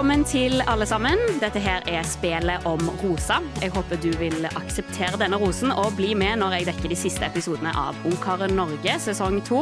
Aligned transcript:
Velkommen 0.00 0.22
til 0.24 0.62
alle 0.64 0.86
sammen. 0.88 1.20
Dette 1.42 1.60
her 1.60 1.84
er 1.92 2.06
spelet 2.08 2.64
om 2.64 2.80
rosa. 3.02 3.36
Jeg 3.60 3.68
håper 3.74 3.98
du 4.00 4.06
vil 4.16 4.46
akseptere 4.48 5.18
denne 5.20 5.36
rosen 5.36 5.68
og 5.74 5.90
bli 5.98 6.14
med 6.16 6.38
når 6.40 6.54
jeg 6.54 6.68
dekker 6.70 6.88
de 6.88 6.96
siste 6.96 7.26
episodene 7.26 7.68
av 7.76 7.98
Ungkaren 8.08 8.54
Norge 8.56 8.94
sesong 9.04 9.42
to. 9.44 9.58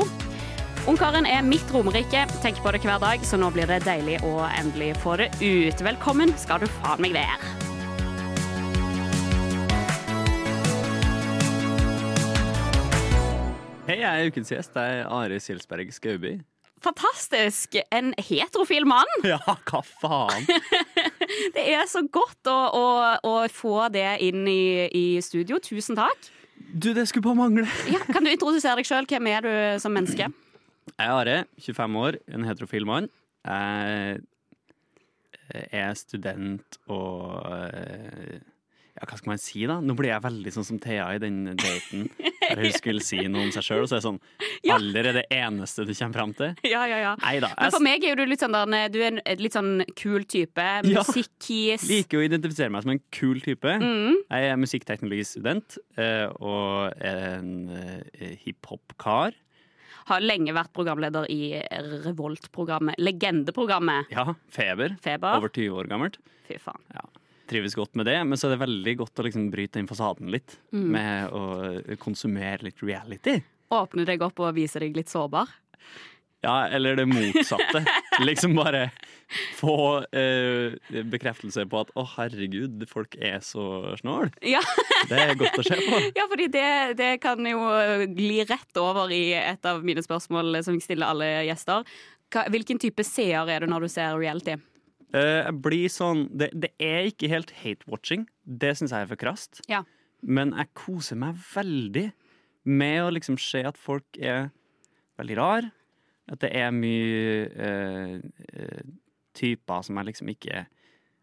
Ungkaren 0.87 1.27
er 1.27 1.43
mitt 1.43 1.66
romerike. 1.74 2.20
Tenker 2.38 2.62
på 2.62 2.70
det 2.70 2.84
hver 2.87 3.02
dag, 3.02 3.24
så 3.27 3.34
nå 3.34 3.48
blir 3.51 3.66
det 3.66 3.80
deilig 3.82 4.20
å 4.23 4.37
endelig 4.46 4.93
få 5.02 5.16
det 5.19 5.27
ut. 5.43 5.82
Velkommen 5.82 6.30
skal 6.39 6.62
du 6.62 6.68
faen 6.77 7.02
meg 7.02 7.18
være. 7.18 7.50
Hei, 13.91 13.98
jeg 14.05 14.06
er 14.06 14.30
ukens 14.30 14.55
gjest. 14.55 14.78
Det 14.78 14.86
er 14.86 15.02
Are 15.11 15.42
Silsberg 15.42 15.91
Skauby. 15.98 16.36
Fantastisk! 16.84 17.77
En 17.95 18.12
heterofil 18.18 18.86
mann. 18.88 19.10
Ja, 19.32 19.38
hva 19.45 19.80
faen? 19.82 20.46
Det 21.55 21.64
er 21.74 21.84
så 21.91 22.05
godt 22.12 22.48
å, 22.48 22.56
å, 22.73 22.84
å 23.27 23.34
få 23.52 23.88
det 23.92 24.06
inn 24.24 24.46
i, 24.48 24.88
i 24.95 25.06
studio. 25.24 25.59
Tusen 25.62 25.98
takk. 25.98 26.30
Du, 26.72 26.92
det 26.96 27.06
skulle 27.10 27.27
bare 27.27 27.41
mangle. 27.42 27.66
Ja, 27.95 28.00
kan 28.09 28.24
du 28.24 28.30
introdusere 28.33 28.80
deg 28.80 28.88
sjøl? 28.88 29.09
Hvem 29.09 29.30
er 29.30 29.46
du 29.46 29.52
som 29.83 29.95
menneske? 29.95 30.30
Jeg 30.88 31.05
er 31.05 31.12
Are, 31.12 31.38
25 31.60 31.98
år, 32.00 32.19
en 32.33 32.46
heterofil 32.48 32.86
mann. 32.88 33.10
Jeg 33.45 34.22
er 35.72 35.95
student 35.97 36.78
og 36.92 37.45
eh, 37.77 38.41
Ja, 38.98 39.07
hva 39.07 39.19
skal 39.20 39.30
man 39.30 39.38
si, 39.38 39.61
da? 39.70 39.77
Nå 39.84 39.95
blir 39.98 40.11
jeg 40.11 40.23
veldig 40.25 40.51
sånn 40.57 40.66
som 40.66 40.79
Thea 40.83 41.05
i 41.15 41.20
den 41.23 41.52
daten 41.55 42.09
der 42.48 42.62
hun 42.65 42.73
skulle 42.75 43.02
si 43.05 43.20
noe 43.30 43.45
om 43.47 43.52
seg 43.55 43.66
sjøl, 43.66 43.84
og 43.84 43.91
så 43.91 43.98
er 43.98 44.00
det 44.00 44.06
sånn 44.09 44.20
Ja. 44.67 44.78
Alder 44.78 45.06
er 45.11 45.17
det 45.20 45.25
eneste 45.34 45.84
du 45.86 45.92
kommer 45.92 46.19
fram 46.19 46.33
til? 46.34 46.56
Ja, 46.67 46.83
ja, 46.91 46.98
ja. 47.05 47.12
Neida, 47.22 47.53
jeg... 47.53 47.61
Men 47.61 47.75
for 47.77 47.84
meg 47.84 48.06
er 48.09 48.19
du 48.19 48.25
litt 48.27 48.42
sånn 48.42 48.56
der, 48.56 48.91
du 48.91 48.98
er 48.98 49.20
en 49.20 49.20
litt 49.39 49.55
sånn 49.55 49.84
kul 49.98 50.25
type. 50.27 50.64
Musikkis. 50.89 51.84
Ja. 51.84 51.91
Liker 51.92 52.19
å 52.19 52.25
identifisere 52.27 52.75
meg 52.75 52.87
som 52.87 52.95
en 52.97 53.03
kul 53.14 53.42
type. 53.45 53.77
Mm. 53.78 54.19
Jeg 54.25 54.50
er 54.50 54.59
musikkteknologistudent 54.59 55.78
eh, 56.00 56.27
og 56.42 56.98
en 56.98 57.53
eh, 57.78 58.34
hiphop-kar. 58.42 59.39
Har 60.09 60.25
lenge 60.25 60.56
vært 60.56 60.72
programleder 60.75 61.28
i 61.31 61.55
Revolt-programmet. 62.09 62.98
Legendeprogrammet. 62.98 64.11
Ja, 64.15 64.33
feber. 64.50 64.97
Feber. 65.05 65.39
Over 65.39 65.53
20 65.53 65.83
år 65.84 65.91
gammelt. 65.92 66.19
Fy 66.48 66.59
faen. 66.65 66.83
Trives 67.48 67.77
godt 67.78 67.96
med 67.96 68.08
det, 68.10 68.18
men 68.28 68.38
så 68.38 68.48
er 68.48 68.56
det 68.56 68.64
veldig 68.64 68.94
godt 69.02 69.20
å 69.20 69.24
liksom 69.27 69.48
bryte 69.52 69.80
den 69.80 69.88
fasaden 69.88 70.28
litt. 70.32 70.58
Mm. 70.74 70.88
Med 70.94 71.32
å 71.32 71.96
konsumere 72.02 72.68
litt 72.68 72.82
reality. 72.84 73.38
Åpne 73.72 74.04
deg 74.08 74.22
opp 74.24 74.41
og 74.44 74.54
vise 74.56 74.80
deg 74.82 74.96
litt 74.96 75.12
sårbar. 75.12 75.50
Ja, 76.41 76.69
eller 76.69 76.96
det 76.96 77.06
motsatte. 77.10 77.82
liksom 78.28 78.54
bare 78.54 78.91
få 79.58 80.04
eh, 80.14 80.76
bekreftelse 81.10 81.64
på 81.66 81.80
at 81.82 81.91
å, 81.98 82.04
herregud, 82.14 82.84
folk 82.91 83.16
er 83.19 83.41
så 83.44 83.96
snål. 83.98 84.30
Ja, 84.46 84.62
Det 85.10 85.19
er 85.19 85.34
godt 85.38 85.58
å 85.58 85.66
se 85.66 85.80
på. 85.82 85.98
ja 86.19 86.28
fordi 86.30 86.46
det, 86.54 86.69
det 87.00 87.10
kan 87.24 87.42
jo 87.46 87.58
gli 88.14 88.44
rett 88.46 88.80
over 88.80 89.10
i 89.14 89.32
et 89.41 89.66
av 89.66 89.82
mine 89.84 90.04
spørsmål 90.04 90.62
som 90.62 90.78
jeg 90.78 90.86
stiller 90.86 91.10
alle 91.10 91.32
gjester. 91.48 91.82
Hva, 92.30 92.46
hvilken 92.52 92.78
type 92.78 93.02
seer 93.08 93.50
er 93.50 93.64
du 93.64 93.72
når 93.72 93.88
du 93.88 93.92
ser 93.92 94.14
reality? 94.20 94.58
Eh, 95.17 95.41
jeg 95.47 95.56
blir 95.64 95.89
sånn 95.89 96.27
Det, 96.37 96.51
det 96.53 96.73
er 96.83 97.09
ikke 97.09 97.31
helt 97.33 97.53
hate-watching. 97.62 98.27
Det 98.45 98.75
syns 98.77 98.92
jeg 98.92 99.06
er 99.06 99.11
for 99.12 99.20
krast. 99.20 99.62
Ja. 99.70 99.83
Men 100.20 100.53
jeg 100.56 100.73
koser 100.77 101.19
meg 101.20 101.39
veldig 101.55 102.09
med 102.69 103.03
å 103.05 103.12
liksom 103.15 103.39
se 103.41 103.62
at 103.65 103.78
folk 103.81 104.19
er 104.20 104.50
veldig 105.20 105.37
rar. 105.39 105.70
At 106.28 106.42
det 106.45 106.50
er 106.53 106.75
mye 106.75 107.47
eh, 107.56 108.19
eh, 108.53 108.82
typer 109.38 109.87
som 109.87 109.97
jeg 109.97 110.10
liksom 110.10 110.34
ikke 110.34 110.66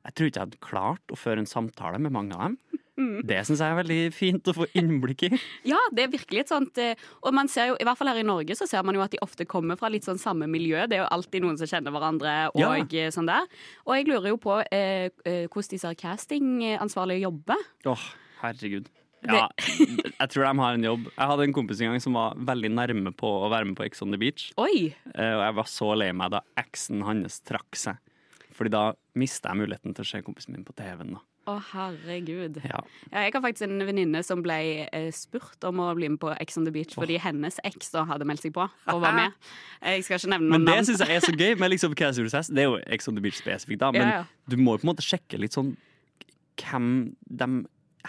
Jeg 0.05 0.13
tror 0.13 0.27
ikke 0.29 0.37
jeg 0.39 0.45
hadde 0.45 0.61
klart 0.61 1.13
å 1.13 1.17
føre 1.17 1.41
en 1.41 1.49
samtale 1.49 1.97
med 2.01 2.13
mange 2.13 2.37
av 2.37 2.49
dem. 2.51 2.81
Det 2.95 3.41
syns 3.43 3.59
jeg 3.59 3.67
er 3.73 3.75
veldig 3.81 3.97
fint 4.15 4.47
å 4.47 4.53
få 4.55 4.65
innblikk 4.79 5.25
i. 5.27 5.29
Ja, 5.71 5.79
det 5.91 6.05
er 6.05 6.11
virkelig 6.13 6.45
et 6.45 6.51
sånt 6.53 6.77
eh, 6.79 6.95
Og 7.23 7.33
man 7.35 7.49
ser 7.51 7.73
jo, 7.73 7.75
i 7.81 7.83
hvert 7.83 7.97
fall 7.99 8.07
her 8.07 8.21
i 8.21 8.23
Norge 8.27 8.55
så 8.55 8.67
ser 8.69 8.83
man 8.87 8.95
jo 8.95 9.03
at 9.03 9.11
de 9.11 9.19
ofte 9.25 9.43
kommer 9.45 9.75
fra 9.79 9.89
litt 9.91 10.07
sånn 10.07 10.21
samme 10.21 10.47
miljø. 10.47 10.85
Det 10.87 10.95
er 10.99 11.03
jo 11.03 11.09
alltid 11.11 11.43
noen 11.43 11.57
som 11.59 11.67
kjenner 11.67 11.91
hverandre 11.91 12.35
og 12.53 12.61
Ja. 12.61 12.69
eh, 12.79 13.11
sånn 13.11 13.27
der. 13.27 13.47
Og 13.85 13.95
jeg 13.97 14.07
lurer 14.07 14.29
jo 14.31 14.37
på 14.39 14.59
eh, 14.71 15.09
eh, 15.25 15.47
hvordan 15.51 15.73
disse 15.75 15.91
castingansvarlige 15.99 17.25
jobber. 17.27 17.65
Åh, 17.91 18.05
herregud. 18.43 18.87
Ja, 19.25 19.47
jeg 20.21 20.29
tror 20.31 20.45
de 20.45 20.55
har 20.61 20.75
en 20.77 20.83
jobb. 20.85 21.07
Jeg 21.17 21.29
hadde 21.33 21.45
en 21.49 21.53
kompis 21.57 21.79
en 21.81 21.91
gang 21.95 22.01
som 22.03 22.13
var 22.15 22.35
veldig 22.37 22.69
nærme 22.77 23.11
på 23.17 23.27
å 23.41 23.49
være 23.49 23.65
med 23.71 23.75
på 23.79 23.85
Ex 23.87 24.03
on 24.05 24.13
the 24.13 24.19
Beach. 24.21 24.51
Oi! 24.61 24.91
Og 25.15 25.41
jeg 25.47 25.55
var 25.59 25.69
så 25.71 25.91
lei 25.97 26.11
meg 26.13 26.31
da 26.35 26.43
eksen 26.61 27.01
hans 27.07 27.39
trakk 27.43 27.75
seg. 27.79 27.97
Fordi 28.55 28.71
da 28.71 28.83
mista 29.19 29.51
jeg 29.51 29.65
muligheten 29.65 29.95
til 29.97 30.05
å 30.05 30.07
se 30.13 30.21
kompisen 30.23 30.53
min 30.55 30.63
på 30.67 30.75
TV-en. 30.77 31.17
da. 31.17 31.23
Å, 31.45 31.55
herregud. 31.71 32.55
Ja. 32.65 32.79
Ja, 33.11 33.23
jeg 33.27 33.33
har 33.35 33.41
faktisk 33.43 33.67
en 33.67 33.83
venninne 33.85 34.23
som 34.25 34.41
ble 34.45 34.55
eh, 34.87 35.11
spurt 35.13 35.61
om 35.67 35.83
å 35.83 35.91
bli 35.97 36.09
med 36.09 36.17
på 36.23 36.31
Ex 36.41 36.57
on 36.57 36.65
the 36.65 36.73
Beach 36.73 36.95
fordi 36.97 37.19
hennes 37.21 37.59
eks 37.69 37.93
da 37.93 38.01
hadde 38.09 38.25
meldt 38.25 38.41
seg 38.41 38.55
på 38.55 38.65
og 38.65 39.03
var 39.03 39.13
med. 39.13 39.35
Jeg 39.85 40.07
skal 40.07 40.17
ikke 40.17 40.31
nevne 40.33 40.49
noen 40.49 40.55
Men 40.55 40.65
det 40.65 40.77
navn. 40.79 40.87
syns 40.89 41.03
jeg 41.05 41.19
er 41.19 41.21
så 41.21 41.33
gøy. 41.35 41.53
med 41.61 41.69
liksom 41.75 41.93
Casual 41.99 42.25
Success. 42.25 42.49
Det 42.49 42.63
er 42.63 42.71
jo 42.71 42.79
Ex 42.89 43.11
on 43.11 43.19
the 43.19 43.21
Beach 43.21 43.37
spesifikt, 43.37 43.83
da. 43.83 43.91
Men 43.93 44.09
ja. 44.09 44.21
du 44.49 44.57
må 44.57 44.73
jo 44.73 44.81
på 44.81 44.87
en 44.87 44.93
måte 44.95 45.05
sjekke 45.05 45.37
litt 45.37 45.53
sånn 45.53 45.75
hvem 46.63 46.87
de 47.29 47.49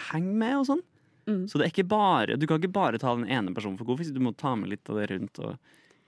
henger 0.09 0.37
med 0.41 0.57
og 0.63 0.69
sånn. 0.71 0.85
Mm. 1.27 1.43
Så 1.51 1.59
det 1.59 1.67
er 1.67 1.73
ikke 1.75 1.89
bare, 1.91 2.37
du 2.39 2.47
kan 2.49 2.61
ikke 2.61 2.73
bare 2.73 3.01
ta 3.01 3.13
den 3.13 3.27
ene 3.29 3.53
personen 3.53 3.77
for 3.77 3.85
god 3.89 4.01
fisk, 4.01 4.15
du 4.15 4.23
må 4.23 4.31
ta 4.33 4.55
med 4.57 4.71
litt 4.71 4.89
av 4.89 4.97
det 4.97 5.09
rundt. 5.11 5.41
og 5.43 5.59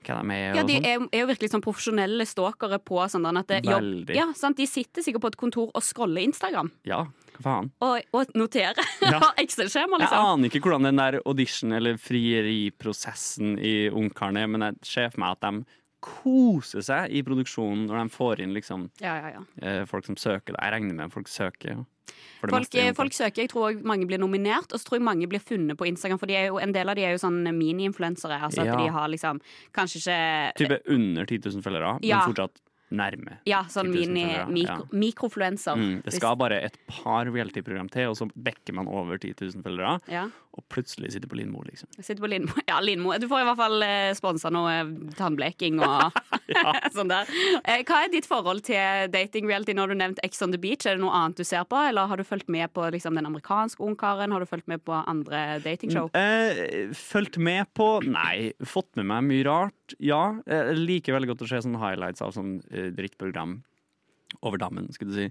hva 0.06 0.22
de 0.24 0.34
er 0.34 0.56
Ja, 0.56 0.64
De 0.64 0.74
sånn. 0.80 0.86
er, 0.86 1.08
er 1.12 1.20
jo 1.24 1.28
virkelig 1.32 1.50
sånn 1.52 1.62
profesjonelle 1.66 2.26
stalkere 2.26 2.80
på 2.80 3.02
sånn 3.12 3.26
at 3.38 3.48
det, 3.48 3.62
jobb, 3.66 3.82
Veldig. 3.84 4.16
ja, 4.16 4.28
sant? 4.34 4.58
De 4.58 4.66
sitter 4.68 5.02
sikkert 5.06 5.22
på 5.22 5.28
et 5.34 5.38
kontor 5.38 5.72
og 5.76 5.82
scroller 5.84 6.22
Instagram 6.24 6.72
Ja, 6.88 7.04
hva 7.40 7.44
faen. 7.44 7.72
og, 7.82 8.02
og 8.14 8.34
noterer. 8.36 8.80
Ja. 9.02 9.20
Excel-skjema, 9.44 9.98
Jeg 10.00 10.08
liksom. 10.08 10.26
aner 10.34 10.50
ikke 10.50 10.62
hvordan 10.66 10.84
den 10.90 10.96
der 11.02 11.20
audition- 11.26 11.74
eller 11.76 11.98
frieriprosessen 11.98 13.58
i 13.60 13.90
Ungkaren 13.90 14.38
er, 14.38 14.48
men 14.48 14.62
jeg 14.62 14.76
ser 14.84 15.10
for 15.14 15.20
meg 15.24 15.38
at 15.38 15.42
de 15.46 15.66
koser 16.04 16.84
seg 16.86 17.12
i 17.12 17.22
produksjonen 17.28 17.88
når 17.90 18.04
de 18.04 18.14
får 18.16 18.44
inn 18.44 18.54
liksom, 18.56 18.90
Ja, 19.04 19.16
ja, 19.20 19.32
ja. 19.38 19.46
eh, 19.62 19.86
folk 19.90 20.06
som 20.08 20.18
søker. 20.20 20.56
Jeg 20.56 20.76
regner 20.76 20.96
med 20.96 21.14
folk 21.14 21.28
søker. 21.32 21.86
Folk, 22.40 22.74
folk 22.96 23.14
søker, 23.14 23.44
jeg 23.44 23.52
tror 23.52 23.76
mange 23.86 24.08
blir 24.08 24.18
nominert, 24.22 24.72
og 24.72 24.80
så 24.80 24.88
tror 24.88 24.98
jeg 24.98 25.06
mange 25.06 25.28
blir 25.30 25.44
funnet 25.44 25.78
på 25.78 25.86
Instagram. 25.90 26.18
For 26.22 26.32
jo, 26.32 26.58
en 26.64 26.72
del 26.74 26.90
av 26.90 26.96
de 26.98 27.04
er 27.06 27.14
jo 27.14 27.22
sånn 27.22 27.44
mini-influensere. 27.44 28.40
Altså 28.48 28.64
at 28.64 28.72
de 28.80 28.88
har 28.96 29.12
liksom 29.12 29.42
kanskje 29.76 30.00
ikke 30.02 30.64
Type 30.64 30.80
under 30.96 31.28
10 31.28 31.44
000 31.52 31.66
følgere, 31.66 31.94
men 32.02 32.26
fortsatt 32.31 32.64
nærme. 32.92 33.38
Ja, 33.50 33.64
sånn 33.70 33.92
10 33.94 34.06
000 34.08 34.14
mini, 34.14 34.26
mikro, 34.62 34.86
mikrofluencer. 34.92 35.78
Mm, 35.78 36.02
det 36.06 36.14
skal 36.16 36.36
bare 36.40 36.62
et 36.70 36.78
par 36.90 37.30
reality-program 37.30 37.90
til, 37.94 38.10
og 38.10 38.18
så 38.18 38.26
bekker 38.34 38.74
man 38.80 38.88
over 38.90 39.18
10 39.22 39.36
000 39.38 39.64
følgere, 39.66 40.00
Ja. 40.10 40.24
og 40.58 40.64
plutselig 40.74 41.12
sitter 41.14 41.30
på 41.30 41.38
Lindmo, 41.38 41.62
liksom. 41.68 41.88
Sitter 42.00 42.22
på 42.24 42.30
Lindmo. 42.32 42.54
Ja, 42.70 42.80
Lindmo. 42.82 43.14
Du 43.22 43.28
får 43.30 43.44
i 43.44 43.48
hvert 43.50 43.60
fall 43.62 43.84
eh, 43.86 44.14
sponsa 44.18 44.50
noe 44.54 44.74
tannbleking 45.18 45.80
og 45.86 46.18
sånn 46.98 47.12
der. 47.14 47.30
Eh, 47.64 47.84
hva 47.86 48.02
er 48.08 48.12
ditt 48.14 48.26
forhold 48.30 48.64
til 48.68 49.10
dating-reality 49.14 49.76
når 49.78 49.94
du 49.94 50.00
nevnte 50.02 50.26
Ex 50.26 50.42
on 50.46 50.52
the 50.52 50.60
Beach? 50.62 50.86
Er 50.90 50.98
det 50.98 51.04
noe 51.06 51.14
annet 51.14 51.38
du 51.38 51.46
ser 51.48 51.64
på, 51.70 51.78
eller 51.90 52.10
har 52.10 52.18
du 52.18 52.26
fulgt 52.26 52.50
med 52.50 52.74
på 52.74 52.90
liksom, 52.94 53.16
den 53.20 53.30
amerikanske 53.30 53.86
ungkaren? 53.86 54.34
Har 54.34 54.42
du 54.42 54.50
fulgt 54.50 54.68
med 54.68 54.82
på 54.84 54.98
andre 55.06 55.60
datingshow? 55.64 56.10
Eh, 56.18 56.90
fulgt 56.98 57.38
med 57.38 57.70
på 57.78 58.00
Nei, 58.10 58.52
fått 58.66 58.96
med 58.98 59.06
meg 59.14 59.28
mye 59.30 59.46
rart. 59.46 59.76
Ja. 60.00 60.22
Jeg 60.46 60.78
liker 60.78 61.16
veldig 61.18 61.32
godt 61.34 61.46
å 61.46 61.50
se 61.50 61.62
sånne 61.66 61.80
highlights 61.82 62.22
av 62.26 62.34
sånn 62.36 62.60
uh, 62.72 62.90
drittprogram 62.96 63.60
over 64.46 64.62
dammen, 64.62 64.92
skulle 64.94 65.12
du 65.12 65.18
si. 65.24 65.30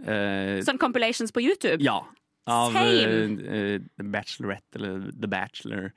Uh, 0.00 0.58
Sånn 0.66 0.78
compilations 0.80 1.30
på 1.32 1.42
YouTube? 1.44 1.78
ja. 1.84 2.00
Av 2.50 2.72
Same. 2.72 2.88
eh, 3.44 3.74
eh, 3.76 3.82
The 4.00 4.04
Bachelorette 4.10 4.78
eller 4.80 5.10
The 5.12 5.28
Bachelor, 5.30 5.90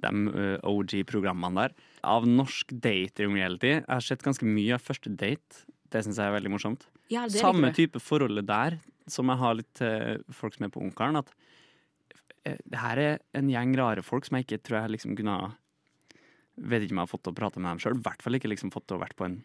de 0.00 0.10
eh, 0.32 0.56
OG-programmene 0.66 1.60
der. 1.68 1.74
Av 2.08 2.24
norsk 2.26 2.72
dating-reality. 2.82 3.74
Jeg 3.76 3.84
har 3.86 4.00
sett 4.02 4.24
ganske 4.24 4.48
mye 4.48 4.74
av 4.74 4.82
Første 4.82 5.12
date. 5.12 5.60
Det 5.92 6.02
syns 6.02 6.18
jeg 6.18 6.26
er 6.32 6.34
veldig 6.34 6.50
morsomt. 6.56 6.88
Ja, 7.12 7.26
det 7.28 7.38
Samme 7.38 7.70
type 7.76 8.00
forholdet 8.02 8.48
der 8.48 8.78
som 9.10 9.28
jeg 9.30 9.38
har 9.42 9.54
litt 9.60 9.70
til 9.78 10.24
folk 10.34 10.56
som 10.56 10.66
er 10.66 10.72
på 10.74 10.82
Ungkaren. 10.88 11.20
At 11.20 11.30
eh, 12.48 12.56
det 12.64 12.80
her 12.80 13.02
er 13.04 13.18
en 13.36 13.52
gjeng 13.52 13.76
rare 13.78 14.02
folk 14.02 14.26
som 14.26 14.40
jeg 14.40 14.48
ikke 14.48 14.62
tror 14.66 14.80
jeg 14.80 14.96
liksom 14.96 15.14
kunne 15.20 15.36
ha 15.36 15.52
Vet 16.60 16.82
ikke 16.84 16.92
om 16.92 17.00
jeg 17.00 17.06
har 17.08 17.12
fått 17.14 17.22
til 17.24 17.32
å 17.32 17.38
prate 17.40 17.60
med 17.60 17.70
dem 17.70 17.78
sjøl. 17.80 17.96
I 17.96 18.04
hvert 18.04 18.22
fall 18.22 18.34
ikke 18.36 18.50
liksom 18.52 18.70
fått 18.72 18.86
til 18.86 18.98
å 18.98 19.00
vært 19.00 19.16
på 19.16 19.24
en 19.24 19.42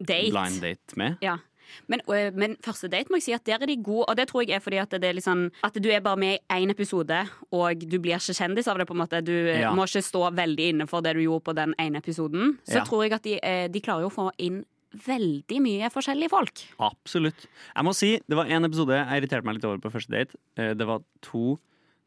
Date. 0.00 0.30
blind 0.30 0.60
date 0.62 0.96
med. 0.96 1.18
Ja. 1.20 1.38
Men, 1.86 2.00
øh, 2.08 2.32
men 2.32 2.54
første 2.64 2.88
date 2.88 3.10
må 3.12 3.18
jeg 3.18 3.22
si 3.26 3.32
at 3.34 3.44
der 3.44 3.60
er 3.60 3.66
de 3.66 3.76
gode, 3.76 4.06
og 4.08 4.16
det 4.16 4.28
tror 4.30 4.40
jeg 4.46 4.56
er 4.56 4.60
fordi 4.64 4.78
at 4.80 4.88
det 4.90 5.04
er 5.04 5.12
liksom 5.18 5.50
At 5.62 5.74
du 5.74 5.90
er 5.90 6.00
bare 6.00 6.16
med 6.16 6.38
i 6.38 6.54
én 6.64 6.70
episode, 6.70 7.28
og 7.52 7.78
du 7.84 7.98
blir 7.98 8.16
ikke 8.16 8.32
kjendis 8.38 8.66
av 8.68 8.78
det. 8.78 8.86
på 8.88 8.94
en 8.96 9.02
måte 9.02 9.22
Du 9.22 9.32
Ja. 9.32 9.74
må 9.74 9.84
ikke 9.84 10.00
stå 10.02 10.32
veldig 10.34 10.68
inne 10.72 10.88
for 10.88 11.02
det 11.02 11.12
du 11.14 11.20
gjorde 11.20 11.44
på 11.44 11.54
den 11.54 11.74
ene 11.78 11.98
episoden. 12.00 12.56
Så 12.64 12.76
Ja. 12.76 12.84
tror 12.84 13.02
jeg 13.04 13.12
at 13.12 13.22
de, 13.22 13.38
de 13.68 13.80
klarer 13.80 14.00
jo 14.00 14.08
å 14.08 14.12
få 14.16 14.30
inn 14.38 14.64
veldig 14.96 15.60
mye 15.60 15.90
forskjellige 15.92 16.30
folk. 16.30 16.62
Absolutt. 16.80 17.46
Jeg 17.76 17.84
må 17.84 17.94
si, 17.94 18.18
det 18.26 18.34
var 18.36 18.46
en 18.46 18.64
episode 18.64 18.88
jeg 18.96 19.22
irriterte 19.22 19.44
meg 19.44 19.56
litt 19.56 19.64
over 19.66 19.76
på 19.78 19.92
første 19.92 20.08
date. 20.08 20.34
Eh, 20.56 20.72
Det 20.72 20.86
var 20.86 21.02
to 21.20 21.58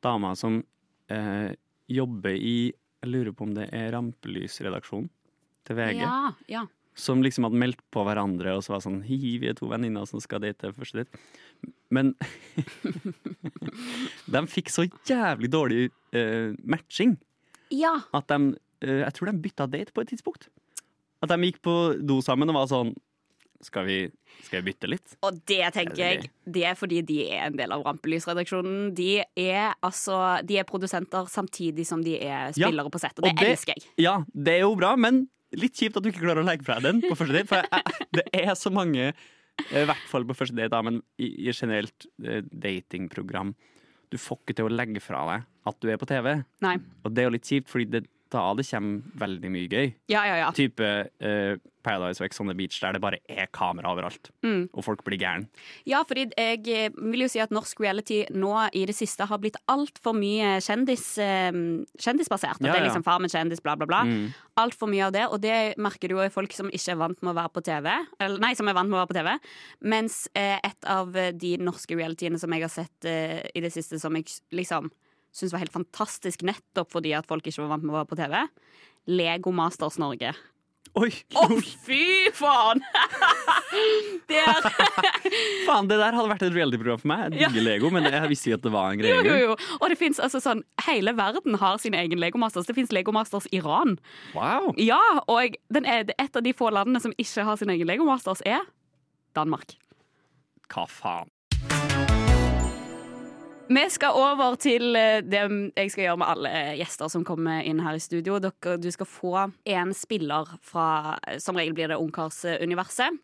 damer 0.02 0.36
som 0.36 0.64
eh, 1.10 1.54
jobber 1.88 2.32
i 2.34 2.74
Jeg 3.02 3.10
lurer 3.10 3.34
på 3.34 3.48
om 3.48 3.56
det 3.56 3.68
er 3.74 3.90
rampelysredaksjonen 3.96 5.10
til 5.68 5.78
VG. 5.78 6.02
Ja, 6.04 6.32
ja. 6.52 6.64
som 6.98 7.22
liksom 7.26 7.48
hadde 7.48 7.62
meldt 7.62 7.82
på 7.94 8.04
hverandre, 8.06 8.54
og 8.58 8.66
så 8.66 8.76
var 8.76 8.84
sånn 8.86 9.02
Hi, 9.08 9.18
vi 9.42 9.50
er 9.50 9.58
to 9.58 9.70
venninner 9.72 10.06
som 10.10 10.22
skal 10.22 10.44
date 10.44 10.74
første 10.76 11.02
date. 11.02 11.22
Men 11.94 12.14
de 14.34 14.42
fikk 14.50 14.72
så 14.74 14.86
jævlig 15.10 15.50
dårlig 15.54 15.84
uh, 16.16 16.54
matching 16.64 17.18
Ja. 17.74 17.98
at 18.14 18.30
de 18.32 18.54
uh, 18.86 19.00
Jeg 19.04 19.14
tror 19.18 19.32
de 19.32 19.44
bytta 19.46 19.70
date 19.70 19.94
på 19.94 20.06
et 20.06 20.14
tidspunkt. 20.14 20.50
At 21.22 21.30
de 21.34 21.38
gikk 21.50 21.62
på 21.66 21.76
do 22.02 22.22
sammen 22.26 22.50
og 22.50 22.58
var 22.62 22.70
sånn 22.70 22.94
Skal 23.62 23.86
vi, 23.86 23.98
skal 24.48 24.62
vi 24.64 24.72
bytte 24.72 24.90
litt? 24.90 25.16
Og 25.28 25.38
det 25.46 25.60
tenker 25.76 26.00
jeg 26.02 26.30
Det 26.50 26.64
er 26.66 26.78
fordi 26.80 27.02
de 27.06 27.20
er 27.30 27.44
en 27.50 27.58
del 27.60 27.72
av 27.76 27.84
Rampelysredaksjonen. 27.86 28.94
De 28.98 29.20
er 29.38 29.76
altså 29.86 30.18
De 30.48 30.58
er 30.58 30.66
produsenter 30.68 31.28
samtidig 31.30 31.86
som 31.88 32.02
de 32.04 32.16
er 32.18 32.50
Ja, 32.56 32.68
spillere 32.68 32.90
på 32.94 33.00
sett, 33.04 33.18
og 33.20 33.24
det, 33.28 33.34
og 33.36 33.44
det- 33.44 33.52
elsker 33.54 33.74
jeg. 33.78 33.86
Ja, 34.02 34.16
det 34.34 34.56
er 34.58 34.64
jo 34.66 34.76
bra, 34.76 34.96
men 34.98 35.28
litt 35.54 35.76
kjipt 35.76 35.98
at 35.98 36.04
du 36.04 36.10
ikke 36.10 36.24
klarer 36.24 36.42
å 36.42 36.48
legge 36.48 36.64
fra 36.66 36.80
den 36.80 37.02
på 37.04 37.14
første 37.20 37.34
date. 37.36 37.48
For 37.52 37.62
jeg, 37.62 37.70
jeg, 37.72 38.08
det 38.18 38.26
er 38.42 38.54
så 38.56 38.72
mange, 38.72 39.12
eh, 39.12 39.82
i 39.84 39.86
hvert 39.86 40.08
fall 40.10 40.24
på 40.26 40.36
første 40.40 40.56
date, 40.58 40.82
men 40.88 41.02
i, 41.20 41.28
i 41.48 41.52
generelt 41.52 42.08
eh, 42.24 42.42
datingprogram 42.42 43.54
Du 44.12 44.18
får 44.20 44.40
ikke 44.42 44.56
til 44.58 44.66
å 44.68 44.72
legge 44.74 45.00
fra 45.04 45.22
deg 45.30 45.46
at 45.70 45.78
du 45.80 45.88
er 45.92 46.00
på 46.02 46.08
TV. 46.10 46.34
Nei. 46.66 46.78
Og 47.06 47.14
det 47.14 47.22
er 47.22 47.30
jo 47.30 47.36
litt 47.38 47.48
kjipt, 47.48 47.70
fordi 47.70 47.86
det, 47.94 48.02
da 48.32 48.46
det 48.58 48.68
kommer 48.70 49.20
veldig 49.26 49.52
mye 49.52 49.68
gøy. 49.68 49.92
Ja, 50.12 50.24
ja, 50.30 50.40
ja. 50.46 50.50
Type 50.56 50.88
uh, 51.22 51.60
Paradise 51.84 52.22
Wax 52.22 52.40
on 52.40 52.48
the 52.48 52.56
Beach, 52.56 52.80
der 52.82 52.94
det 52.94 53.02
bare 53.02 53.20
er 53.30 53.50
kamera 53.54 53.92
overalt. 53.92 54.30
Mm. 54.46 54.70
Og 54.74 54.86
folk 54.86 55.04
blir 55.06 55.20
gæren. 55.20 55.48
Ja, 55.88 56.04
fordi 56.08 56.28
jeg 56.38 56.68
eh, 56.68 56.94
vil 57.12 57.26
jo 57.26 57.30
si 57.32 57.42
at 57.42 57.54
norsk 57.54 57.82
reality 57.82 58.22
nå 58.34 58.54
i 58.78 58.86
det 58.90 58.96
siste 58.96 59.26
har 59.28 59.42
blitt 59.42 59.58
altfor 59.72 60.16
mye 60.18 60.60
kjendis, 60.64 61.06
eh, 61.22 61.52
kjendisbasert. 62.00 62.62
At 62.62 62.68
det 62.68 62.76
er 62.76 62.88
liksom 62.88 63.06
far 63.08 63.22
med 63.24 63.34
kjendis, 63.34 63.64
bla, 63.64 63.76
bla, 63.80 63.90
bla. 63.90 64.04
Mm. 64.08 64.30
Altfor 64.62 64.92
mye 64.92 65.08
av 65.10 65.16
det. 65.16 65.28
Og 65.30 65.42
det 65.44 65.58
merker 65.82 66.12
du 66.12 66.18
jo 66.18 66.26
i 66.26 66.34
folk 66.34 66.54
som 66.56 66.70
ikke 66.72 66.96
er 66.96 67.02
vant 67.02 67.22
med 67.22 67.34
å 67.34 67.40
være 67.42 67.56
på 67.58 67.66
TV. 67.66 67.92
Eller, 68.20 68.42
nei, 68.44 68.54
som 68.58 68.70
er 68.70 68.78
vant 68.78 68.92
med 68.92 69.00
å 69.00 69.04
være 69.04 69.14
på 69.14 69.20
TV. 69.20 69.32
Mens 69.94 70.24
uh, 70.38 70.58
et 70.62 70.90
av 70.90 71.12
de 71.12 71.56
norske 71.62 71.98
realityene 71.98 72.40
som 72.42 72.54
jeg 72.54 72.68
har 72.68 72.74
sett 72.74 73.10
uh, 73.10 73.40
i 73.56 73.64
det 73.64 73.74
siste, 73.74 74.00
som 74.02 74.16
jeg 74.18 74.30
liksom 74.56 74.92
syns 75.36 75.54
var 75.56 75.64
helt 75.64 75.76
fantastisk 75.76 76.46
nettopp 76.48 76.92
fordi 76.94 77.16
at 77.18 77.28
folk 77.30 77.46
ikke 77.48 77.64
var 77.64 77.76
vant 77.76 77.86
med 77.86 77.96
å 77.96 78.00
være 78.02 78.12
på 78.12 78.20
TV, 78.20 78.40
Lego 79.12 79.54
Masters 79.56 80.00
Norge. 80.02 80.34
Oi! 81.00 81.08
Å, 81.40 81.46
fy 81.86 82.28
faen! 82.36 82.82
det 84.30 84.42
er 84.42 84.66
Faen, 85.68 85.88
det 85.88 85.96
der 86.02 86.18
hadde 86.18 86.28
vært 86.28 86.44
et 86.44 86.52
reality-program 86.52 87.00
for 87.00 87.12
meg. 87.14 87.22
Jeg 87.32 87.54
digger 87.54 87.64
Lego, 87.64 87.92
men 87.96 88.10
jeg 88.10 88.32
visste 88.34 88.52
ikke 88.52 88.60
at 88.60 88.66
det 88.66 88.74
var 88.74 88.92
en 88.92 89.00
greie. 89.00 89.14
Jo, 89.16 89.22
jo, 89.24 89.54
jo. 89.54 89.78
Og 89.80 89.94
det 89.94 89.98
finnes 90.02 90.20
altså 90.20 90.42
sånn 90.44 90.66
Hele 90.84 91.14
verden 91.16 91.56
har 91.62 91.80
sin 91.80 91.96
egen 91.96 92.20
Lego 92.20 92.42
Masters. 92.42 92.68
Det 92.68 92.76
fins 92.76 92.92
Lego 92.92 93.14
Masters 93.16 93.48
Iran. 93.56 93.96
Wow! 94.36 94.74
Ja, 94.82 95.00
og 95.32 95.56
den 95.72 95.88
er, 95.88 96.12
et 96.12 96.36
av 96.36 96.44
de 96.44 96.52
få 96.58 96.74
landene 96.76 97.00
som 97.04 97.16
ikke 97.16 97.48
har 97.48 97.62
sin 97.62 97.72
egen 97.72 97.88
Lego 97.88 98.08
Masters, 98.10 98.44
er 98.44 98.66
Danmark. 99.38 99.78
Hva 100.72 100.84
faen? 100.92 101.32
Vi 103.72 103.84
skal 103.94 104.18
over 104.18 104.56
til 104.60 104.96
eh, 105.00 105.22
det 105.24 105.42
jeg 105.78 105.92
skal 105.94 106.04
gjøre 106.10 106.20
med 106.20 106.32
alle 106.34 106.52
gjester 106.82 107.12
som 107.14 107.24
kommer 107.28 107.62
inn 107.64 107.80
her 107.86 107.96
i 107.96 108.04
studio. 108.04 108.40
Dere, 108.44 108.78
du 108.82 108.90
skal 108.92 109.08
få 109.08 109.34
en 109.70 109.94
spiller 109.96 110.50
fra 110.66 111.18
Som 111.40 111.56
regel 111.60 111.76
blir 111.78 111.92
det 111.94 112.00
Ungkarsuniverset. 112.02 113.20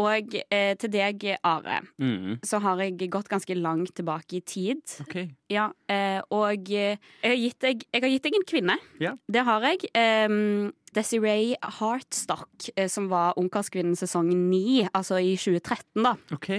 Og 0.00 0.34
eh, 0.48 0.72
til 0.80 0.88
deg, 0.92 1.24
Are, 1.44 1.82
Mm. 2.00 2.38
så 2.42 2.58
har 2.64 2.80
jeg 2.80 3.10
gått 3.12 3.28
ganske 3.28 3.54
langt 3.60 3.92
tilbake 3.94 4.38
i 4.38 4.40
tid. 4.40 4.80
OK. 5.04 5.18
Ja, 5.52 5.66
eh, 5.86 6.20
og 6.32 6.70
eh, 6.72 6.96
jeg 7.20 7.28
har, 7.28 7.36
gitt 7.36 7.58
deg, 7.60 7.84
jeg 7.92 8.00
har 8.06 8.08
gitt 8.14 8.24
deg 8.24 8.38
en 8.38 8.46
kvinne. 8.48 8.78
Ja. 9.04 9.12
Det 9.28 9.44
har 9.44 9.60
jeg. 9.68 9.84
Eh, 9.92 10.72
Desiree 10.96 11.56
Hartstock, 11.78 12.70
eh, 12.76 12.88
som 12.88 13.10
var 13.12 13.36
Ungkarskvinnen 13.40 13.96
sesong 13.96 14.32
9, 14.32 14.88
altså 14.96 15.20
i 15.20 15.36
2013, 15.36 16.02
da. 16.08 16.16
ok. 16.36 16.50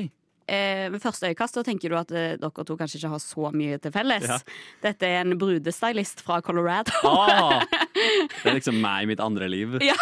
Eh, 0.43 0.89
ved 0.91 0.99
første 0.99 1.29
øyekast 1.31 1.55
så 1.55 1.63
tenker 1.63 1.93
du 1.93 1.95
at 1.95 2.11
eh, 2.11 2.33
dere 2.41 2.65
to 2.67 2.75
kanskje 2.79 2.99
ikke 2.99 3.13
har 3.13 3.21
så 3.23 3.51
mye 3.55 3.77
til 3.79 3.93
felles. 3.95 4.27
Ja. 4.27 4.39
Dette 4.83 5.07
er 5.07 5.21
en 5.23 5.37
brudestylist 5.39 6.23
fra 6.25 6.41
Colorado. 6.43 6.91
Ah, 7.07 7.63
det 8.43 8.51
er 8.51 8.57
liksom 8.59 8.81
meg 8.83 9.05
i 9.05 9.11
mitt 9.13 9.23
andre 9.23 9.47
liv. 9.51 9.77
Ja. 9.83 9.95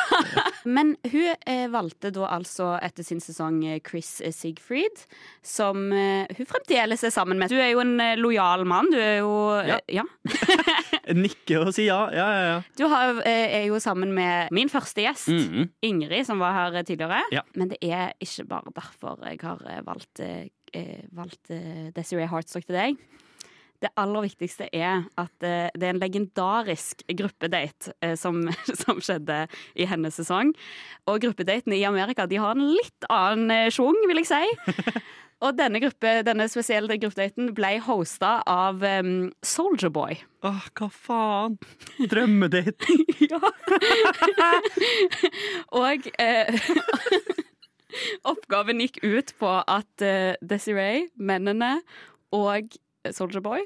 Men 0.65 0.95
hun 1.11 1.35
eh, 1.47 1.67
valgte 1.73 2.11
da 2.13 2.27
altså 2.35 2.73
etter 2.83 3.03
sin 3.07 3.19
sesong 3.23 3.61
eh, 3.65 3.79
Chris 3.85 4.21
Sigfried, 4.35 5.05
som 5.43 5.87
eh, 5.95 6.27
hun 6.37 6.45
fremdeles 6.49 7.03
er 7.07 7.13
sammen 7.15 7.39
med. 7.41 7.49
Du 7.49 7.57
er 7.57 7.71
jo 7.73 7.81
en 7.83 7.95
eh, 7.99 8.15
lojal 8.19 8.65
mann. 8.69 8.91
Du 8.93 8.97
er 9.01 9.19
jo 9.21 9.31
Ja. 9.67 9.79
eh, 9.87 9.95
ja. 10.01 10.03
Nikke 11.17 11.59
og 11.65 11.71
si 11.75 11.87
ja. 11.87 11.99
Ja, 12.13 12.27
ja, 12.31 12.43
ja. 12.51 12.57
Du 12.77 12.85
har, 12.91 13.21
eh, 13.25 13.55
er 13.61 13.65
jo 13.69 13.79
sammen 13.83 14.13
med 14.15 14.51
min 14.51 14.69
første 14.71 15.01
gjest, 15.05 15.29
Mm. 15.31 15.69
Ingrid, 15.81 16.25
som 16.27 16.39
var 16.39 16.53
her 16.53 16.83
tidligere. 16.83 17.21
Ja. 17.31 17.41
Men 17.55 17.69
det 17.71 17.77
er 17.81 18.13
ikke 18.21 18.45
bare 18.49 18.71
derfor 18.75 19.17
jeg 19.25 19.39
har 19.41 19.61
eh, 19.69 19.81
valgt, 19.85 20.19
eh, 20.19 20.47
eh, 20.73 21.01
valgt 21.11 21.49
eh, 21.51 21.89
Desiree 21.95 22.27
Hartstock 22.27 22.65
til 22.67 22.75
deg. 22.75 22.97
Det 23.81 23.89
aller 23.97 24.27
viktigste 24.27 24.67
er 24.75 25.07
at 25.17 25.47
eh, 25.47 25.71
det 25.73 25.87
er 25.87 25.95
en 25.95 26.01
legendarisk 26.01 27.01
gruppedate 27.17 27.95
eh, 28.05 28.13
som, 28.19 28.43
som 28.83 29.01
skjedde 29.01 29.45
i 29.73 29.87
hennes 29.89 30.15
sesong. 30.19 30.53
Og 31.09 31.23
gruppedatene 31.23 31.79
i 31.79 31.87
Amerika 31.89 32.27
de 32.29 32.39
har 32.41 32.53
en 32.53 32.69
litt 32.75 33.09
annen 33.09 33.51
eh, 33.55 33.71
schwung, 33.73 33.97
vil 34.09 34.21
jeg 34.21 34.31
si. 34.31 35.01
Og 35.41 35.55
denne, 35.57 35.79
gruppe, 35.81 36.19
denne 36.21 36.45
spesielle 36.51 36.99
gruppedaten 37.01 37.49
ble 37.57 37.71
hosta 37.81 38.35
av 38.45 38.83
um, 38.85 39.31
Soldier 39.41 39.89
Boy. 39.89 40.19
Åh, 40.45 40.67
hva 40.77 40.89
faen? 40.93 41.57
Drømmedaten! 42.11 43.05
Ja. 43.31 43.39
og 45.77 46.07
eh, 46.19 46.57
oppgaven 48.27 48.81
gikk 48.83 48.99
ut 49.05 49.33
på 49.39 49.51
at 49.61 50.05
eh, 50.05 50.37
Desiree, 50.45 51.07
mennene 51.15 51.77
og 52.35 52.73
Soldier 53.09 53.41
Boy 53.43 53.65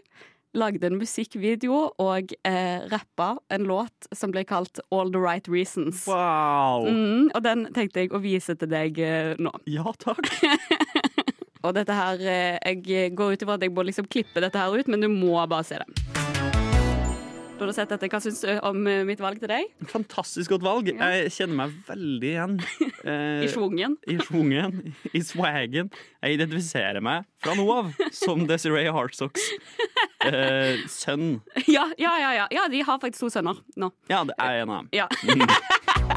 lagde 0.56 0.88
en 0.88 1.00
musikkvideo 1.00 1.80
og 2.02 2.34
eh, 2.48 2.86
rappa 2.92 3.36
en 3.54 3.68
låt 3.68 4.08
som 4.16 4.34
ble 4.34 4.46
kalt 4.48 4.80
All 4.96 5.12
the 5.12 5.22
Right 5.22 5.50
Reasons. 5.52 6.06
Wow. 6.08 6.88
Mm, 6.88 7.32
og 7.36 7.44
den 7.46 7.68
tenkte 7.76 8.06
jeg 8.06 8.14
å 8.16 8.22
vise 8.24 8.56
til 8.56 8.72
deg 8.72 9.00
eh, 9.04 9.34
nå. 9.40 9.54
Ja 9.78 9.92
takk. 10.00 10.32
Og 11.66 11.72
dette 11.74 11.96
her, 11.98 12.20
eh, 12.22 12.76
jeg 12.78 13.16
går 13.18 13.34
ut 13.34 13.42
ifra 13.42 13.56
at 13.58 13.64
jeg 13.66 13.74
må 13.74 13.82
liksom 13.88 14.06
klippe 14.06 14.44
dette 14.44 14.60
her 14.62 14.70
ut, 14.70 14.86
men 14.92 15.02
du 15.02 15.10
må 15.10 15.34
bare 15.50 15.66
se 15.66 15.82
det. 15.82 16.25
Da 17.56 17.64
har 17.64 17.72
sett 17.72 17.92
dette. 17.94 18.08
Hva 18.12 18.20
syns 18.20 18.42
du 18.44 18.50
om 18.68 18.82
eh, 18.92 19.06
mitt 19.08 19.22
valg 19.24 19.40
til 19.40 19.48
deg? 19.48 19.70
Fantastisk 19.88 20.52
godt 20.52 20.66
valg. 20.66 20.90
Ja. 20.92 21.08
Jeg 21.16 21.32
kjenner 21.38 21.60
meg 21.62 21.78
veldig 21.88 22.32
igjen. 22.34 22.58
eh, 23.08 23.46
I 23.46 23.52
schwungen? 23.54 23.96
I 24.12 24.18
schwungen, 24.20 24.82
i 25.16 25.22
swagen. 25.24 25.92
Jeg 26.20 26.36
identifiserer 26.36 27.00
meg 27.06 27.24
fra 27.40 27.56
nå 27.56 27.68
av 27.72 27.94
som 28.16 28.44
Desiree 28.50 28.92
Hartsocks 28.92 29.48
eh, 30.28 30.84
sønn. 30.92 31.40
Ja, 31.76 31.88
ja, 31.96 32.18
ja, 32.20 32.36
ja. 32.42 32.50
ja, 32.52 32.68
de 32.72 32.84
har 32.84 33.00
faktisk 33.00 33.30
to 33.30 33.32
sønner 33.40 33.64
nå. 33.80 33.94
Ja, 34.12 34.26
det 34.28 34.36
er 34.36 34.66
en 34.66 34.76
av 34.76 34.84
dem. 34.84 34.92
Ja. 35.00 36.14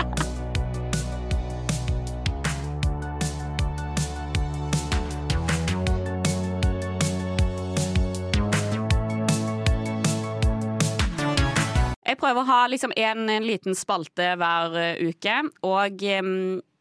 Jeg 12.19 12.25
prøver 12.25 12.43
å 12.43 12.51
ha 12.51 12.63
liksom 12.67 12.91
en, 12.99 13.29
en 13.31 13.45
liten 13.47 13.77
spalte 13.79 14.33
hver 14.41 14.73
eh, 14.75 15.03
uke, 15.07 15.37
og 15.63 16.01
um, 16.19 16.33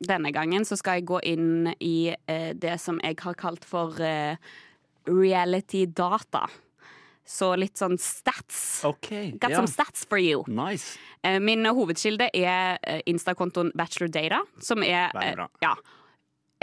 denne 0.01 0.31
gangen 0.33 0.63
så 0.65 0.73
skal 0.79 0.97
jeg 0.97 1.05
gå 1.11 1.19
inn 1.29 1.67
i 1.77 2.09
uh, 2.09 2.55
det 2.57 2.79
som 2.81 2.97
jeg 3.05 3.19
har 3.21 3.37
kalt 3.37 3.67
for 3.69 4.01
uh, 4.01 4.33
reality 5.05 5.83
data. 5.85 6.47
Så 7.21 7.51
litt 7.53 7.77
sånn 7.77 7.99
stats. 8.01 8.81
OK. 8.89 9.11
Got 9.37 9.53
yeah. 9.53 9.59
some 9.59 9.69
stats 9.69 10.09
for 10.09 10.17
you. 10.17 10.41
Nice. 10.49 10.97
Uh, 11.21 11.37
Min 11.37 11.69
hovedkilde 11.69 12.31
er 12.33 12.81
Insta-kontoen 13.05 13.69
Bachelor 13.77 14.09
Data, 14.09 14.41
som 14.57 14.81
er 14.81 15.13
ja, 15.61 15.75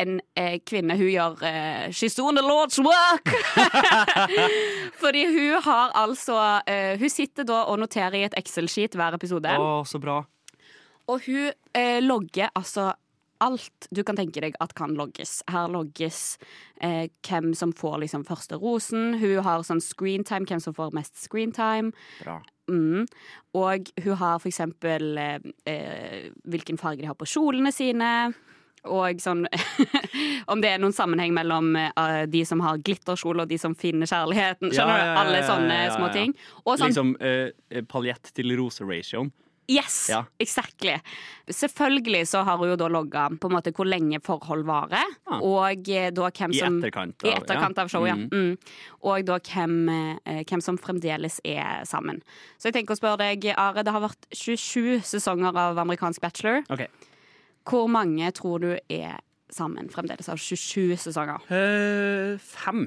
en 0.01 0.19
eh, 0.39 0.59
kvinne 0.67 0.97
Hun 0.99 1.11
gjør 1.11 1.45
eh, 1.47 1.87
She's 1.95 2.17
doing 2.19 2.39
the 2.39 2.43
Lord's 2.43 2.81
work! 2.83 3.31
Fordi 5.03 5.25
hun 5.27 5.63
har 5.63 5.95
altså 5.95 6.39
eh, 6.67 6.99
Hun 7.01 7.13
sitter 7.13 7.47
da 7.49 7.65
og 7.71 7.79
noterer 7.83 8.19
i 8.19 8.25
et 8.29 8.37
Excel-skit 8.39 8.97
hver 8.99 9.17
episode. 9.19 9.51
Å, 9.51 9.83
så 9.87 10.01
bra. 10.03 10.21
Og 11.13 11.27
hun 11.27 11.51
eh, 11.77 12.01
logger 12.03 12.51
altså 12.57 12.93
alt 13.45 13.89
du 13.95 14.01
kan 14.07 14.17
tenke 14.17 14.41
deg 14.41 14.57
at 14.63 14.73
kan 14.79 14.95
logges. 14.97 15.43
Her 15.51 15.69
logges 15.73 16.39
eh, 16.81 17.11
hvem 17.27 17.53
som 17.59 17.75
får 17.77 18.01
liksom 18.05 18.25
første 18.29 18.59
rosen. 18.61 19.19
Hun 19.21 19.43
har 19.45 19.65
sånn 19.67 19.83
screentime, 19.85 20.49
hvem 20.49 20.63
som 20.63 20.77
får 20.77 20.95
mest 20.97 21.19
screentime. 21.27 21.93
Bra. 22.23 22.39
Mm. 22.71 23.05
Og 23.59 23.91
hun 24.01 24.19
har 24.23 24.41
for 24.41 24.49
eksempel 24.49 25.19
eh, 25.21 25.51
eh, 25.69 26.31
hvilken 26.49 26.81
farge 26.81 27.03
de 27.03 27.11
har 27.11 27.19
på 27.19 27.29
kjolene 27.29 27.75
sine. 27.75 28.33
Og 28.85 29.21
sånn 29.23 29.47
Om 30.53 30.61
det 30.61 30.75
er 30.75 30.83
noen 30.83 30.93
sammenheng 30.93 31.33
mellom 31.37 31.73
uh, 31.77 32.25
de 32.29 32.43
som 32.49 32.61
har 32.65 32.83
glitterkjole 32.85 33.47
og 33.47 33.49
de 33.53 33.59
som 33.61 33.75
finner 33.79 34.09
kjærligheten. 34.11 34.75
Ja, 34.77 34.85
ja, 34.89 34.99
ja, 34.99 35.07
du? 35.15 35.21
Alle 35.23 35.41
sånne 35.47 35.79
små 35.95 36.11
ting. 36.13 36.35
Og 36.65 36.77
sånn 36.79 36.93
Liksom 36.93 37.15
uh, 37.21 37.81
paljett 37.89 38.33
til 38.37 38.53
rose-ratioen. 38.59 39.33
Yes, 39.65 40.11
Ja. 40.13 40.27
exactly. 40.37 40.99
Selvfølgelig 41.49 42.27
så 42.29 42.43
har 42.45 42.59
hun 42.61 42.69
jo 42.69 42.77
da 42.77 42.89
logga 42.93 43.31
på 43.41 43.49
en 43.49 43.55
måte 43.57 43.73
hvor 43.73 43.89
lenge 43.89 44.21
forhold 44.21 44.67
varer, 44.69 45.15
Ja. 45.25 45.39
og 45.41 45.89
eh, 45.89 46.11
da 46.13 46.29
hvem 46.29 46.53
I 46.53 46.59
som 46.59 46.77
av, 46.85 47.15
I 47.25 47.33
etterkant 47.33 47.81
ja. 47.81 47.83
av 47.87 47.89
showet, 47.89 48.11
ja. 48.11 48.15
Mm. 48.15 48.29
Mm. 48.29 48.59
Og 49.09 49.25
da 49.25 49.39
hvem, 49.41 49.79
hvem 50.45 50.61
som 50.61 50.77
fremdeles 50.77 51.41
er 51.49 51.81
sammen. 51.89 52.21
Så 52.59 52.69
jeg 52.69 52.77
tenker 52.77 52.93
å 52.93 53.01
spørre 53.01 53.23
deg, 53.25 53.49
Are, 53.57 53.81
det 53.81 53.97
har 53.97 54.05
vært 54.05 54.29
27 54.37 55.01
sesonger 55.01 55.57
av 55.57 55.81
amerikansk 55.81 56.21
Bachelor. 56.21 56.61
Ok. 56.69 56.85
Hvor 57.65 57.89
mange 57.89 58.29
tror 58.37 58.61
du 58.61 58.71
er 58.93 59.21
sammen 59.53 59.89
fremdeles 59.93 60.29
av 60.29 60.41
27 60.41 60.97
sesonger? 61.07 61.41
Uh, 61.49 62.37
fem, 62.41 62.87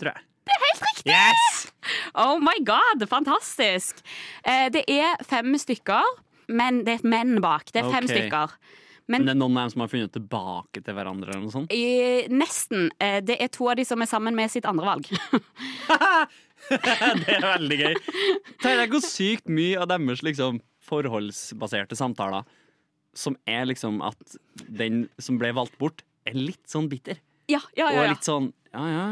tror 0.00 0.14
jeg. 0.14 0.24
Det 0.48 0.54
er 0.54 0.64
helt 0.64 0.84
riktig! 0.86 1.12
Yes! 1.12 1.62
Oh 2.16 2.38
my 2.40 2.56
god, 2.64 3.04
fantastisk! 3.10 4.00
Uh, 4.46 4.68
det 4.72 4.86
er 4.88 5.20
fem 5.28 5.52
stykker, 5.60 6.04
men 6.48 6.82
det 6.86 6.94
er 6.94 7.02
et 7.02 7.08
menn 7.08 7.42
bak. 7.44 7.68
Det 7.74 7.82
er 7.82 7.90
fem 7.90 8.08
okay. 8.08 8.14
stykker. 8.14 8.56
Men 9.08 9.24
det 9.24 9.32
er 9.32 9.38
noen 9.40 9.56
av 9.56 9.66
dem 9.66 9.72
som 9.72 9.82
har 9.84 9.90
funnet 9.92 10.12
tilbake 10.12 10.82
til 10.84 10.96
hverandre 10.96 11.32
eller 11.32 11.46
noe 11.46 11.52
sånt? 11.52 11.72
I, 11.72 12.28
nesten. 12.28 12.90
Eh, 13.00 13.22
det 13.24 13.38
er 13.40 13.48
to 13.52 13.70
av 13.72 13.78
de 13.80 13.86
som 13.88 14.04
er 14.04 14.08
sammen 14.10 14.36
med 14.36 14.52
sitt 14.52 14.68
andre 14.68 14.84
valg. 14.84 15.08
det 16.68 17.36
er 17.38 17.46
veldig 17.46 17.78
gøy. 17.80 17.96
Tenk 18.60 18.82
deg 18.82 18.92
hvor 18.92 19.04
sykt 19.04 19.48
mye 19.48 19.80
av 19.80 19.88
deres 19.94 20.24
liksom, 20.24 20.60
forholdsbaserte 20.84 21.96
samtaler 21.96 22.44
som 23.18 23.36
er 23.48 23.66
liksom 23.68 24.00
at 24.06 24.38
den 24.68 25.08
som 25.18 25.38
ble 25.40 25.50
valgt 25.56 25.78
bort, 25.80 26.04
er 26.28 26.36
litt 26.38 26.62
sånn 26.70 26.88
bitter. 26.92 27.18
ja, 27.48 27.60
ja, 27.76 27.88
Og 27.90 27.94
ja. 27.96 28.02
er 28.06 28.14
litt 28.14 28.26
sånn 28.28 28.52
ja 28.68 28.82
ja, 28.92 29.04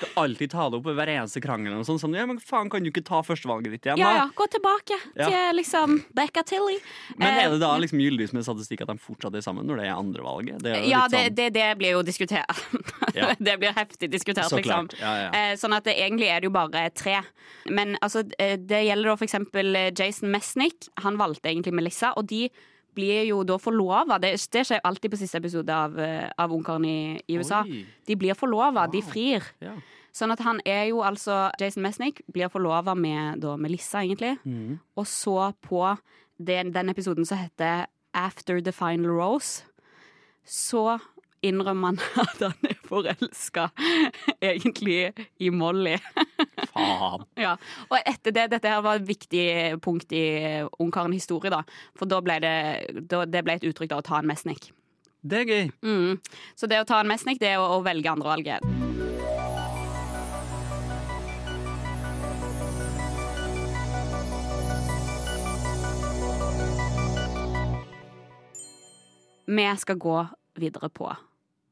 skal 0.00 0.08
alltid 0.24 0.50
ta 0.50 0.64
det 0.68 0.80
opp 0.80 0.88
i 0.90 0.92
hver 0.98 1.06
eneste 1.12 1.38
krangel. 1.40 1.76
Og 1.78 1.84
sånn, 1.86 2.00
sånn, 2.02 2.14
ja, 2.18 2.24
men 2.26 2.40
faen, 2.42 2.66
kan 2.68 2.82
du 2.82 2.88
ikke 2.90 3.04
ta 3.06 3.20
førstevalget 3.22 3.70
ditt 3.76 3.86
igjen, 3.86 4.00
Ja, 4.02 4.08
da? 4.10 4.16
ja, 4.18 4.24
Gå 4.34 4.46
tilbake 4.50 4.96
Ja. 5.14 5.28
til 5.30 5.56
liksom 5.60 5.94
Becca 6.12 6.42
Tilly. 6.42 6.80
Men 7.16 7.38
er 7.38 7.50
det 7.54 7.60
da 7.62 7.70
Eh, 7.76 7.84
liksom 7.84 8.00
gyldig 8.02 8.32
med 8.34 8.42
statistikk 8.42 8.82
at 8.82 8.88
de 8.90 8.98
fortsatt 8.98 9.38
er 9.38 9.44
sammen 9.46 9.64
når 9.64 9.76
det 9.78 9.86
er 9.86 9.94
andrevalget? 9.94 10.58
Det 10.60 10.72
er 10.74 10.88
Ja, 10.90 11.06
det, 11.06 11.22
sånn, 11.22 11.34
det, 11.38 11.46
det 11.54 11.68
blir 11.78 11.92
jo 11.94 12.02
diskutert. 12.02 12.50
Ja. 13.16 13.30
det 13.38 13.54
blir 13.62 13.72
heftig 13.78 14.10
diskutert, 14.10 14.50
så 14.50 14.58
liksom. 14.58 14.90
Ja, 14.98 15.14
ja. 15.22 15.30
Eh, 15.30 15.54
Sånn 15.56 15.72
at 15.72 15.84
det, 15.86 15.94
egentlig 16.02 16.26
er 16.28 16.40
det 16.42 16.50
jo 16.50 16.54
bare 16.58 16.90
tre. 16.90 17.22
Men 17.70 17.96
altså, 18.02 18.26
eh, 18.40 18.56
det 18.58 18.82
gjelder 18.90 19.14
da 19.14 19.16
for 19.16 19.24
eksempel 19.30 19.70
Jason 19.96 20.28
Mesnick. 20.34 20.88
Han 21.06 21.16
valgte 21.16 21.46
egentlig 21.48 21.72
Melissa, 21.72 22.10
og 22.18 22.26
de 22.26 22.50
blir 22.96 23.26
jo 23.28 23.42
da 23.46 23.58
forlova. 23.60 24.18
Det, 24.22 24.32
det 24.52 24.64
skjer 24.68 24.82
alltid 24.86 25.12
på 25.12 25.20
siste 25.20 25.40
episode 25.40 25.72
av, 25.72 25.98
eh, 26.00 26.30
av 26.40 26.54
Ungkaren 26.56 26.86
i, 26.88 26.98
i 27.28 27.36
USA. 27.38 27.62
Oi. 27.66 27.84
De 28.08 28.16
blir 28.18 28.38
forlova, 28.38 28.86
de 28.90 29.02
frir. 29.04 29.44
Ja. 29.64 29.76
Sånn 30.16 30.32
at 30.32 30.40
han 30.46 30.62
er 30.64 30.86
jo 30.88 31.02
altså 31.04 31.50
Jason 31.60 31.84
Mesnick 31.84 32.22
blir 32.32 32.48
forlova 32.52 32.94
med 32.96 33.42
da 33.44 33.56
Melissa, 33.60 34.00
egentlig. 34.00 34.38
Mm. 34.48 34.78
Og 34.96 35.08
så 35.10 35.50
på 35.64 35.82
den, 36.40 36.72
den 36.72 36.92
episoden 36.92 37.28
som 37.28 37.40
heter 37.42 37.84
After 38.16 38.62
the 38.64 38.72
Final 38.72 39.12
Rose, 39.12 39.66
så 40.46 40.96
innrømmer 41.48 41.94
han 41.94 42.00
at 42.24 42.42
han 42.44 42.68
er 42.68 42.78
forelska 42.86 43.68
egentlig 44.40 45.12
i 45.38 45.50
Molly. 45.50 45.96
Faen. 46.72 47.26
Ja, 47.46 47.54
og 47.90 47.98
etter 48.00 48.34
det, 48.34 48.48
dette 48.54 48.70
her 48.70 48.82
var 48.84 48.98
et 48.98 49.08
viktig 49.08 49.46
punkt 49.84 50.12
i 50.16 50.24
Ungkaren 50.82 51.14
historie, 51.14 51.52
da. 51.52 51.62
For 51.98 52.08
da 52.10 52.22
ble 52.24 52.38
det, 52.42 52.56
da, 53.10 53.24
det 53.28 53.44
ble 53.46 53.58
et 53.58 53.68
uttrykk 53.68 53.92
da, 53.92 54.00
å 54.00 54.06
ta 54.06 54.20
en 54.20 54.30
mesnik. 54.30 54.70
Det 55.26 55.42
er 55.42 55.50
gøy. 55.50 55.70
Mm. 55.82 56.18
Så 56.58 56.68
det 56.70 56.80
å 56.82 56.88
ta 56.88 57.00
en 57.02 57.10
mesnik, 57.10 57.40
det 57.42 57.54
er 57.54 57.62
å, 57.62 57.78
å 57.78 57.84
velge 57.86 58.12
andrevalget. 58.12 58.62
Vi 69.46 69.76
skal 69.78 69.98
gå 70.02 70.26
videre 70.58 70.88
på 70.90 71.06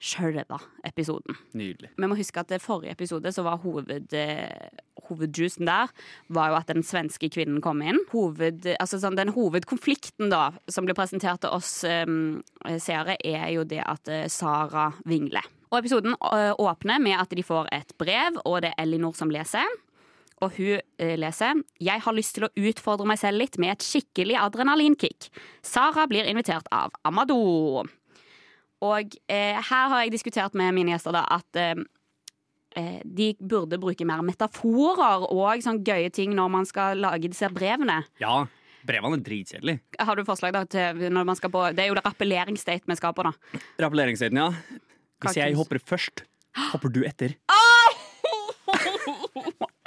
sjølve 0.04 0.58
episoden. 0.84 1.38
Nydelig. 1.56 1.90
Vi 1.96 2.08
må 2.10 2.18
huske 2.18 2.42
at 2.42 2.52
i 2.52 2.60
forrige 2.62 2.92
episode 2.92 3.32
så 3.32 3.44
var 3.46 3.62
hoved, 3.62 4.12
eh, 4.12 4.68
hovedjuicen 5.08 5.68
der 5.68 5.92
var 6.28 6.52
jo 6.52 6.58
at 6.58 6.72
den 6.72 6.84
svenske 6.84 7.30
kvinnen 7.32 7.62
kom 7.64 7.80
inn. 7.82 8.00
Hoved, 8.12 8.68
altså 8.76 9.00
sånn, 9.00 9.16
den 9.16 9.32
hovedkonflikten 9.36 10.32
da 10.32 10.50
som 10.68 10.86
ble 10.88 10.96
presentert 10.96 11.42
til 11.44 11.54
oss 11.56 11.82
um, 11.88 12.42
seere, 12.80 13.16
er 13.24 13.48
jo 13.56 13.64
det 13.68 13.82
at 13.84 14.10
Sara 14.32 14.90
vingler. 15.08 15.44
Og 15.72 15.80
episoden 15.80 16.14
åpner 16.20 17.00
med 17.02 17.18
at 17.18 17.32
de 17.34 17.42
får 17.42 17.68
et 17.74 17.96
brev, 17.98 18.38
og 18.44 18.60
det 18.62 18.74
er 18.74 18.84
Elinor 18.84 19.16
som 19.18 19.32
leser. 19.32 19.66
Og 20.42 20.54
hun 20.58 21.18
leser 21.18 21.62
Jeg 21.82 22.02
har 22.04 22.14
lyst 22.14 22.36
til 22.36 22.46
å 22.46 22.52
utfordre 22.54 23.06
meg 23.08 23.20
selv 23.20 23.40
litt 23.42 23.58
med 23.58 23.74
et 23.74 23.86
skikkelig 23.86 24.38
adrenalinkick. 24.38 25.30
Sara 25.64 26.06
blir 26.10 26.28
invitert 26.30 26.68
av 26.74 26.94
Amadou. 27.06 27.86
Og 28.84 29.16
eh, 29.32 29.56
her 29.56 29.92
har 29.92 30.04
jeg 30.04 30.12
diskutert 30.14 30.56
med 30.58 30.74
mine 30.76 30.92
gjester 30.94 31.14
da 31.16 31.22
at 31.36 31.60
eh, 31.60 31.74
eh, 32.76 33.00
de 33.04 33.30
burde 33.40 33.78
bruke 33.80 34.06
mer 34.08 34.22
metaforer 34.26 35.24
og 35.30 35.64
sånn 35.64 35.80
gøye 35.86 36.10
ting 36.14 36.34
når 36.36 36.52
man 36.52 36.68
skal 36.68 37.00
lage 37.00 37.30
disse 37.32 37.48
brevene. 37.54 38.02
Ja, 38.20 38.42
brevene 38.84 39.20
er 39.20 39.24
dritkjedelige. 39.24 39.80
Har 40.04 40.20
du 40.20 40.24
forslag 40.28 40.54
da 40.56 40.64
til 40.68 41.06
når 41.08 41.30
man 41.32 41.38
skal 41.40 41.52
på 41.54 41.64
Det 41.72 41.86
er 41.86 41.92
jo 41.92 41.96
det 41.98 42.04
rappelleringsdate 42.04 42.90
vi 42.90 42.98
skal 43.00 43.16
på, 43.16 43.24
da. 43.30 43.32
Ja. 44.44 44.50
Hvis 45.24 45.38
jeg 45.40 45.56
hopper 45.56 45.80
først, 45.80 46.26
hopper 46.72 46.92
du 46.92 47.00
etter. 47.08 47.38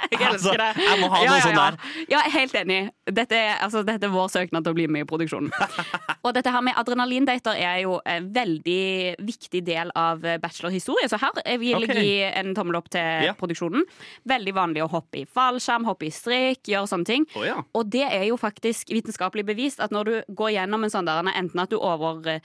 Jeg 0.08 0.17
Altså, 0.28 0.52
elsker 0.52 0.58
det. 0.62 0.86
jeg 0.86 1.00
må 1.00 1.08
ha 1.12 1.20
noe 1.24 1.40
sånt 1.44 1.58
der. 1.58 1.78
Ja, 2.12 2.22
helt 2.34 2.54
enig. 2.54 2.78
Dette 3.08 3.36
er, 3.38 3.54
altså, 3.64 3.82
dette 3.86 4.06
er 4.08 4.12
vår 4.12 4.28
søknad 4.32 4.64
til 4.66 4.74
å 4.74 4.78
bli 4.78 4.86
med 4.88 5.04
i 5.06 5.08
produksjonen. 5.08 5.50
Og 6.26 6.34
dette 6.36 6.50
her 6.52 6.62
med 6.64 6.76
adrenalindater 6.80 7.56
er 7.56 7.82
jo 7.84 7.98
en 8.04 8.28
veldig 8.34 9.16
viktig 9.24 9.62
del 9.66 9.92
av 9.96 10.20
bachelorhistorie, 10.42 11.08
så 11.08 11.18
her 11.22 11.38
vil 11.58 11.70
jeg 11.72 11.88
okay. 11.88 12.04
gi 12.04 12.16
en 12.42 12.54
tommel 12.56 12.76
opp 12.80 12.90
til 12.92 13.26
Ja. 13.28 13.34
produksjonen. 13.38 13.84
Veldig 14.28 14.54
vanlig 14.56 14.82
å 14.84 14.90
hoppe 14.92 15.22
i 15.22 15.26
fallskjerm, 15.26 15.86
hoppe 15.88 16.08
i 16.08 16.12
strikk, 16.14 16.64
gjøre 16.68 16.90
sånne 16.90 17.08
ting. 17.08 17.26
Oh, 17.36 17.44
ja. 17.46 17.62
Og 17.74 17.88
det 17.90 18.04
er 18.08 18.24
jo 18.28 18.36
faktisk 18.40 18.90
vitenskapelig 18.94 19.46
bevist 19.48 19.80
at 19.80 19.94
når 19.94 20.04
du 20.04 20.34
går 20.34 20.54
gjennom 20.58 20.84
en 20.84 20.92
sånn 20.92 21.08
der, 21.08 21.22
enten 21.32 21.60
at 21.62 21.70
du 21.72 21.78
over, 21.78 22.40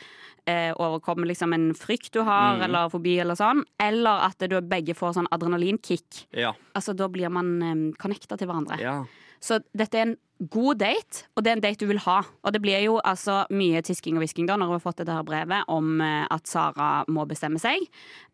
eh, 0.48 0.72
overkommer 0.78 1.28
liksom 1.30 1.54
en 1.54 1.74
frykt 1.74 2.12
du 2.14 2.22
har, 2.24 2.58
Mm. 2.58 2.64
eller 2.66 2.90
fobi, 2.90 3.18
eller 3.20 3.36
sånn, 3.36 3.64
eller 3.80 4.26
at 4.30 4.38
du 4.40 4.62
begge 4.62 4.94
får 4.96 5.14
sånn 5.16 5.28
adrenalinkick, 5.32 6.26
Ja. 6.34 6.54
altså 6.76 6.96
da 6.96 7.08
blir 7.08 7.30
man 7.32 7.62
eh, 7.74 7.84
connecta 8.00 8.38
til 8.40 8.50
hverandre. 8.52 8.80
ja. 8.82 9.02
Så 9.44 9.58
dette 9.76 9.98
er 10.00 10.06
en 10.08 10.14
god 10.54 10.78
date, 10.80 11.26
og 11.36 11.44
det 11.44 11.50
er 11.52 11.58
en 11.58 11.62
date 11.66 11.84
du 11.84 11.90
vil 11.90 11.98
ha. 12.06 12.22
Og 12.48 12.54
det 12.56 12.62
blir 12.64 12.80
jo 12.86 12.94
altså 13.04 13.42
mye 13.52 13.82
tisking 13.84 14.16
og 14.16 14.24
hvisking 14.24 14.48
da 14.48 14.56
når 14.56 14.70
hun 14.70 14.78
har 14.78 14.84
fått 14.86 15.02
dette 15.02 15.12
her 15.18 15.26
brevet 15.28 15.68
om 15.68 16.00
eh, 16.00 16.24
at 16.32 16.48
Sara 16.48 17.04
må 17.12 17.26
bestemme 17.28 17.60
seg. 17.60 17.84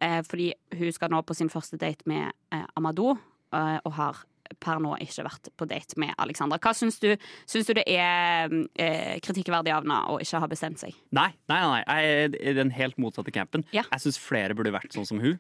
Eh, 0.06 0.20
fordi 0.30 0.52
hun 0.78 0.94
skal 0.94 1.10
nå 1.10 1.24
på 1.26 1.34
sin 1.34 1.50
første 1.50 1.80
date 1.82 2.06
med 2.06 2.30
eh, 2.54 2.62
Amadou, 2.78 3.16
eh, 3.18 3.80
og 3.90 3.96
har 3.98 4.22
per 4.62 4.78
nå 4.86 4.94
ikke 5.02 5.26
vært 5.26 5.50
på 5.58 5.66
date 5.70 5.98
med 5.98 6.14
Alexandra. 6.22 6.62
Hva 6.62 6.76
syns 6.78 7.02
du, 7.02 7.10
syns 7.50 7.66
du 7.66 7.74
det 7.82 7.88
er 7.90 8.54
eh, 8.78 9.18
kritikkverdig 9.26 9.74
av 9.74 9.82
henne 9.90 10.00
å 10.14 10.22
ikke 10.22 10.46
ha 10.46 10.50
bestemt 10.54 10.78
seg? 10.86 10.94
Nei, 11.10 11.32
nei, 11.50 11.60
nei, 11.74 11.82
jeg 11.90 12.14
er 12.30 12.38
i 12.54 12.58
den 12.62 12.70
helt 12.78 13.02
motsatte 13.02 13.34
campen. 13.34 13.66
Ja. 13.74 13.82
Jeg 13.96 14.06
syns 14.06 14.22
flere 14.22 14.54
burde 14.54 14.78
vært 14.78 14.94
sånn 14.94 15.10
som 15.10 15.26
hun. 15.26 15.40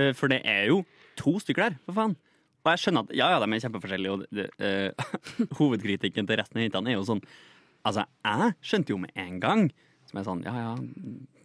Eh, 0.00 0.14
For 0.16 0.32
det 0.32 0.40
er 0.48 0.70
jo 0.72 0.86
to 1.20 1.36
stykker 1.44 1.68
der, 1.68 1.76
for 1.84 2.00
faen. 2.00 2.16
Og 2.66 2.72
jeg 2.74 2.82
skjønner 2.82 3.04
at 3.06 3.12
ja, 3.14 3.28
ja, 3.30 3.38
de 3.38 3.46
er 3.46 3.62
kjempeforskjellige, 3.62 4.14
og 4.16 4.24
det, 4.34 4.46
eh, 4.58 5.10
hovedkritikken 5.60 6.26
til 6.26 6.40
resten 6.40 6.58
av 6.58 6.66
jentene 6.66 6.92
er 6.92 6.98
jo 6.98 7.06
sånn 7.06 7.22
Altså, 7.86 8.02
jeg 8.26 8.54
skjønte 8.66 8.90
jo 8.90 8.96
med 8.98 9.12
en 9.22 9.36
gang 9.38 9.60
som 10.08 10.18
er 10.18 10.24
sånn 10.26 10.42
Ja, 10.42 10.54
ja, 10.58 10.72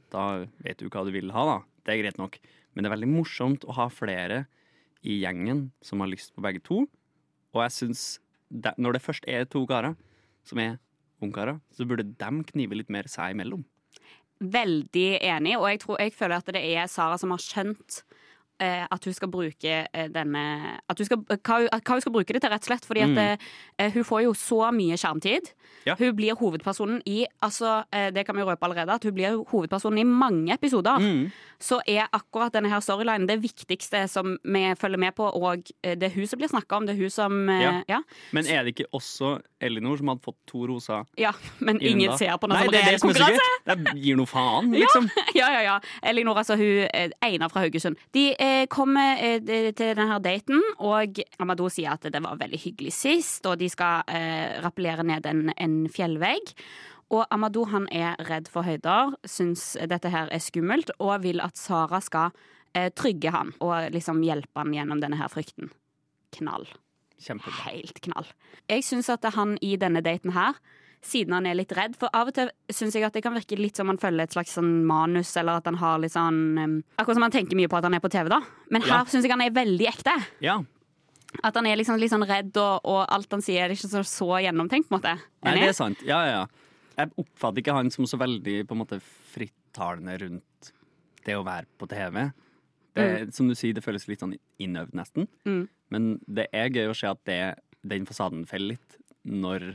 da 0.09 0.23
vet 0.65 0.81
du 0.81 0.87
hva 0.89 1.03
du 1.05 1.11
vil 1.13 1.29
ha, 1.35 1.43
da. 1.45 1.57
Det 1.85 1.93
er 1.93 2.01
greit 2.01 2.17
nok. 2.17 2.39
Men 2.73 2.83
det 2.83 2.89
er 2.89 2.95
veldig 2.95 3.11
morsomt 3.11 3.67
å 3.69 3.75
ha 3.77 3.85
flere 3.93 4.45
i 5.05 5.19
gjengen 5.21 5.67
som 5.85 6.01
har 6.01 6.09
lyst 6.09 6.33
på 6.33 6.41
begge 6.41 6.63
to. 6.65 6.87
Og 7.53 7.61
jeg 7.65 7.75
syns 7.77 8.05
Når 8.51 8.97
det 8.97 9.05
først 9.05 9.27
er 9.29 9.45
to 9.45 9.61
karer 9.69 9.93
som 10.43 10.59
er 10.59 10.79
ungkarer, 11.21 11.61
så 11.71 11.85
burde 11.85 12.03
de 12.03 12.43
knive 12.49 12.75
litt 12.75 12.89
mer 12.89 13.05
seg 13.07 13.35
imellom. 13.35 13.61
Veldig 14.41 15.21
enig, 15.21 15.53
og 15.59 15.67
jeg, 15.69 15.79
tror, 15.83 15.99
jeg 16.01 16.15
føler 16.17 16.41
at 16.41 16.49
det 16.49 16.63
er 16.65 16.89
Sara 16.89 17.19
som 17.21 17.31
har 17.31 17.43
skjønt 17.43 18.01
at 18.61 19.05
hun 19.07 19.13
skal 19.17 19.31
bruke 19.33 19.73
eh, 19.93 20.07
denne 20.13 20.43
at 20.89 20.97
hun 21.01 21.05
skal, 21.07 21.21
hva, 21.27 21.57
hva 21.71 21.95
hun 21.97 22.01
skal 22.03 22.13
bruke 22.13 22.33
det 22.35 22.41
til, 22.43 22.51
rett 22.53 22.63
og 22.65 22.69
slett. 22.71 22.85
Fordi 22.87 23.05
at 23.07 23.21
eh, 23.79 23.91
hun 23.95 24.05
får 24.07 24.23
jo 24.27 24.33
så 24.37 24.71
mye 24.75 24.97
skjermtid. 25.01 25.51
Ja. 25.87 25.95
Hun 25.97 26.13
blir 26.17 26.35
hovedpersonen 26.37 26.99
i 27.09 27.23
altså, 27.41 27.83
eh, 27.95 28.09
Det 28.13 28.25
kan 28.27 28.35
vi 28.37 28.43
røpe 28.45 28.67
allerede, 28.67 28.93
at 28.99 29.03
hun 29.07 29.15
blir 29.17 29.39
hovedpersonen 29.49 30.01
i 30.03 30.05
mange 30.05 30.53
episoder. 30.53 31.01
Så 31.61 31.79
er 31.89 32.07
akkurat 32.13 32.53
denne 32.53 32.69
her 32.71 32.81
storylinen 32.81 33.27
det 33.29 33.39
viktigste 33.43 34.03
som 34.09 34.35
vi 34.43 34.63
følger 34.77 34.97
med 35.01 35.15
på, 35.17 35.25
og 35.29 35.63
eh, 35.83 35.95
det 35.97 36.09
er 36.11 36.15
hun 36.15 36.27
som 36.29 36.41
blir 36.41 36.49
snakka 36.51 36.77
om. 36.81 36.85
Det 36.89 36.95
er 36.95 37.01
hun 37.03 37.13
som 37.13 37.49
eh, 37.49 37.61
Ja. 37.61 37.73
ja. 37.89 38.01
Men 38.31 38.45
er 38.49 38.63
det 38.65 38.75
ikke 38.75 38.89
også 38.97 39.39
Elinor 39.61 39.97
som 40.01 40.09
hadde 40.09 40.23
fått 40.25 40.37
to 40.49 40.65
roser? 40.69 41.05
ja, 41.21 41.31
men 41.59 41.77
ingen 41.81 42.17
ser 42.17 42.33
på 42.41 42.47
det 42.49 42.55
Nei, 42.57 42.63
som 42.65 42.71
det 42.73 42.79
er 42.79 42.85
reell 42.87 42.95
det 42.95 43.01
er 43.01 43.05
konkurranse. 43.05 43.49
gøy. 43.65 43.75
Jeg 43.93 44.01
gir 44.05 44.17
noe 44.17 44.29
faen, 44.29 44.71
liksom. 44.73 45.09
Ja, 45.39 45.47
ja, 45.53 45.61
ja. 45.65 45.75
Elinor, 46.09 46.37
altså 46.41 46.57
hun 46.59 46.87
eh, 46.89 47.09
Einar 47.25 47.49
fra 47.53 47.61
Haugesund. 47.65 47.99
De, 48.17 48.23
eh, 48.33 48.50
eh, 48.51 48.67
kommer 48.71 49.19
eh, 49.23 49.41
til 49.73 49.95
denne 49.97 50.19
daten, 50.23 50.61
og 50.83 51.21
Amadou 51.41 51.69
sier 51.71 51.95
at 51.95 52.07
det 52.11 52.21
var 52.23 52.39
veldig 52.39 52.59
hyggelig 52.59 52.93
sist, 52.97 53.45
og 53.47 53.59
de 53.61 53.69
skal 53.71 54.03
eh, 54.11 54.59
rappellere 54.63 55.05
ned 55.07 55.27
en, 55.29 55.45
en 55.55 55.77
fjellvegg. 55.91 56.53
Og 57.11 57.25
Amadou 57.33 57.65
han 57.71 57.87
er 57.91 58.19
redd 58.29 58.47
for 58.51 58.63
høyder, 58.67 59.15
syns 59.27 59.73
dette 59.91 60.11
her 60.13 60.31
er 60.31 60.43
skummelt, 60.43 60.93
og 60.99 61.25
vil 61.25 61.43
at 61.43 61.59
Sara 61.59 61.99
skal 62.03 62.31
eh, 62.75 62.91
trygge 62.95 63.33
han 63.33 63.51
og 63.59 63.91
liksom 63.95 64.21
hjelpe 64.23 64.63
han 64.63 64.75
gjennom 64.75 65.01
denne 65.03 65.19
her 65.19 65.31
frykten. 65.31 65.71
Knall. 66.37 66.69
Kjempebra. 67.21 67.65
Helt 67.67 67.99
knall. 68.05 68.29
Jeg 68.71 68.85
syns 68.87 69.11
at 69.11 69.27
han 69.35 69.57
i 69.61 69.75
denne 69.79 70.01
daten 70.05 70.33
her, 70.35 70.55
siden 71.01 71.33
han 71.33 71.47
er 71.49 71.55
litt 71.57 71.71
redd 71.73 71.95
For 71.97 72.11
av 72.13 72.29
og 72.29 72.35
til 72.37 72.49
syns 72.69 72.93
jeg 72.93 73.03
at 73.07 73.13
det 73.15 73.23
kan 73.25 73.33
virke 73.33 73.57
litt 73.57 73.75
som 73.79 73.89
han 73.89 73.97
følger 74.01 74.27
et 74.27 74.35
slags 74.35 74.53
sånn 74.57 74.83
manus, 74.85 75.31
eller 75.39 75.57
at 75.61 75.65
han 75.65 75.79
har 75.81 75.97
litt 76.03 76.13
sånn 76.13 76.41
um, 76.61 76.75
Akkurat 77.01 77.17
som 77.17 77.25
han 77.25 77.33
tenker 77.33 77.57
mye 77.57 77.69
på 77.71 77.79
at 77.79 77.87
han 77.89 77.97
er 77.97 78.03
på 78.03 78.11
TV, 78.13 78.29
da. 78.29 78.41
Men 78.69 78.85
her 78.85 78.99
Ja. 78.99 79.05
syns 79.09 79.25
jeg 79.25 79.33
han 79.33 79.41
er 79.41 79.55
veldig 79.55 79.87
ekte. 79.89 80.13
Ja. 80.45 80.59
At 81.43 81.55
han 81.55 81.65
er 81.65 81.77
liksom 81.79 81.97
litt 81.97 82.11
sånn 82.11 82.27
redd, 82.27 82.51
og, 82.59 82.85
og 82.85 83.05
alt 83.09 83.31
han 83.31 83.41
sier 83.41 83.63
er 83.65 83.73
ikke 83.73 83.87
så, 83.89 84.03
så 84.05 84.27
gjennomtenkt, 84.43 84.89
på 84.89 84.97
en 84.97 84.99
måte. 84.99 85.15
Nei, 85.47 85.55
det 85.57 85.69
er 85.71 85.77
sant. 85.77 86.01
Ja, 86.05 86.19
ja, 86.27 86.41
ja. 86.41 86.71
Jeg 86.99 87.13
oppfatter 87.23 87.63
ikke 87.63 87.73
han 87.77 87.89
som 87.89 88.05
så 88.05 88.19
veldig 88.19 88.57
på 88.67 88.75
en 88.75 88.81
måte 88.83 88.99
frittalende 89.31 90.17
rundt 90.21 90.71
det 91.25 91.37
å 91.37 91.45
være 91.47 91.65
på 91.79 91.87
TV. 91.89 92.25
Det, 92.93 93.05
Som 93.33 93.47
du 93.47 93.55
sier, 93.55 93.73
det 93.73 93.83
føles 93.85 94.05
litt 94.09 94.19
sånn 94.21 94.35
innøvd, 94.59 94.93
nesten. 94.99 95.27
Mm. 95.47 95.63
Men 95.93 96.09
det 96.27 96.49
er 96.53 96.69
gøy 96.69 96.91
å 96.91 96.97
se 96.97 97.07
at 97.07 97.21
det, 97.29 97.39
den 97.87 98.05
fasaden 98.09 98.43
faller 98.49 98.75
litt 98.75 98.97
når 99.23 99.71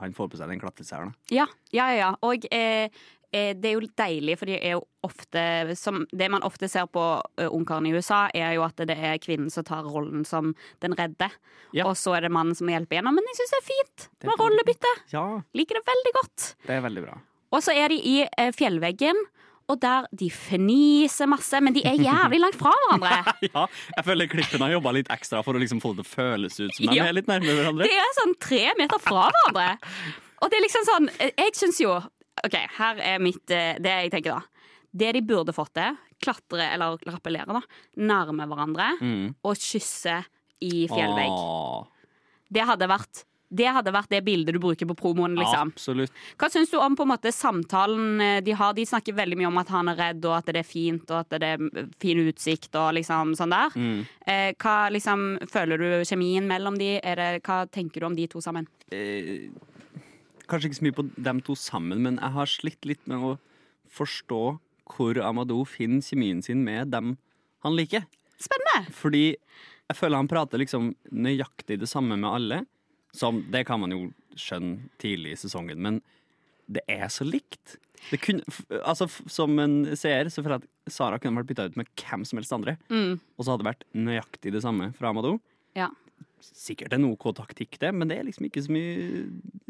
han 0.00 0.14
får 0.16 0.28
på 0.32 0.38
seg 0.40 0.48
den 0.52 0.60
klatreselen. 0.62 1.14
Ja, 1.32 1.46
ja, 1.74 1.90
ja. 1.96 2.08
Og 2.26 2.44
eh, 2.52 2.88
eh, 3.32 3.52
det 3.58 3.70
er 3.70 3.74
jo 3.76 3.88
deilig, 3.98 4.36
for 4.40 4.46
det 4.50 4.58
er 4.62 4.76
jo 4.76 4.82
ofte 5.06 5.42
som, 5.78 6.02
Det 6.10 6.28
man 6.32 6.42
ofte 6.42 6.68
ser 6.68 6.86
på 6.90 7.02
uh, 7.22 7.48
Ungkaren 7.54 7.86
i 7.86 7.92
USA, 7.94 8.24
er 8.34 8.56
jo 8.56 8.64
at 8.66 8.76
det 8.88 8.96
er 8.96 9.18
kvinnen 9.22 9.50
som 9.52 9.64
tar 9.66 9.86
rollen 9.86 10.24
som 10.26 10.54
den 10.82 10.96
redde. 10.98 11.28
Ja. 11.76 11.86
Og 11.86 11.94
så 12.00 12.16
er 12.16 12.26
det 12.26 12.32
mannen 12.34 12.54
som 12.58 12.68
hjelper 12.70 12.98
gjennom. 12.98 13.14
Men 13.14 13.28
jeg 13.30 13.38
syns 13.40 13.54
det 13.54 13.60
er 13.62 13.68
fint 13.70 14.08
Det 14.08 14.26
med 14.26 14.32
veldig- 14.34 14.42
rollebytte. 14.44 14.92
Ja, 15.14 15.26
Liker 15.54 15.78
det 15.80 15.86
veldig 15.86 16.14
godt. 16.20 16.54
det 16.66 16.74
er 16.78 16.84
veldig 16.88 17.06
bra. 17.06 17.18
Og 17.54 17.62
så 17.62 17.72
er 17.78 17.88
de 17.94 18.00
i 18.02 18.16
eh, 18.26 18.50
fjellveggen, 18.52 19.16
og 19.68 19.80
der 19.82 20.06
de 20.14 20.28
fniser 20.30 21.26
masse, 21.30 21.58
men 21.60 21.74
de 21.74 21.82
er 21.88 21.96
jævlig 21.98 22.38
langt 22.42 22.58
fra 22.60 22.70
hverandre. 22.74 23.34
Ja, 23.54 23.64
jeg 23.96 24.04
føler 24.06 24.28
klippen 24.30 24.62
har 24.62 24.70
jobba 24.76 24.92
litt 24.94 25.10
ekstra 25.10 25.40
for 25.46 25.58
å 25.58 25.62
liksom 25.62 25.80
få 25.82 25.94
det 25.98 26.06
føles 26.06 26.58
ut 26.60 26.70
som 26.76 26.86
de 26.86 26.96
Ja. 27.00 27.06
er 27.08 27.16
litt 27.16 27.26
nærmere 27.30 27.56
hverandre. 27.58 27.88
Det 27.88 27.96
er 27.98 28.12
sånn 28.20 28.34
tre 28.42 28.62
meter 28.78 29.02
fra 29.02 29.24
hverandre. 29.32 29.68
Og 30.42 30.50
det 30.52 30.58
er 30.60 30.64
liksom 30.66 30.84
sånn 30.86 31.10
Jeg 31.18 31.54
syns 31.58 31.80
jo 31.80 31.94
OK, 32.44 32.54
her 32.76 32.98
er 33.00 33.18
mitt 33.24 33.48
eh, 33.50 33.78
Det 33.80 33.92
jeg 34.04 34.10
tenker, 34.12 34.36
da. 34.36 34.42
Det 34.96 35.10
de 35.16 35.20
burde 35.24 35.52
fått 35.56 35.72
til, 35.76 35.96
klatre 36.22 36.66
eller 36.74 36.96
rappellere, 37.10 37.46
da, 37.58 37.62
nærme 38.00 38.46
hverandre 38.48 38.90
Mm. 39.02 39.34
og 39.44 39.56
kysse 39.60 40.22
i 40.64 40.86
fjellvegg. 40.88 41.32
Åh, 41.32 41.86
Det 42.52 42.62
hadde 42.64 42.86
vært 42.88 43.24
det 43.48 43.68
hadde 43.70 43.92
vært 43.94 44.10
det 44.10 44.20
bildet 44.26 44.54
du 44.56 44.58
bruker 44.58 44.88
på 44.90 44.96
promoen. 44.98 45.36
liksom. 45.38 45.70
Absolutt. 45.74 46.12
Hva 46.38 46.48
syns 46.50 46.70
du 46.72 46.78
om 46.82 46.96
på 46.98 47.04
en 47.06 47.12
måte 47.12 47.30
samtalen 47.32 48.20
eh, 48.20 48.40
de 48.42 48.52
har? 48.58 48.72
De 48.74 48.86
snakker 48.86 49.14
veldig 49.14 49.38
mye 49.38 49.46
om 49.52 49.60
at 49.62 49.68
han 49.70 49.88
er 49.92 49.96
redd, 50.00 50.24
og 50.26 50.34
at 50.38 50.50
det 50.50 50.62
er 50.64 50.66
fint, 50.66 51.04
og 51.10 51.20
at 51.22 51.36
det 51.40 51.52
er 51.54 51.86
fin 52.02 52.18
utsikt 52.26 52.74
og 52.74 52.94
liksom 52.98 53.36
sånn 53.38 53.54
der. 53.54 53.76
Mm. 53.78 54.00
Eh, 54.26 54.50
hva 54.58 54.76
liksom, 54.90 55.26
Føler 55.52 55.78
du 55.78 55.88
kjemien 56.04 56.46
mellom 56.48 56.76
de? 56.80 56.96
Er 57.02 57.16
det, 57.20 57.30
hva 57.46 57.62
tenker 57.70 58.00
du 58.02 58.06
om 58.10 58.16
de 58.18 58.26
to 58.30 58.42
sammen? 58.44 58.66
eh, 58.90 59.48
Kanskje 60.46 60.68
ikke 60.70 60.78
så 60.78 60.84
mye 60.86 60.94
på 60.94 61.04
dem 61.26 61.40
to 61.42 61.54
sammen, 61.58 62.02
men 62.04 62.18
jeg 62.22 62.30
har 62.36 62.46
slitt 62.46 62.86
litt 62.86 63.06
med 63.10 63.18
å 63.18 63.32
forstå 63.90 64.42
hvor 64.94 65.18
Amadou 65.18 65.64
finner 65.66 66.04
kjemien 66.06 66.42
sin 66.44 66.60
med 66.62 66.92
dem 66.94 67.16
han 67.66 67.74
liker. 67.74 68.04
Spennende! 68.38 68.92
Fordi 68.94 69.24
jeg 69.32 69.96
føler 69.98 70.20
han 70.20 70.30
prater 70.30 70.62
liksom 70.62 70.92
nøyaktig 71.10 71.80
det 71.80 71.88
samme 71.90 72.14
med 72.14 72.30
alle. 72.30 72.60
Som, 73.16 73.42
det 73.50 73.64
kan 73.68 73.80
man 73.82 73.94
jo 73.94 74.00
skjønne 74.36 74.90
tidlig 75.00 75.32
i 75.34 75.40
sesongen, 75.46 75.80
men 75.80 76.00
det 76.68 76.82
er 76.90 77.06
så 77.12 77.24
likt. 77.24 77.76
Det 78.10 78.18
kunne, 78.20 78.44
altså, 78.84 79.06
som 79.32 79.56
en 79.62 79.78
seer 79.96 80.28
så 80.30 80.42
føler 80.44 80.58
jeg 80.60 80.66
at 80.68 80.92
Sara 80.92 81.18
kunne 81.22 81.40
vært 81.40 81.48
bytta 81.54 81.68
ut 81.70 81.76
med 81.80 81.88
hvem 81.96 82.24
som 82.28 82.38
helst 82.40 82.52
andre. 82.52 82.76
Mm. 82.92 83.16
Og 83.38 83.44
så 83.46 83.52
hadde 83.54 83.64
det 83.64 83.70
vært 83.72 83.86
nøyaktig 83.96 84.52
det 84.52 84.60
samme 84.66 84.90
fra 84.98 85.10
Amadou. 85.14 85.38
Ja. 85.78 85.88
Sikkert 86.46 86.92
en 86.94 87.06
OK 87.08 87.24
taktikk, 87.34 87.78
det, 87.82 87.88
men 87.96 88.10
det 88.10 88.18
er 88.20 88.26
liksom 88.28 88.46
ikke 88.46 88.62
så 88.66 88.70
mye 88.74 88.92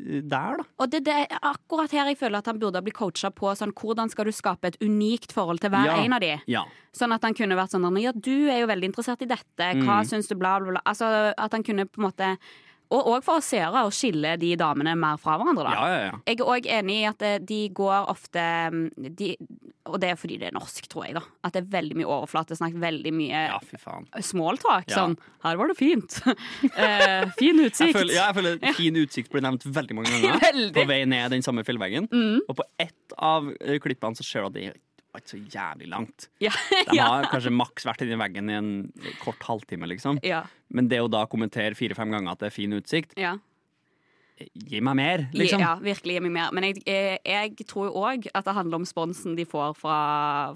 eh, 0.02 0.18
der, 0.26 0.58
da. 0.60 0.66
Og 0.82 0.90
det, 0.92 1.00
det 1.06 1.14
er 1.22 1.38
akkurat 1.52 1.94
her 1.94 2.10
jeg 2.10 2.18
føler 2.20 2.42
at 2.42 2.50
han 2.50 2.58
burde 2.60 2.82
bli 2.84 2.92
coacha 2.96 3.30
på 3.32 3.52
sånn, 3.56 3.72
hvordan 3.78 4.10
skal 4.12 4.28
du 4.28 4.34
skape 4.34 4.72
et 4.72 4.80
unikt 4.82 5.32
forhold 5.36 5.62
til 5.62 5.72
hver 5.72 5.86
Ja. 5.88 5.96
en 6.02 6.16
av 6.18 6.20
de. 6.24 6.34
Ja. 6.50 6.64
Sånn 6.96 7.14
at 7.14 7.24
han 7.24 7.36
kunne 7.38 7.56
vært 7.56 7.72
sånn 7.76 7.86
Ja, 8.02 8.12
du 8.12 8.48
er 8.50 8.60
jo 8.64 8.68
veldig 8.72 8.90
interessert 8.90 9.22
i 9.22 9.30
dette. 9.30 9.70
Hva 9.84 10.02
Mm. 10.02 10.08
syns 10.10 10.28
du? 10.28 10.34
Bla, 10.34 10.58
bla, 10.60 10.72
bla. 10.76 10.82
Altså 10.84 11.32
at 11.38 11.52
han 11.52 11.62
kunne 11.62 11.86
på 11.86 12.02
en 12.02 12.10
måte 12.10 12.36
Og 12.94 13.08
òg 13.16 13.24
for 13.26 13.40
å 13.40 13.42
seere 13.42 13.80
å 13.82 13.90
skille 13.90 14.36
de 14.38 14.52
damene 14.60 14.92
mer 14.98 15.16
fra 15.18 15.34
hverandre. 15.40 15.72
Ja, 15.74 15.86
ja, 15.90 16.00
ja. 16.06 16.18
Jeg 16.28 16.38
er 16.38 16.50
òg 16.52 16.68
enig 16.70 16.98
i 17.00 17.06
at 17.08 17.22
eh, 17.26 17.38
de 17.42 17.60
går 17.74 18.10
ofte 18.12 18.44
mm, 18.72 18.84
de, 19.18 19.32
Og 19.90 19.98
det 20.02 20.10
er 20.12 20.18
fordi 20.20 20.36
det 20.38 20.48
er 20.50 20.54
norsk, 20.54 20.86
tror 20.92 21.06
jeg, 21.08 21.16
da. 21.18 21.22
At 21.46 21.56
det 21.56 21.64
er 21.64 21.68
veldig 21.74 21.96
mye 21.98 22.06
overflatesnakk, 22.14 22.78
veldig 22.82 23.12
mye 23.14 23.42
Ja, 23.50 23.58
fy 23.62 23.76
faen. 23.82 24.06
smalltalk. 24.22 24.86
Ja. 24.90 25.00
Sånn 25.02 25.16
'Her 25.42 25.56
var 25.58 25.68
det 25.72 25.76
fint'. 25.78 26.20
eh, 26.76 27.26
fin 27.38 27.58
Jeg 27.58 27.70
utsikt. 27.72 27.94
føler, 27.98 28.14
ja, 28.14 28.30
jeg 28.30 28.34
føler 28.38 28.74
fin 28.78 28.96
utsikt 29.02 29.30
blir 29.34 29.42
nevnt 29.42 29.66
veldig 29.66 29.94
mange 29.98 30.10
ganger. 30.14 30.40
Veldig. 30.46 30.74
På 30.78 30.86
vei 30.86 31.04
ned 31.06 31.30
den 31.34 31.42
samme 31.42 31.62
fjellveggen. 31.66 32.08
Mm. 32.10 32.40
Og 32.48 32.56
på 32.56 32.64
ett 32.78 33.18
av 33.18 33.50
eh, 33.60 33.78
klippene 33.82 34.14
så 34.18 34.22
ser 34.26 34.46
du 34.46 34.46
at 34.46 34.58
det 34.58 34.74
var 35.16 35.24
ikke 35.24 35.34
så 35.34 35.42
jævlig 35.56 35.90
langt. 35.90 36.28
Ja. 36.44 36.52
De 36.90 37.00
ja. 37.00 37.08
har 37.08 37.32
kanskje 37.32 37.54
maks 37.54 37.88
vært 37.88 38.06
inni 38.06 38.20
veggen 38.20 38.52
i 38.52 38.60
en 38.60 38.70
kort 39.24 39.42
halvtime, 39.46 39.88
liksom. 39.90 40.20
ja. 40.26 40.44
Men 40.68 40.88
det 40.90 40.98
å 40.98 41.10
da 41.10 41.26
kommentere 41.30 41.76
fire-fem 41.78 42.10
ganger 42.10 42.34
at 42.34 42.40
det 42.42 42.50
er 42.50 42.54
fin 42.54 42.72
utsikt, 42.74 43.12
ja. 43.20 43.36
gi 44.66 44.80
meg 44.82 44.96
mer, 44.98 45.22
liksom. 45.30 45.62
Ja, 45.62 45.76
virkelig 45.78 46.16
gi 46.16 46.22
meg 46.24 46.32
mer. 46.34 46.50
Men 46.56 46.66
jeg, 46.66 46.82
jeg, 47.22 47.66
tror 47.70 47.86
jo 47.86 48.02
òg 48.02 48.26
at 48.32 48.48
det 48.48 48.54
handler 48.56 48.82
om 48.82 48.88
sponsen 48.88 49.36
de 49.38 49.46
får 49.46 49.76
fra, 49.78 50.00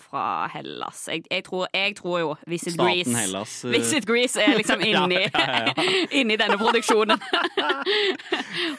fra 0.03 0.25
Hellas. 0.51 1.05
Jeg, 1.09 1.25
jeg, 1.31 1.47
tror, 1.47 1.69
jeg 1.73 1.95
tror 2.01 2.19
jo 2.25 2.35
Visit 2.51 2.75
Staten 2.75 2.91
Greece 2.91 3.17
Hellas. 3.21 3.57
eh, 3.65 3.77
Visit 3.77 4.11
Greece 4.11 4.43
er 4.43 4.59
liksom 4.59 4.83
inni, 4.91 5.23
ja, 5.29 5.47
ja, 5.71 5.89
inni 6.21 6.39
denne 6.43 6.59
produksjonen. 6.61 7.23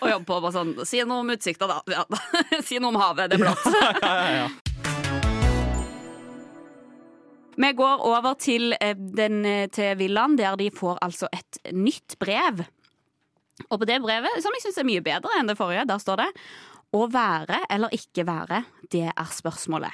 Og 0.01 0.07
jobber 0.11 0.27
på 0.27 0.41
bare 0.43 0.55
sånn 0.59 0.75
Si 0.83 0.99
noe 1.07 1.23
om 1.23 1.35
utsikta, 1.37 1.71
da. 1.71 1.79
Si 2.59 2.81
noe 2.81 2.91
om 2.91 2.99
havet, 2.99 3.31
det 3.31 3.39
er 3.39 3.47
blått. 3.47 4.90
Vi 7.61 7.71
går 7.77 8.03
over 8.09 8.33
til, 8.41 8.73
eh, 8.81 8.95
den, 8.97 9.41
eh, 9.45 9.67
til 9.73 9.95
villaen, 9.99 10.37
der 10.39 10.55
de 10.57 10.69
får 10.73 10.97
altså 11.05 11.27
et 11.31 11.59
nytt 11.77 12.17
brev. 12.21 12.63
Og 13.69 13.79
på 13.79 13.85
det 13.85 13.99
brevet, 14.01 14.39
som 14.41 14.55
jeg 14.55 14.63
syns 14.65 14.79
er 14.81 14.87
mye 14.87 15.03
bedre 15.05 15.29
enn 15.39 15.47
det 15.51 15.57
forrige, 15.59 15.85
der 15.87 15.99
står 16.01 16.23
det 16.23 16.29
Å 16.93 17.05
være 17.07 17.59
eller 17.71 17.93
ikke 17.95 18.25
være, 18.27 18.65
det 18.91 19.05
er 19.13 19.29
spørsmålet. 19.31 19.93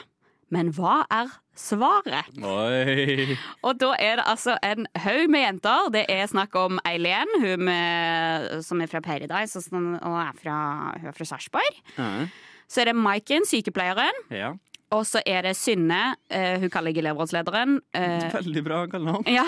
Men 0.49 0.71
hva 0.73 1.01
er 1.11 1.27
svaret? 1.59 2.25
Oi. 2.41 3.35
Og 3.67 3.77
da 3.77 3.91
er 3.99 4.15
det 4.17 4.25
altså 4.31 4.55
en 4.63 4.87
haug 5.03 5.27
med 5.29 5.43
jenter. 5.43 5.89
Det 5.91 6.05
er 6.09 6.25
snakk 6.31 6.55
om 6.55 6.79
Eileen, 6.87 7.27
hun 7.43 7.65
med, 7.67 8.63
som 8.63 8.81
er 8.81 8.87
fra 8.87 9.01
Paradise 9.03 9.59
og, 9.59 9.65
sånn- 9.67 9.99
er 9.99 10.33
fra, 10.39 10.55
hun 11.01 11.09
er 11.11 11.17
fra 11.19 11.27
Sarpsborg. 11.33 11.81
Mm. 11.99 12.31
Så 12.67 12.81
er 12.81 12.85
det 12.89 12.95
Maiken, 12.95 13.45
sykepleieren. 13.45 14.23
ja. 14.31 14.53
Og 14.95 15.01
så 15.03 15.19
er 15.27 15.43
det 15.43 15.51
Synne, 15.59 16.15
uh, 16.31 16.55
hun 16.61 16.69
kaller 16.71 16.93
jeg 16.95 17.01
elevrådslederen. 17.03 17.73
Uh, 17.91 18.27
Veldig 18.31 18.61
bra 18.63 18.77
kallenavn. 18.87 19.25
ja. 19.27 19.43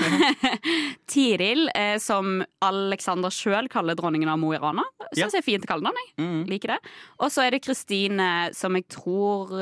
Tiril, 1.10 1.70
uh, 1.74 1.96
som 2.02 2.42
Alexander 2.66 3.32
sjøl 3.34 3.70
kaller 3.72 3.96
dronningen 3.98 4.30
av 4.32 4.40
Mo 4.42 4.52
i 4.54 4.60
Rana. 4.62 4.84
Syns 5.14 5.38
jeg 5.38 5.42
er 5.42 5.46
fint 5.48 5.68
kallenavn. 5.70 5.96
jeg 6.02 6.16
Mm. 6.20 6.42
Liker 6.50 6.74
det. 6.76 6.80
Og 7.24 7.32
så 7.32 7.46
er 7.46 7.56
det 7.56 7.62
Kristine, 7.64 8.50
som 8.54 8.76
jeg 8.76 8.86
tror 8.92 9.54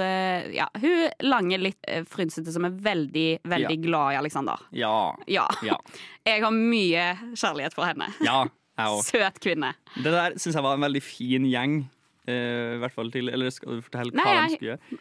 Ja, 0.53 0.65
hun 0.81 1.11
lange, 1.21 1.59
litt 1.61 1.85
frynsete, 2.09 2.51
som 2.51 2.65
er 2.65 2.71
veldig, 2.73 3.27
veldig 3.45 3.77
glad 3.83 4.15
i 4.15 4.17
Alexander. 4.23 4.57
Ja. 4.75 5.13
Ja. 5.27 5.45
Ja. 5.63 5.77
Jeg 6.27 6.41
har 6.43 6.51
mye 6.51 7.03
kjærlighet 7.37 7.73
for 7.77 7.85
henne. 7.87 8.09
ja. 8.25 8.45
Jeg 8.77 8.89
også. 8.97 9.13
Søt 9.15 9.39
kvinne. 9.41 9.71
Det 9.95 10.11
der 10.13 10.35
syns 10.37 10.53
jeg 10.57 10.61
var 10.65 10.75
en 10.77 10.83
veldig 10.85 11.01
fin 11.01 11.45
gjeng. 11.49 11.79
I 12.27 12.75
hvert 12.81 12.91
fall 12.91 13.07
til 13.13 13.29
Eller 13.31 13.47
skal 13.55 13.77
du 13.77 13.81
fortelle 13.85 14.11
Nei, 14.11 14.25
hva 14.27 14.41
de 14.43 14.57
skulle 14.57 14.73
gjøre? 14.73 14.97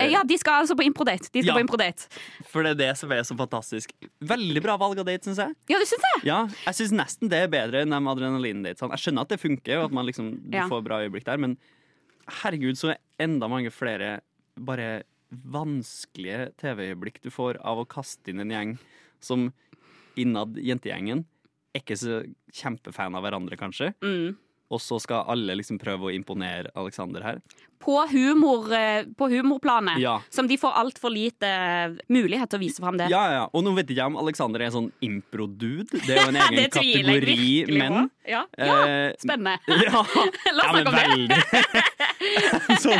Ja. 0.00 0.20
Eh, 0.22 0.24
de 0.26 0.38
skal 0.40 0.62
altså 0.64 0.74
på 0.74 0.82
improdate. 0.86 1.28
De 1.30 1.42
skal 1.42 1.52
Ja. 1.52 1.54
på 1.54 1.64
improdate. 1.66 2.08
For 2.50 2.62
det 2.62 2.72
er 2.72 2.74
det 2.88 2.96
som 2.98 3.12
er 3.12 3.20
så 3.22 3.36
fantastisk. 3.36 3.92
Veldig 4.20 4.62
bra 4.62 4.76
valg 4.76 4.98
av 4.98 5.04
date, 5.06 5.24
syns 5.28 5.36
jeg. 5.38 5.54
Ja, 5.68 5.78
du 5.78 5.84
synes 5.84 6.02
det? 6.06 6.24
Ja, 6.26 6.46
jeg 6.66 6.74
syns 6.74 6.92
nesten 6.92 7.28
det 7.28 7.38
er 7.44 7.48
bedre 7.48 7.82
enn 7.82 7.90
de 7.90 8.00
adrenalindatesene. 8.14 8.90
Jeg 8.96 8.98
skjønner 9.04 9.20
at 9.22 9.28
det 9.28 9.40
funker, 9.40 9.78
og 9.78 9.84
at 9.84 9.92
man 9.92 10.06
liksom 10.06 10.52
Ja. 10.52 10.66
får 10.68 10.82
bra 10.84 11.00
øyeblikk 11.06 11.24
der, 11.24 11.36
men 11.38 11.56
herregud, 12.42 12.74
så 12.76 12.90
er 12.92 12.98
enda 13.20 13.46
mange 13.48 13.70
flere 13.70 14.20
bare 14.58 15.02
vanskelige 15.32 16.52
TV-øyeblikk 16.60 17.20
du 17.22 17.30
får 17.30 17.58
av 17.64 17.78
å 17.78 17.86
kaste 17.88 18.28
inn 18.32 18.40
en 18.40 18.50
gjeng 18.50 18.78
som 19.20 19.52
innad 20.20 20.56
jentegjengen 20.60 21.24
er 21.74 21.80
ikke 21.80 21.96
så 21.96 22.18
kjempefan 22.52 23.14
av 23.16 23.22
hverandre, 23.24 23.56
kanskje. 23.56 23.94
Mm. 24.04 24.36
Og 24.72 24.80
så 24.80 24.98
skal 25.00 25.24
alle 25.32 25.54
liksom 25.56 25.78
prøve 25.80 26.08
å 26.10 26.12
imponere 26.14 26.70
Alexander 26.76 27.22
her. 27.24 27.40
På, 27.82 27.96
humor, 28.12 28.68
eh, 28.76 29.04
på 29.18 29.28
humorplanet. 29.32 29.98
Ja. 30.02 30.16
Som 30.30 30.46
de 30.50 30.56
får 30.60 30.76
altfor 30.82 31.10
lite 31.12 31.48
eh, 31.50 31.96
mulighet 32.12 32.52
til 32.52 32.60
å 32.60 32.62
vise 32.62 32.82
fram 32.84 32.98
det. 33.00 33.08
Ja, 33.12 33.22
ja. 33.34 33.44
Og 33.52 33.64
nå 33.66 33.74
vet 33.76 33.90
ikke 33.90 34.00
jeg 34.04 34.12
om 34.12 34.18
Alexander 34.22 34.62
er 34.62 34.70
en 34.70 34.76
sånn 34.76 34.90
impro-dude. 35.02 35.90
Det 36.06 36.14
er 36.14 36.22
jo 36.22 36.28
en 36.30 36.40
egen 36.46 36.58
det 36.60 36.68
kategori 36.76 37.78
menn. 37.78 38.10
Ja, 38.28 38.44
ja. 38.56 38.78
Eh, 38.86 39.08
spennende. 39.22 39.58
Ja, 39.82 40.04
La 40.56 40.68
oss 40.70 40.82
snakke 40.84 41.04
om 41.16 41.26
det. 41.26 42.78
så 42.78 42.94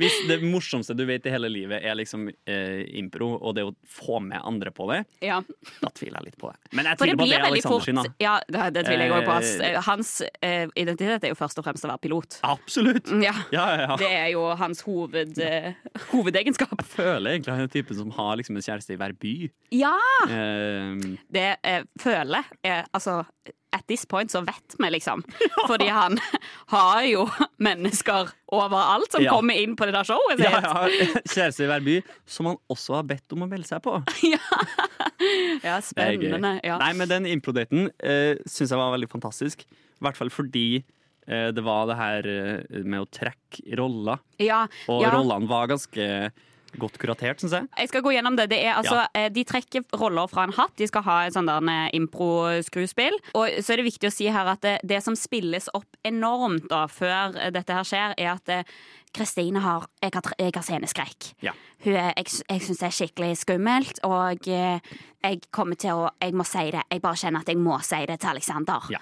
hvis 0.00 0.16
det 0.28 0.40
morsomste 0.42 0.96
du 0.98 1.04
vet 1.06 1.26
i 1.28 1.32
hele 1.32 1.48
livet 1.52 1.84
er 1.86 1.94
liksom 1.98 2.26
eh, 2.28 2.82
impro, 2.98 3.34
og 3.38 3.54
det 3.56 3.64
å 3.68 3.74
få 3.86 4.18
med 4.24 4.40
andre 4.42 4.72
på 4.74 4.88
det, 4.90 5.04
Ja. 5.22 5.38
da 5.80 5.90
tviler 5.94 6.18
jeg 6.20 6.32
litt 6.32 6.38
på 6.40 6.50
det. 6.50 6.58
Men 6.74 6.88
jeg 6.90 6.98
tviler 6.98 7.20
på 7.20 7.26
at 7.26 7.30
det 7.30 7.38
er 7.38 7.46
Alexander 7.52 7.86
sin. 7.86 8.02
Ja, 8.22 8.34
det, 8.48 8.64
det 8.74 8.84
tviler 8.88 9.04
jeg 9.06 9.14
òg 9.14 9.28
på. 9.28 9.36
Hans, 9.36 9.52
hans 9.86 10.12
eh, 10.42 10.66
identitet 10.74 11.28
er 11.28 11.34
jo 11.34 11.38
først 11.38 11.60
og 11.62 11.68
fremst 11.68 11.86
å 11.86 11.92
være 11.92 12.02
pilot. 12.08 12.38
Absolutt. 12.50 13.12
Ja. 13.22 13.34
Ja, 13.54 13.64
ja, 13.76 13.86
ja. 13.86 13.96
Det 14.00 14.10
er 14.10 14.23
jo 14.32 14.44
hans 14.56 14.80
hoved, 14.86 15.36
ja. 15.38 15.72
hovedegenskap. 16.10 16.72
Jeg 16.80 16.86
føler 16.94 17.30
egentlig 17.36 17.52
han 17.54 17.66
er 17.66 17.72
typen 17.72 17.96
som 17.98 18.10
har 18.16 18.36
liksom 18.40 18.56
en 18.56 18.62
kjæreste 18.64 18.94
i 18.94 18.96
hver 19.00 19.12
by. 19.20 19.34
Ja! 19.74 19.92
Uh, 20.24 21.16
Det 21.34 21.48
jeg 21.64 21.84
føler 22.00 22.42
jeg 22.64 22.84
Altså, 22.94 23.24
at 23.74 23.82
this 23.90 24.06
point 24.06 24.30
så 24.30 24.40
vet 24.46 24.76
vi, 24.78 24.88
liksom. 24.94 25.24
Fordi 25.70 25.88
han 25.90 26.18
har 26.70 27.02
jo 27.10 27.24
mennesker 27.58 28.30
overalt 28.54 29.10
som 29.12 29.22
Ja. 29.24 29.32
kommer 29.34 29.54
inn 29.58 29.74
på 29.76 29.86
det 29.88 29.94
der 29.96 30.06
showet 30.06 30.38
sitt. 30.38 30.46
ja, 30.46 30.60
ja, 30.62 31.22
kjæreste 31.26 31.64
i 31.64 31.66
hver 31.66 31.82
by, 31.84 31.96
som 32.26 32.46
han 32.52 32.56
også 32.70 32.94
har 33.00 33.02
bedt 33.10 33.32
om 33.34 33.42
å 33.42 33.50
melde 33.50 33.66
seg 33.68 33.82
på. 33.82 33.98
Ja, 35.64 35.76
er 35.78 35.80
spennende. 35.86 36.58
Ja. 36.66 36.74
Nei, 36.82 36.90
men 36.98 37.08
den 37.08 37.26
improdaten 37.30 37.86
uh, 38.04 38.34
syns 38.50 38.70
jeg 38.74 38.78
var 38.78 38.90
veldig 38.92 39.08
fantastisk. 39.08 39.62
I 39.64 40.04
hvert 40.04 40.18
fall 40.18 40.28
fordi 40.34 40.66
eh, 40.82 40.82
det 41.26 41.64
var 41.64 41.86
det 41.90 41.98
her 42.00 42.26
eh, 42.30 42.80
med 42.82 43.04
å 43.04 43.10
trekke 43.10 43.78
roller. 43.80 44.20
Ja, 44.42 44.64
Og 44.92 45.04
ja. 45.04 45.12
rollene 45.14 45.48
var 45.50 45.70
ganske 45.72 46.08
godt 46.80 46.98
kuratert, 46.98 47.42
syns 47.42 47.54
jeg. 47.54 47.68
Jeg 47.78 47.90
skal 47.90 48.02
gå 48.04 48.12
gjennom 48.16 48.36
det. 48.38 48.48
det 48.50 48.60
er, 48.64 48.74
altså, 48.80 49.04
ja. 49.14 49.28
De 49.32 49.44
trekker 49.46 49.84
roller 49.98 50.30
fra 50.30 50.46
en 50.48 50.54
hatt. 50.56 50.74
De 50.80 50.88
skal 50.90 51.04
ha 51.06 51.18
et 51.26 51.36
sånn 51.36 51.50
eh, 51.50 51.86
impro-skruespill. 51.98 53.18
Og 53.38 53.60
så 53.60 53.74
er 53.74 53.82
det 53.82 53.88
viktig 53.90 54.10
å 54.10 54.14
si 54.14 54.28
her 54.32 54.50
at 54.54 54.64
det, 54.66 54.78
det 54.86 55.00
som 55.04 55.16
spilles 55.18 55.70
opp 55.76 55.98
enormt 56.06 56.68
da, 56.72 56.84
før 56.90 57.38
eh, 57.38 57.52
dette 57.54 57.78
her 57.78 57.88
skjer, 57.88 58.16
er 58.18 58.34
at 58.36 58.52
eh, 58.52 58.76
Kristine 59.14 59.60
har 59.62 59.86
Jeg 60.02 60.10
har, 60.14 60.32
jeg 60.38 60.52
har 60.54 60.62
sceneskrekk. 60.62 61.28
Ja. 61.42 61.52
Hun 61.84 61.94
er, 61.94 62.12
jeg 62.16 62.26
jeg 62.50 62.62
syns 62.62 62.80
det 62.80 62.86
er 62.86 62.96
skikkelig 62.96 63.36
skummelt, 63.38 64.00
og 64.04 64.48
eh, 64.48 64.80
jeg 65.24 65.40
kommer 65.50 65.76
til 65.76 65.92
å 65.92 66.10
Jeg 66.20 66.34
må 66.34 66.44
si 66.44 66.70
det. 66.70 66.82
Jeg 66.90 67.02
bare 67.02 67.16
kjenner 67.16 67.40
at 67.40 67.48
jeg 67.48 67.58
må 67.58 67.78
si 67.82 68.00
det 68.06 68.18
til 68.20 68.28
Alexander. 68.28 68.90
Ja. 68.90 69.00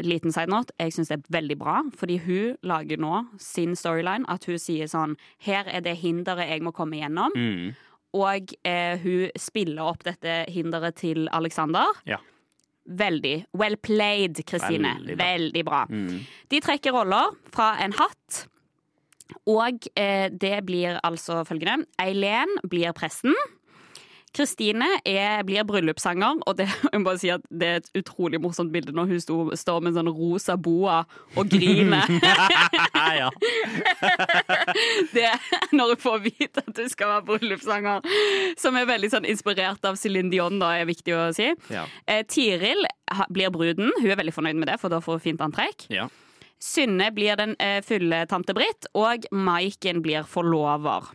Liten 0.00 0.32
side 0.32 0.50
note. 0.50 0.72
Jeg 0.78 0.92
syns 0.92 1.08
det 1.08 1.18
er 1.18 1.36
veldig 1.40 1.58
bra, 1.58 1.82
fordi 1.96 2.18
hun 2.24 2.56
lager 2.62 2.96
nå 2.96 3.24
sin 3.38 3.76
storyline. 3.76 4.24
At 4.28 4.44
hun 4.44 4.58
sier 4.58 4.86
sånn 4.90 5.16
Her 5.38 5.68
er 5.68 5.80
det 5.80 5.98
hinderet 6.00 6.50
jeg 6.50 6.62
må 6.62 6.72
komme 6.72 7.00
gjennom. 7.00 7.34
Mm. 7.36 7.74
Og 8.16 8.54
eh, 8.66 8.98
hun 8.98 9.30
spiller 9.38 9.86
opp 9.86 10.04
dette 10.04 10.44
hinderet 10.50 10.98
til 10.98 11.28
Alexander. 11.32 11.86
Ja. 12.06 12.18
Veldig. 12.90 13.44
Well 13.54 13.76
played, 13.76 14.40
Kristine. 14.46 14.96
Veldig 14.98 15.16
bra. 15.16 15.26
Veldig 15.26 15.64
bra. 15.64 15.82
Mm. 15.90 16.24
De 16.50 16.60
trekker 16.64 16.96
roller 16.96 17.36
fra 17.54 17.76
en 17.84 17.94
hatt. 17.98 18.46
Og 19.50 19.88
eh, 19.96 20.28
det 20.30 20.58
blir 20.66 21.00
altså 21.06 21.42
følgende. 21.48 21.88
Eileen 22.02 22.58
blir 22.70 22.92
presten. 22.96 23.34
Kristine 24.30 24.86
blir 25.42 25.64
bryllupssanger, 25.66 26.38
og 26.46 26.58
det, 26.58 26.68
si 27.22 27.32
at 27.34 27.42
det 27.50 27.66
er 27.66 27.80
et 27.80 27.90
utrolig 27.98 28.38
morsomt 28.40 28.70
bilde 28.72 28.94
når 28.94 29.10
hun 29.10 29.22
sto, 29.22 29.38
står 29.58 29.80
med 29.82 29.90
en 29.90 29.98
sånn 29.98 30.12
rosa 30.14 30.54
boa 30.54 31.00
og 31.34 31.50
griner. 31.50 32.06
ja. 33.20 33.26
det, 35.16 35.32
når 35.74 35.96
hun 35.96 36.02
får 36.06 36.22
vite 36.28 36.62
at 36.62 36.78
hun 36.78 36.92
skal 36.94 37.14
være 37.16 37.26
bryllupssanger. 37.32 38.06
Som 38.60 38.78
er 38.78 38.86
veldig 38.92 39.10
sånn 39.10 39.26
inspirert 39.26 39.90
av 39.90 39.98
Céline 39.98 40.30
Dion, 40.30 40.62
da, 40.62 40.76
er 40.78 40.86
viktig 40.90 41.16
å 41.16 41.28
si. 41.34 41.50
Ja. 41.74 41.88
Eh, 42.06 42.22
Tiril 42.30 42.86
blir 43.34 43.50
bruden. 43.50 43.90
Hun 43.98 44.10
er 44.12 44.20
veldig 44.20 44.36
fornøyd 44.36 44.62
med 44.62 44.70
det, 44.70 44.78
for 44.78 44.94
da 44.94 45.02
får 45.02 45.18
hun 45.18 45.30
fint 45.30 45.48
antrekk. 45.50 45.90
ja. 45.90 46.06
Synne 46.60 47.08
blir 47.16 47.38
den 47.40 47.54
eh, 47.58 47.80
fulle 47.86 48.26
tante 48.28 48.52
Britt, 48.56 48.86
og 48.94 49.24
Maiken 49.32 50.02
blir 50.04 50.26
forlover. 50.28 51.08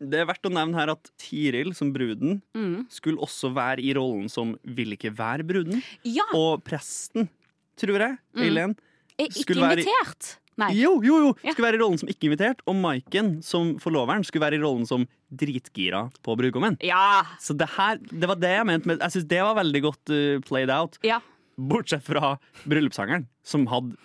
Det 0.00 0.16
er 0.22 0.26
verdt 0.30 0.48
å 0.48 0.52
nevne 0.54 0.78
her 0.80 0.90
at 0.94 1.10
Tiril, 1.20 1.74
som 1.76 1.92
bruden, 1.92 2.40
Mm. 2.56 2.86
skulle 2.90 3.20
også 3.20 3.52
være 3.54 3.84
i 3.84 3.92
rollen 3.94 4.28
som 4.32 4.54
vil 4.64 4.96
ikke 4.96 5.12
være 5.14 5.44
bruden. 5.46 5.82
Ja, 6.02 6.24
Og 6.34 6.64
presten, 6.64 7.28
tror 7.76 7.98
jeg, 8.00 8.18
Mm. 8.34 8.42
Eileen, 8.42 8.76
ikke 9.18 9.54
invitert. 9.54 10.36
Nei. 10.58 10.72
Jo, 10.74 11.00
jo, 11.00 11.16
jo! 11.24 11.34
Skulle 11.52 11.70
være 11.70 11.78
i 11.78 11.80
rollen 11.80 11.98
som 11.98 12.08
ikke 12.08 12.28
invitert. 12.28 12.58
Og 12.66 12.74
Maiken, 12.76 13.42
som 13.42 13.78
forloveren, 13.78 14.24
skulle 14.26 14.42
være 14.44 14.58
i 14.58 14.62
rollen 14.62 14.86
som 14.86 15.06
dritgira 15.32 16.10
på 16.22 16.34
brudgommen. 16.36 16.76
Ja. 16.82 17.22
Så 17.40 17.56
det 17.56 17.68
her, 17.78 17.96
det 17.96 18.26
var 18.28 18.36
det 18.36 18.50
jeg 18.58 18.66
mente 18.66 18.86
med 18.86 18.98
Jeg 19.00 19.10
synes 19.14 19.28
det 19.28 19.40
var 19.40 19.54
veldig 19.54 19.82
godt 19.82 20.10
uh, 20.10 20.40
played 20.40 20.68
out. 20.70 20.98
Ja. 21.02 21.20
Bortsett 21.56 22.02
fra 22.02 22.38
bryllupssangeren, 22.66 23.26
som 23.44 23.66
hadde 23.66 23.96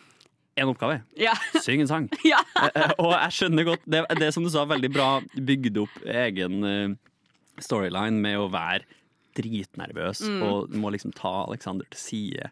én 0.56 0.70
oppgave. 0.72 1.02
Ja. 1.20 1.34
Syng 1.62 1.82
en 1.84 1.90
sang. 1.92 2.06
ja. 2.32 2.40
Eh, 2.64 2.94
og 3.02 3.12
jeg 3.16 3.34
skjønner 3.40 3.66
godt 3.68 3.84
Det, 3.92 4.04
det 4.22 4.30
som 4.36 4.46
du 4.46 4.50
sa, 4.54 4.64
veldig 4.70 4.92
bra 4.96 5.10
bygd 5.36 5.82
opp 5.84 5.98
egen 6.08 6.64
eh, 6.70 6.94
storyline 7.64 8.22
med 8.24 8.40
å 8.40 8.50
være 8.54 8.86
dritnervøs 9.36 10.22
Mm. 10.30 10.42
og 10.48 10.76
må 10.80 10.92
liksom 10.96 11.12
ta 11.16 11.32
Alexander 11.50 11.86
til 11.92 12.00
side 12.00 12.50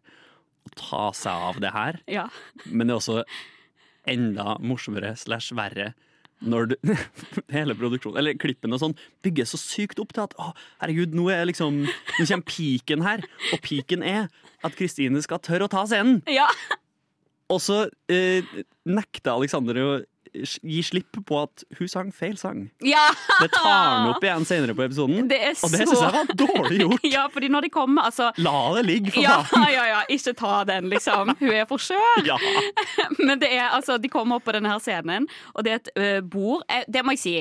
og 0.67 0.73
ta 0.79 1.05
seg 1.15 1.45
av 1.51 1.59
det 1.63 1.71
her. 1.75 1.99
ja. 2.11 2.25
Men 2.65 2.87
det 2.87 2.93
er 2.95 2.99
også 2.99 3.23
enda 4.07 4.57
morsommere 4.59 5.13
slash 5.19 5.53
verre 5.55 5.93
når 6.43 6.73
du, 6.73 6.75
hele 7.55 7.71
produksjonen, 7.79 8.17
eller 8.19 8.35
klippen 8.35 8.75
og 8.75 8.81
sånn, 8.81 8.95
bygges 9.23 9.53
så 9.55 9.59
sykt 9.61 9.99
opp 10.03 10.11
til 10.11 10.25
at 10.25 10.33
å, 10.43 10.49
herregud, 10.81 11.13
nå 11.15 11.29
er 11.31 11.45
liksom 11.47 11.85
Nå 11.87 12.25
kommer 12.27 12.43
piken 12.49 13.03
her. 13.05 13.23
Og 13.55 13.61
piken 13.63 14.03
er 14.03 14.27
at 14.63 14.75
Kristine 14.75 15.21
skal 15.23 15.39
tørre 15.43 15.69
å 15.69 15.71
ta 15.71 15.85
scenen. 15.87 16.19
ja. 16.27 16.49
Og 17.53 17.61
så 17.61 17.83
eh, 18.11 18.43
nekter 18.89 19.35
Alexander 19.37 19.79
å 19.83 19.91
gi 20.33 20.79
slipp 20.81 21.19
på 21.29 21.35
at 21.43 21.61
hun 21.77 21.89
sang 21.91 22.07
feil 22.15 22.33
sang. 22.41 22.63
ja. 22.81 23.03
Det 23.37 23.51
tar 23.53 23.67
han 23.69 24.07
opp 24.09 24.23
igjen 24.25 24.45
senere 24.49 24.73
på 24.73 24.81
episoden, 24.87 25.27
Det 25.29 25.37
er 25.37 25.51
og 25.53 25.69
det 25.69 25.83
så- 25.83 25.91
syns 25.91 26.01
jeg 26.01 26.13
var 26.15 26.31
dårlig 26.39 26.79
gjort. 26.81 27.03
Ja, 27.13 27.27
fordi 27.29 27.49
når 27.53 27.67
de 27.67 27.69
kommer, 27.69 28.07
altså 28.09 28.31
La 28.41 28.73
det 28.79 28.85
ligge, 28.87 29.11
for 29.13 29.21
ja, 29.21 29.35
faen! 29.45 29.67
ja, 29.75 29.83
ja, 29.91 29.99
ikke 30.09 30.33
ta 30.39 30.63
den, 30.65 30.89
liksom. 30.89 31.35
Hun 31.37 31.51
er 31.53 31.67
for 31.69 31.77
skjør. 31.77 32.25
Ja. 32.25 32.37
Men 33.27 33.37
det 33.43 33.51
er, 33.53 33.67
altså, 33.77 33.99
de 34.01 34.09
kommer 34.09 34.41
opp 34.41 34.47
på 34.49 34.55
denne 34.57 34.71
her 34.73 34.81
scenen, 34.81 35.29
og 35.53 35.67
det 35.67 35.75
er 35.75 35.81
et 35.83 35.91
uh, 36.01 36.21
bord 36.25 36.65
eh, 36.69 36.81
Det 36.89 37.05
må 37.05 37.13
jeg 37.13 37.21
si. 37.27 37.35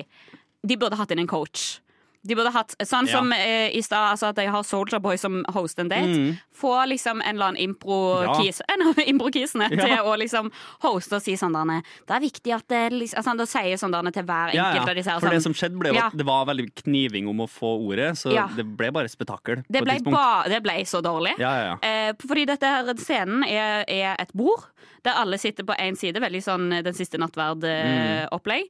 De 0.62 0.76
burde 0.76 0.98
hatt 1.00 1.10
inn 1.16 1.24
en 1.24 1.30
coach. 1.32 1.78
De 2.22 2.36
burde 2.38 2.52
hatt, 2.54 2.74
Sånn 2.86 3.08
som 3.10 3.32
eh, 3.34 3.72
i 3.74 3.80
stad, 3.82 4.12
altså 4.12 4.28
at 4.30 4.36
de 4.38 4.44
har 4.46 4.62
Soldier 4.62 5.00
Boy 5.02 5.16
som 5.18 5.40
host 5.54 5.78
en 5.82 5.88
date. 5.90 6.06
Mm. 6.06 6.36
Få 6.54 6.74
liksom 6.86 7.18
en 7.20 7.34
eller 7.34 7.52
annen 7.52 7.62
impro-kis 7.64 8.60
En 8.70 8.84
av 8.86 9.00
impro-kisene 9.02 9.68
til 9.72 9.94
å 10.06 10.12
liksom 10.20 10.50
hoste 10.84 11.18
og 11.18 11.24
si 11.24 11.34
sånn 11.40 11.56
der 11.56 11.82
Det 12.06 12.14
er 12.14 12.22
viktig 12.22 12.54
at 12.54 12.66
det 12.70 12.82
liksom, 12.94 13.18
altså, 13.18 13.34
Da 13.40 13.46
sier 13.50 13.80
sånn 13.80 13.96
der 13.96 14.10
til 14.14 14.26
hver 14.28 14.54
enkelt 14.54 14.92
av 14.92 14.94
disse 15.00 15.10
her 15.10 15.18
For 15.24 15.34
det 15.34 15.40
sånn, 15.40 15.48
som 15.50 15.58
skjedde, 15.58 15.80
ble 15.82 15.90
jo 15.96 15.98
at 16.04 16.14
det 16.18 16.26
var 16.28 16.46
veldig 16.52 16.68
kniving 16.84 17.26
om 17.32 17.42
å 17.42 17.48
få 17.50 17.72
ordet, 17.88 18.12
så 18.18 18.30
det 18.56 18.64
ble 18.78 18.92
bare 18.94 19.10
spetakkel. 19.10 19.64
det, 19.68 19.82
ble 19.82 19.98
ba, 20.06 20.44
det 20.46 20.62
ble 20.62 20.78
så 20.86 21.02
dårlig. 21.02 21.34
Eh, 21.42 22.12
fordi 22.22 22.46
dette 22.48 22.70
her 22.70 22.94
scenen 23.02 23.42
er, 23.48 23.82
er 23.90 24.14
et 24.22 24.32
bord 24.36 24.68
der 25.02 25.18
alle 25.18 25.38
sitter 25.42 25.66
på 25.66 25.74
én 25.82 25.96
side, 25.98 26.20
veldig 26.22 26.42
sånn 26.44 26.68
Den 26.84 26.94
siste 26.94 27.18
Mm. 27.18 27.26
nattverd-opplegg. 27.26 28.68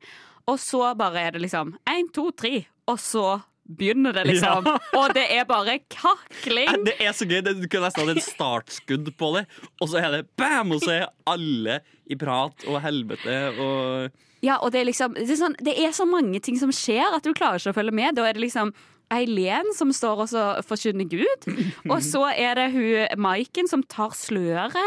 Og 0.51 0.59
så 0.59 0.81
bare 0.99 1.21
er 1.29 1.31
det 1.37 1.43
liksom 1.45 1.77
én, 1.87 2.09
to, 2.13 2.31
tre, 2.35 2.65
og 2.93 3.01
så 3.01 3.25
begynner 3.73 4.13
det, 4.17 4.25
liksom. 4.29 4.67
Og 4.99 5.13
det 5.17 5.23
er 5.33 5.47
bare 5.49 5.79
kakling. 5.93 6.83
Det 6.89 6.97
er 7.01 7.13
så 7.17 7.25
gøy. 7.31 7.41
det- 7.47 7.55
Du 7.63 7.69
kunne 7.71 7.87
nesten 7.89 8.09
hatt 8.09 8.19
et 8.19 8.27
startskudd 8.27 9.13
på 9.17 9.31
det, 9.39 9.47
og 9.81 9.89
så 9.89 10.03
er 10.03 10.11
det 10.19 10.23
bam! 10.37 10.73
Og 10.77 10.83
så 10.83 10.97
er 11.01 11.07
alle 11.31 11.81
i 12.11 12.19
prat 12.21 12.67
og 12.69 12.81
helvete 12.85 13.37
og 13.57 14.11
Ja, 14.43 14.57
og 14.59 14.73
det 14.75 14.81
er 14.83 14.89
liksom 14.91 15.15
det 15.15 15.29
er, 15.31 15.37
sånn, 15.39 15.55
det 15.63 15.77
er 15.79 15.93
så 15.95 16.07
mange 16.09 16.41
ting 16.43 16.57
som 16.59 16.73
skjer 16.75 17.15
at 17.17 17.23
du 17.23 17.31
klarer 17.35 17.63
ikke 17.63 17.71
å 17.75 17.79
følge 17.79 17.95
med. 17.95 18.17
Da 18.19 18.27
er 18.27 18.35
det 18.35 18.43
liksom 18.43 18.73
Eileen 19.13 19.67
som 19.77 19.91
står 19.93 20.23
og 20.25 20.29
så 20.31 20.43
forkynner 20.65 21.05
Gud. 21.05 21.45
Og 21.93 21.99
så 22.01 22.23
er 22.33 22.55
det 22.57 22.65
hun 22.73 23.21
Maiken 23.21 23.69
som 23.69 23.83
tar 23.85 24.15
sløret 24.17 24.79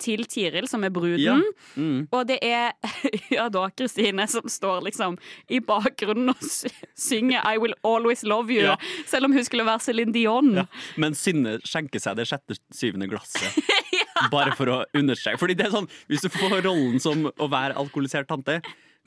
til 0.00 0.26
Tiril, 0.28 0.66
som 0.68 0.84
er 0.84 0.92
bruden. 0.92 1.22
Ja. 1.40 1.80
Mm. 1.80 2.02
Og 2.12 2.26
det 2.28 2.36
er 2.44 2.74
ja 3.36 3.46
da 3.52 3.62
Kristine 3.72 4.26
som 4.28 4.44
står 4.52 4.84
liksom 4.90 5.16
i 5.48 5.62
bakgrunnen 5.64 6.28
og 6.34 6.44
synger 6.92 7.40
'I 7.40 7.56
Will 7.62 7.72
Always 7.82 8.22
Love 8.22 8.52
You', 8.52 8.68
Ja. 8.68 8.76
selv 9.06 9.24
om 9.30 9.32
hun 9.32 9.44
skulle 9.48 9.64
være 9.64 9.80
Céline 9.80 10.12
Dion. 10.12 10.52
Ja. 10.60 10.66
Men 11.00 11.16
Synne 11.16 11.56
skjenker 11.64 12.00
seg 12.04 12.20
det 12.20 12.28
sjette-syvende 12.28 13.08
glasset. 13.08 13.64
Bare 14.34 14.52
for 14.56 14.68
å 14.68 14.78
understreke. 14.94 15.40
Fordi 15.40 15.56
det 15.56 15.66
er 15.70 15.72
sånn, 15.78 15.88
Hvis 16.06 16.20
du 16.20 16.28
får 16.28 16.60
rollen 16.68 17.00
som 17.00 17.24
å 17.32 17.48
være 17.48 17.80
alkoholisert 17.80 18.28
tante, 18.28 18.60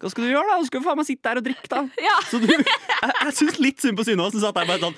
hva 0.04 0.12
skal 0.13 0.26
du 0.28 0.32
gjøre 0.34 0.50
da? 0.52 0.58
Du 0.62 0.68
skal 0.70 0.84
faen 0.86 1.00
meg 1.00 1.08
sitte 1.08 1.30
der 1.30 1.39
og 1.42 1.46
drikke, 1.48 1.70
da. 1.72 1.84
Ja. 2.08 2.16
Så 2.30 2.39
du, 2.44 2.50
jeg, 2.52 3.13
jeg 3.24 3.36
syns 3.39 3.60
litt 3.63 3.84
synd 3.84 3.98
på 4.00 4.06
Synne 4.08 4.28
som 4.34 4.44
satt 4.44 4.60
jeg 4.62 4.70
bare 4.70 4.82
sånn 4.84 4.98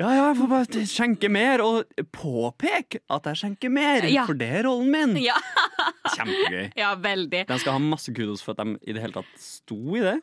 Ja, 0.00 0.08
ja, 0.16 0.26
jeg 0.30 0.36
får 0.40 0.48
bare 0.50 0.82
skjenke 0.88 1.28
mer, 1.32 1.60
og 1.60 2.04
påpeke 2.16 3.02
at 3.12 3.26
jeg 3.28 3.40
skjenker 3.42 3.72
mer, 3.72 4.06
Ja. 4.08 4.22
for 4.28 4.38
det 4.40 4.48
er 4.60 4.64
rollen 4.64 4.88
min. 4.94 5.16
Ja, 5.20 5.34
Kjempegøy. 6.16 6.70
ja 6.80 6.94
veldig. 6.96 7.42
De 7.50 7.58
skal 7.60 7.76
ha 7.76 7.82
masse 7.84 8.14
kudos 8.16 8.40
for 8.44 8.54
at 8.56 8.62
de 8.64 8.78
i 8.88 8.94
det 8.96 9.02
hele 9.04 9.16
tatt 9.18 9.28
sto 9.40 9.76
i 9.98 10.04
det. 10.04 10.16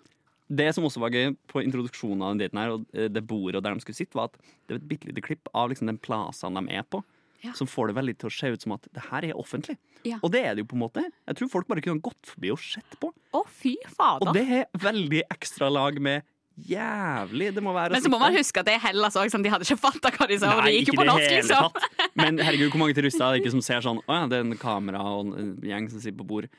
Det 0.49 0.71
som 0.73 0.87
også 0.87 1.03
var 1.03 1.13
gøy 1.13 1.35
på 1.51 1.61
introduksjonen 1.61 2.23
av 2.25 2.31
den 2.33 2.41
daten 2.47 2.57
her, 2.63 2.71
og 2.73 2.87
eh, 2.97 3.05
det 3.13 3.21
bordet 3.29 3.59
og 3.59 3.65
der 3.67 3.77
de 3.77 3.83
skulle 3.85 3.99
sitte, 3.99 4.17
var 4.17 4.31
at 4.31 4.39
det 4.41 4.73
var 4.73 4.79
et 4.81 4.87
bitte 4.89 5.11
lite 5.11 5.21
klipp 5.27 5.51
av 5.53 5.69
liksom 5.69 5.91
den 5.91 5.99
plassen 6.01 6.57
de 6.57 6.63
er 6.73 6.87
på, 6.89 7.03
Ja. 7.45 7.53
som 7.55 7.69
får 7.71 7.87
det 7.91 7.95
veldig 7.95 8.13
til 8.19 8.27
å 8.27 8.33
se 8.35 8.49
ut 8.51 8.65
som 8.65 8.73
at 8.75 8.87
det 8.91 9.05
her 9.11 9.29
er 9.29 9.37
offentlig. 9.39 9.77
Ja. 10.07 10.17
Og 10.23 10.31
det 10.33 10.41
er 10.43 10.57
det 10.57 10.65
jo 10.65 10.71
på 10.73 10.75
en 10.75 10.83
måte. 10.83 11.05
Jeg 11.27 11.39
tror 11.39 11.51
folk 11.53 11.69
bare 11.69 11.83
kunne 11.83 12.03
gått 12.03 12.33
forbi 12.33 12.51
og 12.51 12.59
sett 12.63 12.97
på. 12.99 13.13
Å, 13.35 13.43
fy 13.47 13.77
Og 13.99 14.33
det 14.35 14.43
er 14.43 14.67
veldig 14.75 15.23
ekstra 15.31 15.69
lag 15.71 15.99
med 16.03 16.27
jævlig 16.67 17.53
det 17.55 17.63
må 17.63 17.73
være 17.75 17.95
Men 17.95 18.03
så 18.03 18.11
må 18.11 18.19
man 18.19 18.35
huske 18.35 18.59
at 18.59 18.67
det 18.67 18.75
er 18.77 18.81
Hellas 18.83 19.15
òg, 19.19 19.29
sånn, 19.31 19.43
de 19.45 19.51
hadde 19.53 19.67
ikke 19.67 19.79
fatta 19.79 20.11
hva 20.15 20.27
de 20.29 20.39
sa. 20.41 20.55
Nei, 20.59 20.65
de 20.65 20.79
gikk 20.79 20.91
jo 20.93 20.97
på 20.99 21.05
norsk, 21.07 21.29
liksom. 21.37 21.69
tatt. 21.77 22.09
Men 22.19 22.39
herregud, 22.45 22.73
hvor 22.73 22.83
mange 22.83 22.97
turister 22.97 23.25
er 23.27 23.37
det 23.37 23.43
ikke 23.43 23.53
som 23.55 23.63
ser 23.65 23.85
sånn 23.85 24.01
Å 24.03 24.17
ja, 24.21 24.25
det 24.31 24.41
er 24.41 24.47
en 24.47 24.59
kamera 24.59 25.03
og 25.13 25.31
en 25.39 25.53
gjeng 25.65 25.87
som 25.91 26.03
sitter 26.03 26.19
på 26.19 26.27
bord. 26.33 26.49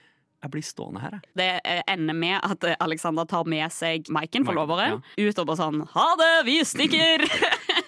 Jeg 0.40 0.52
blir 0.54 0.64
stående 0.64 1.02
her, 1.02 1.18
jeg. 1.18 1.32
Det 1.36 1.48
eh, 1.68 1.82
ender 1.92 2.16
med 2.16 2.38
at 2.38 2.64
eh, 2.64 2.78
Alexander 2.80 3.28
tar 3.28 3.48
med 3.50 3.68
seg 3.74 4.08
Maiken, 4.12 4.46
forloveren, 4.48 5.02
ut 5.20 5.42
og 5.42 5.50
bare 5.50 5.60
sånn 5.60 5.84
Ha 5.92 6.08
det, 6.20 6.32
vi 6.48 6.60
stikker! 6.64 7.26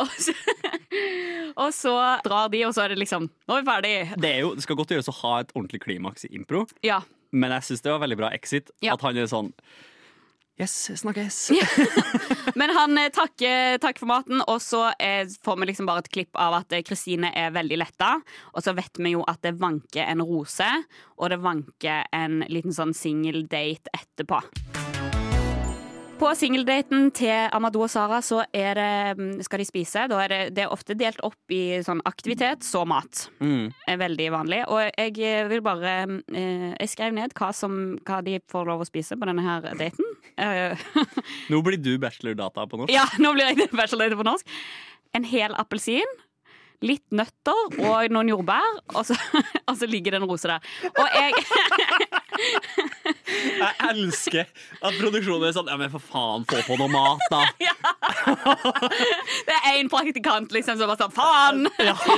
og, 0.00 0.10
så, 0.18 0.34
og 1.56 1.70
så 1.74 1.94
drar 2.26 2.50
de, 2.52 2.64
og 2.68 2.74
så 2.76 2.84
er 2.84 2.94
det 2.94 3.00
liksom 3.02 3.28
Nå 3.30 3.56
er 3.58 3.64
vi 3.64 3.70
ferdig. 3.70 3.94
Det, 4.20 4.30
er 4.30 4.44
jo, 4.44 4.52
det 4.58 4.66
skal 4.66 4.78
godt 4.80 4.94
gjøres 4.96 5.10
å 5.12 5.16
ha 5.22 5.34
et 5.44 5.54
ordentlig 5.56 5.82
klimaks 5.86 6.28
i 6.28 6.34
impro, 6.38 6.66
Ja. 6.86 7.02
men 7.34 7.54
jeg 7.58 7.68
syns 7.70 7.84
det 7.84 7.92
var 7.94 8.04
veldig 8.04 8.20
bra 8.20 8.30
exit. 8.36 8.70
Ja. 8.84 8.94
At 8.98 9.04
han 9.06 9.18
er 9.18 9.30
sånn 9.30 9.52
Yes, 10.54 10.70
snakkes. 11.00 11.48
Men 12.54 12.70
han 12.76 12.94
eh, 13.00 13.08
takker, 13.10 13.80
takker 13.82 14.04
for 14.04 14.06
maten, 14.12 14.38
og 14.46 14.60
så 14.62 14.84
eh, 15.02 15.26
får 15.42 15.56
vi 15.58 15.66
liksom 15.72 15.88
bare 15.90 16.04
et 16.04 16.10
klipp 16.14 16.38
av 16.38 16.54
at 16.60 16.76
eh, 16.78 16.84
Kristine 16.86 17.32
er 17.34 17.50
veldig 17.56 17.80
letta. 17.82 18.12
Og 18.54 18.62
så 18.62 18.70
vet 18.78 19.02
vi 19.02 19.16
jo 19.16 19.24
at 19.26 19.42
det 19.42 19.56
vanker 19.58 20.06
en 20.06 20.22
rose, 20.22 20.70
og 21.18 21.34
det 21.34 21.40
vanker 21.42 22.06
en 22.14 22.44
liten 22.46 22.70
sånn 22.78 22.94
single 22.94 23.42
date 23.50 23.90
etterpå. 23.98 24.44
På 26.14 26.28
singeldaten 26.38 27.08
til 27.14 27.48
Amadou 27.52 27.82
og 27.84 27.90
Sara 27.90 28.20
så 28.22 28.44
det, 28.54 29.16
mm, 29.18 29.42
skal 29.42 29.60
de 29.60 29.66
spise. 29.66 30.04
Da 30.10 30.20
er 30.22 30.30
det, 30.30 30.38
det 30.54 30.62
er 30.64 30.72
ofte 30.72 30.94
delt 30.94 31.18
opp 31.26 31.50
i 31.52 31.82
sånn 31.82 32.00
aktivitet, 32.06 32.62
så 32.62 32.84
mat. 32.86 33.26
Mm. 33.42 33.72
er 33.90 33.98
veldig 33.98 34.28
vanlig. 34.32 34.60
Og 34.70 34.80
jeg 34.84 35.18
eh, 35.18 35.48
vil 35.50 35.62
bare 35.64 35.94
eh, 36.32 36.70
Jeg 36.78 36.92
skrev 36.92 37.16
ned 37.16 37.34
hva, 37.34 37.50
som, 37.52 37.98
hva 38.06 38.20
de 38.22 38.38
får 38.50 38.70
lov 38.70 38.84
å 38.84 38.88
spise 38.88 39.18
på 39.18 39.26
denne 39.30 39.44
her 39.44 39.74
daten. 39.74 40.04
Eh, 40.34 40.74
Nå 41.52 41.60
blir 41.62 41.78
du 41.78 41.92
bachelordata 42.02 42.64
på 42.66 42.78
norsk. 42.80 42.90
ja, 42.90 43.04
nå 43.22 43.30
blir 43.36 43.52
jeg 43.52 43.68
bachelordata 43.70 44.18
på 44.18 44.26
norsk. 44.26 44.48
En 45.14 45.26
hel 45.30 45.54
appelsin. 45.60 46.10
Litt 46.82 47.04
nøtter 47.14 47.78
og 47.78 48.10
noen 48.12 48.32
jordbær, 48.32 48.80
og 48.96 49.06
så, 49.06 49.14
og 49.68 49.78
så 49.78 49.86
ligger 49.86 50.16
det 50.16 50.22
en 50.22 50.26
rose 50.28 50.50
der. 50.50 50.58
Og 50.90 51.06
jeg 51.14 51.32
Jeg 53.34 53.74
elsker 53.90 54.44
at 54.80 54.98
produksjonen 54.98 55.48
er 55.48 55.56
sånn 55.56 55.70
Ja, 55.70 55.78
men 55.80 55.92
for 55.92 56.02
faen, 56.02 56.46
få 56.48 56.60
på 56.66 56.78
noe 56.80 56.90
mat, 56.92 57.22
da. 57.32 57.42
Det 59.48 59.54
er 59.54 59.78
én 59.78 59.90
praktikant 59.92 60.54
liksom 60.54 60.78
som 60.80 60.90
bare 60.90 61.00
sånn 61.04 61.14
Faen! 61.14 61.66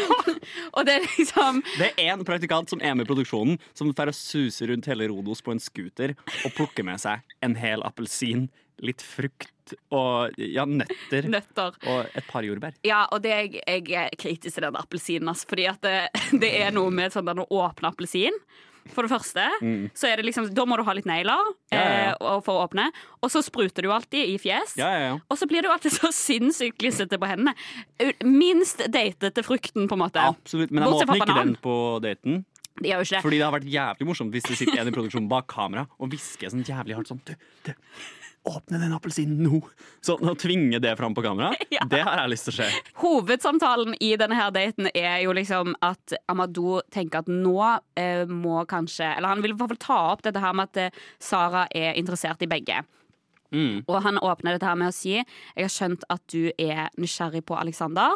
og 0.77 0.87
det 0.87 0.99
er 0.99 1.09
liksom 1.09 1.63
Det 1.77 1.91
er 1.91 2.13
én 2.13 2.25
praktikant 2.27 2.73
som 2.73 2.83
er 2.83 2.97
med 2.97 3.07
i 3.07 3.11
produksjonen, 3.11 3.61
som 3.77 3.93
får 3.97 4.13
og 4.13 4.19
suse 4.19 4.69
rundt 4.71 4.87
hele 4.91 5.09
Rodos 5.11 5.43
på 5.45 5.55
en 5.55 5.63
scooter 5.63 6.15
og 6.45 6.55
plukke 6.57 6.85
med 6.87 7.01
seg 7.03 7.25
en 7.45 7.57
hel 7.59 7.83
appelsin, 7.87 8.47
litt 8.85 9.03
frukt 9.05 9.75
og 9.95 10.37
ja, 10.39 10.67
nøtter 10.69 11.27
nøtter. 11.31 11.75
og 11.91 12.17
et 12.17 12.29
par 12.29 12.47
jordbær. 12.47 12.77
Ja, 12.87 13.05
og 13.11 13.25
det, 13.25 13.35
jeg, 13.35 13.83
jeg 13.91 14.13
er 14.13 14.19
kritisk 14.21 14.59
til 14.59 14.67
den 14.69 14.79
appelsinen. 14.79 15.31
Altså, 15.33 15.49
fordi 15.51 15.67
at 15.71 15.83
det, 15.83 15.97
det 16.43 16.53
er 16.61 16.75
noe 16.77 16.93
med 16.95 17.15
sånn 17.15 17.27
den 17.27 17.43
å 17.43 17.49
åpne 17.65 17.91
appelsin. 17.91 18.37
For 18.95 19.03
det 19.07 19.11
første, 19.11 19.45
så 19.97 20.09
er 20.11 20.17
det 20.21 20.27
liksom, 20.29 20.49
da 20.55 20.65
må 20.69 20.77
du 20.79 20.85
ha 20.87 20.93
litt 20.97 21.09
negler 21.09 21.37
Mm. 21.67 21.75
Ja, 21.75 21.81
ja, 21.83 22.01
ja. 22.07 22.13
eh, 22.15 22.41
for 22.47 22.55
å 22.61 22.67
åpne. 22.69 22.85
Og 23.23 23.31
så 23.33 23.43
spruter 23.43 23.83
du 23.83 23.91
alltid 23.93 24.29
i 24.31 24.37
fjes. 24.39 24.77
Ja, 24.79 24.89
ja, 24.95 25.01
ja. 25.11 25.15
Og 25.29 25.39
så 25.41 25.49
blir 25.51 25.63
du 25.67 25.69
alltid 25.73 25.93
så 25.97 26.13
sinnssykt 26.15 26.79
glissete 26.79 27.19
på 27.19 27.27
hendene. 27.27 27.55
Minst 28.25 28.85
datete 28.93 29.43
frukten, 29.47 29.89
på 29.91 29.97
en 29.99 30.03
måte. 30.05 30.23
Absolutt. 30.23 30.71
Men 30.71 30.85
jeg 30.87 30.95
åpner 31.01 31.21
ikke 31.21 31.39
den 31.41 31.57
på 31.65 31.75
daten. 32.05 32.45
De. 32.77 32.93
Fordi 33.25 33.39
det 33.39 33.45
har 33.47 33.55
vært 33.55 33.69
jævlig 33.73 34.05
morsomt 34.05 34.35
hvis 34.37 34.45
det 34.51 34.59
sitter 34.59 34.83
en 34.83 34.91
i 34.91 34.93
produksjonen 34.93 35.31
bak 35.31 35.47
kamera 35.49 35.87
og 35.97 36.11
hvisker 36.13 36.51
sånn 36.53 36.61
jævlig 36.67 36.99
hardt 36.99 37.09
sånn 37.09 37.23
Du, 37.25 37.33
du, 37.65 37.71
åpne 38.47 38.79
den 38.83 38.95
appelsinen 38.97 39.41
nå! 39.43 39.59
Sånn 40.07 40.29
å 40.31 40.35
tvinge 40.39 40.79
det 40.83 40.93
fram 40.99 41.15
på 41.17 41.25
kamera, 41.25 41.53
Ja. 41.75 41.83
det 41.91 42.01
har 42.07 42.21
jeg 42.23 42.33
lyst 42.33 42.49
til 42.49 42.55
å 42.55 42.59
se. 42.63 42.83
Hovedsamtalen 43.03 43.97
i 44.01 44.13
denne 44.21 44.39
her 44.39 44.51
daten 44.55 44.89
er 44.95 45.21
jo 45.25 45.35
liksom 45.37 45.75
at 45.85 46.15
Amadou 46.31 46.81
tenker 46.95 47.25
at 47.25 47.31
nå 47.31 47.57
eh, 47.99 48.25
må 48.31 48.61
kanskje 48.71 49.09
Eller 49.17 49.33
han 49.35 49.43
vil 49.45 49.55
i 49.55 49.59
hvert 49.59 49.75
fall 49.75 49.83
ta 49.87 49.99
opp 50.13 50.23
dette 50.27 50.43
her 50.43 50.55
med 50.57 50.71
at 50.71 50.83
eh, 50.89 51.01
Sara 51.23 51.67
er 51.75 51.97
interessert 51.99 52.43
i 52.47 52.51
begge. 52.51 52.83
Mm. 53.55 53.85
Og 53.87 54.01
han 54.03 54.19
åpner 54.19 54.57
dette 54.57 54.67
her 54.67 54.79
med 54.79 54.91
å 54.91 54.95
si 54.95 55.13
Jeg 55.17 55.63
har 55.63 55.71
skjønt 55.73 56.03
at 56.11 56.23
du 56.33 56.49
er 56.59 56.89
nysgjerrig 56.99 57.45
på 57.47 57.55
Alexander. 57.59 58.15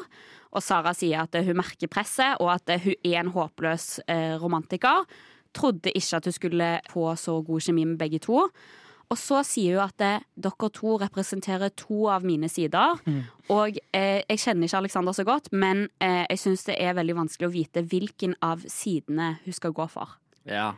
Og 0.51 0.63
Sara 0.67 0.91
sier 0.99 1.23
at 1.25 1.37
eh, 1.39 1.47
hun 1.47 1.59
merker 1.61 1.91
presset, 1.91 2.39
og 2.43 2.51
at 2.57 2.71
eh, 2.75 2.83
hun 2.83 2.97
er 3.07 3.21
en 3.23 3.31
håpløs 3.35 4.01
eh, 4.11 4.35
romantiker. 4.43 5.07
Trodde 5.55 5.93
ikke 5.95 6.19
at 6.19 6.27
hun 6.27 6.35
skulle 6.35 6.71
få 6.91 7.09
så 7.19 7.37
god 7.47 7.63
kjemi 7.67 7.85
med 7.93 7.99
begge 8.03 8.19
to. 8.27 8.45
Og 9.11 9.19
så 9.19 9.41
sier 9.43 9.75
hun 9.75 9.89
at 9.89 10.03
eh, 10.07 10.27
dere 10.39 10.69
to 10.71 10.95
representerer 11.03 11.73
to 11.75 12.05
av 12.15 12.27
mine 12.27 12.47
sider. 12.51 13.01
Og 13.51 13.81
eh, 13.97 14.21
jeg 14.23 14.43
kjenner 14.45 14.69
ikke 14.69 14.83
Alexander 14.85 15.17
så 15.17 15.25
godt, 15.27 15.51
men 15.51 15.89
eh, 15.99 16.23
jeg 16.29 16.39
syns 16.45 16.63
det 16.69 16.77
er 16.79 16.95
veldig 16.95 17.17
vanskelig 17.25 17.49
å 17.49 17.55
vite 17.55 17.83
hvilken 17.91 18.37
av 18.47 18.63
sidene 18.71 19.33
hun 19.43 19.57
skal 19.57 19.75
gå 19.75 19.89
for. 19.91 20.15
Ja. 20.47 20.69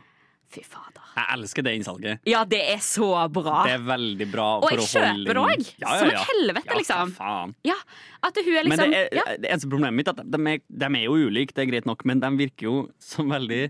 Fy 0.53 0.63
fader. 0.65 1.05
Jeg 1.13 1.29
elsker 1.35 1.65
det 1.65 1.75
innsalget. 1.77 2.25
Ja, 2.29 2.41
det 2.49 2.61
er 2.73 2.81
så 2.85 3.11
bra. 3.33 3.63
Det 3.67 3.75
er 3.75 3.85
veldig 3.85 4.27
bra 4.29 4.47
Og 4.59 4.65
for 4.67 4.81
jeg 4.81 4.89
kjøper 4.91 5.37
det 5.37 5.43
òg. 5.43 5.69
Som 5.83 6.09
et 6.09 6.27
helvete, 6.31 6.77
liksom. 6.79 7.13
Ja, 7.13 7.17
faen. 7.17 7.55
Ja, 7.69 7.77
at 8.25 8.37
hun 8.41 8.49
er 8.49 8.65
Men 8.65 8.73
liksom 8.73 8.93
det, 8.93 9.03
er, 9.03 9.17
ja. 9.17 9.25
det 9.45 9.49
eneste 9.49 9.69
problemet 9.69 9.97
mitt 10.01 10.09
er 10.09 10.17
at 10.17 10.25
de 10.25 10.41
er, 10.55 10.65
de 10.65 10.89
er 10.89 11.05
jo 11.05 11.19
ulike, 11.29 11.53
det 11.53 11.65
er 11.67 11.69
greit 11.69 11.89
nok, 11.89 12.01
men 12.09 12.21
de 12.21 12.33
virker 12.41 12.69
jo 12.69 12.75
som 13.01 13.29
veldig 13.33 13.67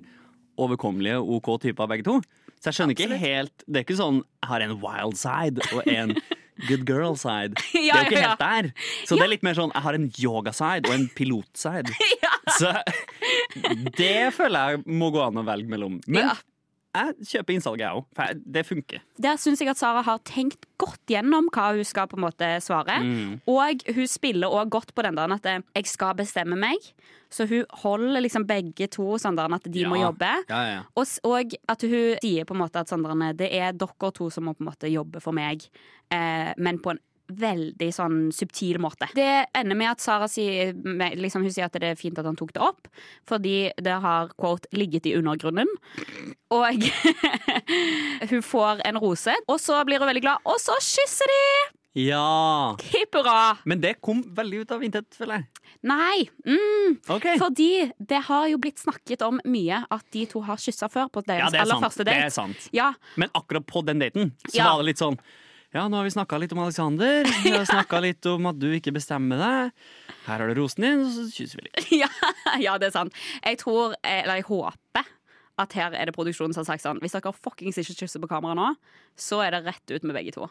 overkommelige 0.63 1.19
OK 1.19 1.51
typer 1.67 1.91
begge 1.91 2.07
to. 2.07 2.17
Så 2.63 2.71
jeg 2.71 2.77
skjønner 2.77 2.95
ikke 2.95 3.17
helt 3.19 3.65
Det 3.67 3.81
er 3.81 3.83
ikke 3.83 3.99
sånn 3.99 4.21
jeg 4.23 4.49
har 4.53 4.63
en 4.63 4.77
wild 4.79 5.17
side 5.19 5.65
og 5.75 5.89
en 5.91 6.15
good 6.67 6.85
girl 6.87 7.17
side. 7.19 7.57
Det 7.73 7.81
er 7.89 8.05
jo 8.05 8.07
ikke 8.07 8.15
ja, 8.15 8.21
ja. 8.21 8.29
helt 8.29 8.43
der. 8.43 8.69
Så 9.07 9.17
det 9.17 9.25
er 9.25 9.31
litt 9.33 9.43
mer 9.43 9.57
sånn 9.57 9.73
jeg 9.73 9.83
har 9.83 9.97
en 9.97 10.07
yoga 10.21 10.53
side 10.55 10.87
og 10.87 10.95
en 10.95 11.05
pilot 11.17 11.49
side. 11.59 11.91
Så 12.59 12.71
det 13.97 14.33
føler 14.35 14.75
jeg 14.75 14.83
må 14.99 15.09
gå 15.15 15.21
an 15.23 15.39
å 15.39 15.45
velge 15.47 15.71
mellom. 15.71 15.99
Men 16.07 16.29
Ja. 16.29 16.35
Jeg 16.93 17.27
kjøper 17.31 17.55
innsalget, 17.55 17.83
jeg 17.83 17.97
òg. 17.97 18.05
For 18.17 18.41
det 18.55 18.63
funker. 18.67 19.03
Der 19.25 19.39
syns 19.41 19.61
jeg 19.63 19.71
at 19.71 19.79
Sara 19.79 20.03
har 20.05 20.21
tenkt 20.27 20.67
godt 20.81 21.01
gjennom 21.09 21.49
hva 21.53 21.71
hun 21.73 21.87
skal 21.87 22.09
på 22.11 22.19
en 22.19 22.25
måte 22.27 22.49
svare. 22.63 22.99
Mm. 23.01 23.39
Og 23.49 23.85
hun 23.95 24.09
spiller 24.09 24.53
òg 24.53 24.69
godt 24.73 24.93
på 24.93 25.05
den 25.05 25.17
der 25.17 25.33
at 25.33 25.45
eh, 25.49 25.61
'jeg 25.75 25.87
skal 25.87 26.15
bestemme 26.15 26.55
meg'. 26.55 26.93
Så 27.33 27.47
hun 27.49 27.65
holder 27.81 28.21
liksom 28.21 28.45
begge 28.45 28.87
to 28.87 29.17
sånn 29.17 29.35
der 29.35 29.49
at 29.49 29.65
de 29.65 29.85
må 29.89 29.97
jobbe. 29.97 30.29
Ja, 30.49 30.61
ja. 30.69 30.81
Og, 30.95 31.07
og 31.25 31.55
at 31.67 31.81
hun 31.81 32.17
sier 32.21 32.45
på 32.45 32.53
en 32.53 32.61
måte 32.61 32.79
at 32.79 32.91
sånn 32.91 33.01
der, 33.01 33.33
det 33.33 33.49
er 33.49 33.73
dere 33.73 34.11
to 34.13 34.29
som 34.29 34.45
må 34.45 34.53
på 34.53 34.61
en 34.61 34.69
måte 34.69 34.91
jobbe 34.91 35.19
for 35.19 35.33
meg, 35.33 35.65
eh, 36.13 36.53
men 36.57 36.77
på 36.77 36.93
en 36.93 37.01
veldig 37.39 37.89
sånn 37.95 38.17
subtil 38.35 38.79
måte. 38.83 39.07
Det 39.17 39.45
ender 39.55 39.75
med 39.79 39.91
at 39.91 40.03
Sara 40.03 40.27
sier 40.31 40.73
liksom, 41.17 41.43
hun 41.45 41.51
sier 41.53 41.65
at 41.69 41.73
det 41.79 41.83
er 41.93 41.99
fint 41.99 42.17
at 42.19 42.25
han 42.25 42.35
tok 42.39 42.53
det 42.53 42.61
opp, 42.63 42.87
fordi 43.29 43.71
det 43.81 43.99
har 44.03 44.29
quote, 44.39 44.67
ligget 44.73 45.05
i 45.09 45.15
undergrunnen. 45.19 45.69
Og 46.53 46.83
hun 48.29 48.41
får 48.45 48.81
en 48.87 48.99
rose, 49.01 49.33
og 49.49 49.59
så 49.61 49.79
blir 49.87 49.99
hun 50.03 50.09
veldig 50.11 50.25
glad, 50.25 50.43
og 50.45 50.59
så 50.61 50.77
kysser 50.81 51.31
de! 51.31 51.45
ja. 51.93 52.73
Hipp 52.89 53.13
hurra! 53.19 53.53
Men 53.69 53.81
det 53.83 53.95
kom 54.01 54.23
veldig 54.33 54.63
ut 54.63 54.71
av 54.73 54.81
intet, 54.85 55.05
føler 55.13 55.43
jeg. 55.43 55.49
Nei, 55.85 56.23
mm, 56.47 56.95
Okay. 57.13 57.37
fordi 57.37 57.67
det 57.99 58.21
har 58.29 58.47
jo 58.49 58.57
blitt 58.63 58.79
snakket 58.81 59.21
om 59.27 59.37
mye 59.45 59.83
at 59.91 60.05
de 60.15 60.23
to 60.31 60.41
har 60.47 60.57
kyssa 60.61 60.87
før 60.89 61.09
på 61.13 61.21
Ja, 61.27 61.35
deres 61.35 61.51
det 61.53 61.59
er 61.59 61.65
aller 61.67 61.75
sant. 61.77 61.85
første 61.85 62.05
Det 62.07 62.15
er 62.17 62.29
sant. 62.33 62.65
Ja, 62.73 62.93
Men 63.19 63.29
akkurat 63.37 63.65
på 63.69 63.83
den 63.85 63.99
daten 64.01 64.31
så 64.47 64.55
Ja. 64.57 64.71
var 64.71 64.81
det 64.81 64.87
litt 64.93 65.01
sånn 65.03 65.19
Ja, 65.73 65.87
nå 65.89 65.97
har 65.97 66.05
vi 66.05 66.11
snakka 66.13 66.37
litt 66.37 66.51
om 66.53 66.59
Alexander. 66.61 67.25
Vi 67.43 67.49
har 67.49 67.65
snakka 67.65 67.97
litt 68.03 68.25
om 68.29 68.45
at 68.45 68.59
du 68.61 68.67
ikke 68.77 68.93
bestemmer 68.93 69.39
deg. 69.41 69.87
Her 70.27 70.43
har 70.43 70.51
du 70.51 70.59
rosen 70.61 70.85
din, 70.85 71.01
og 71.01 71.09
så 71.15 71.25
kysser 71.33 71.57
vi 71.57 71.65
litt. 71.65 71.89
ja, 72.03 72.11
ja, 72.61 72.77
det 72.77 72.91
er 72.91 72.95
sant. 72.99 73.17
Jeg 73.41 73.57
tror, 73.63 73.97
eller 74.05 74.37
jeg 74.37 74.45
håper 74.51 75.09
at 75.63 75.73
her 75.77 75.97
er 75.97 76.09
det 76.09 76.13
produksjonen 76.13 76.53
som 76.53 76.61
har 76.61 76.71
sagt 76.71 76.85
sånn 76.85 77.01
Hvis 77.01 77.13
dere 77.17 77.33
fuckings 77.33 77.77
ikke 77.81 78.03
kysser 78.05 78.21
på 78.21 78.29
kamera 78.29 78.57
nå, 78.57 78.73
så 79.17 79.41
er 79.45 79.57
det 79.57 79.65
rett 79.65 79.97
ut 79.97 80.05
med 80.05 80.13
begge 80.21 80.37
to. 80.37 80.49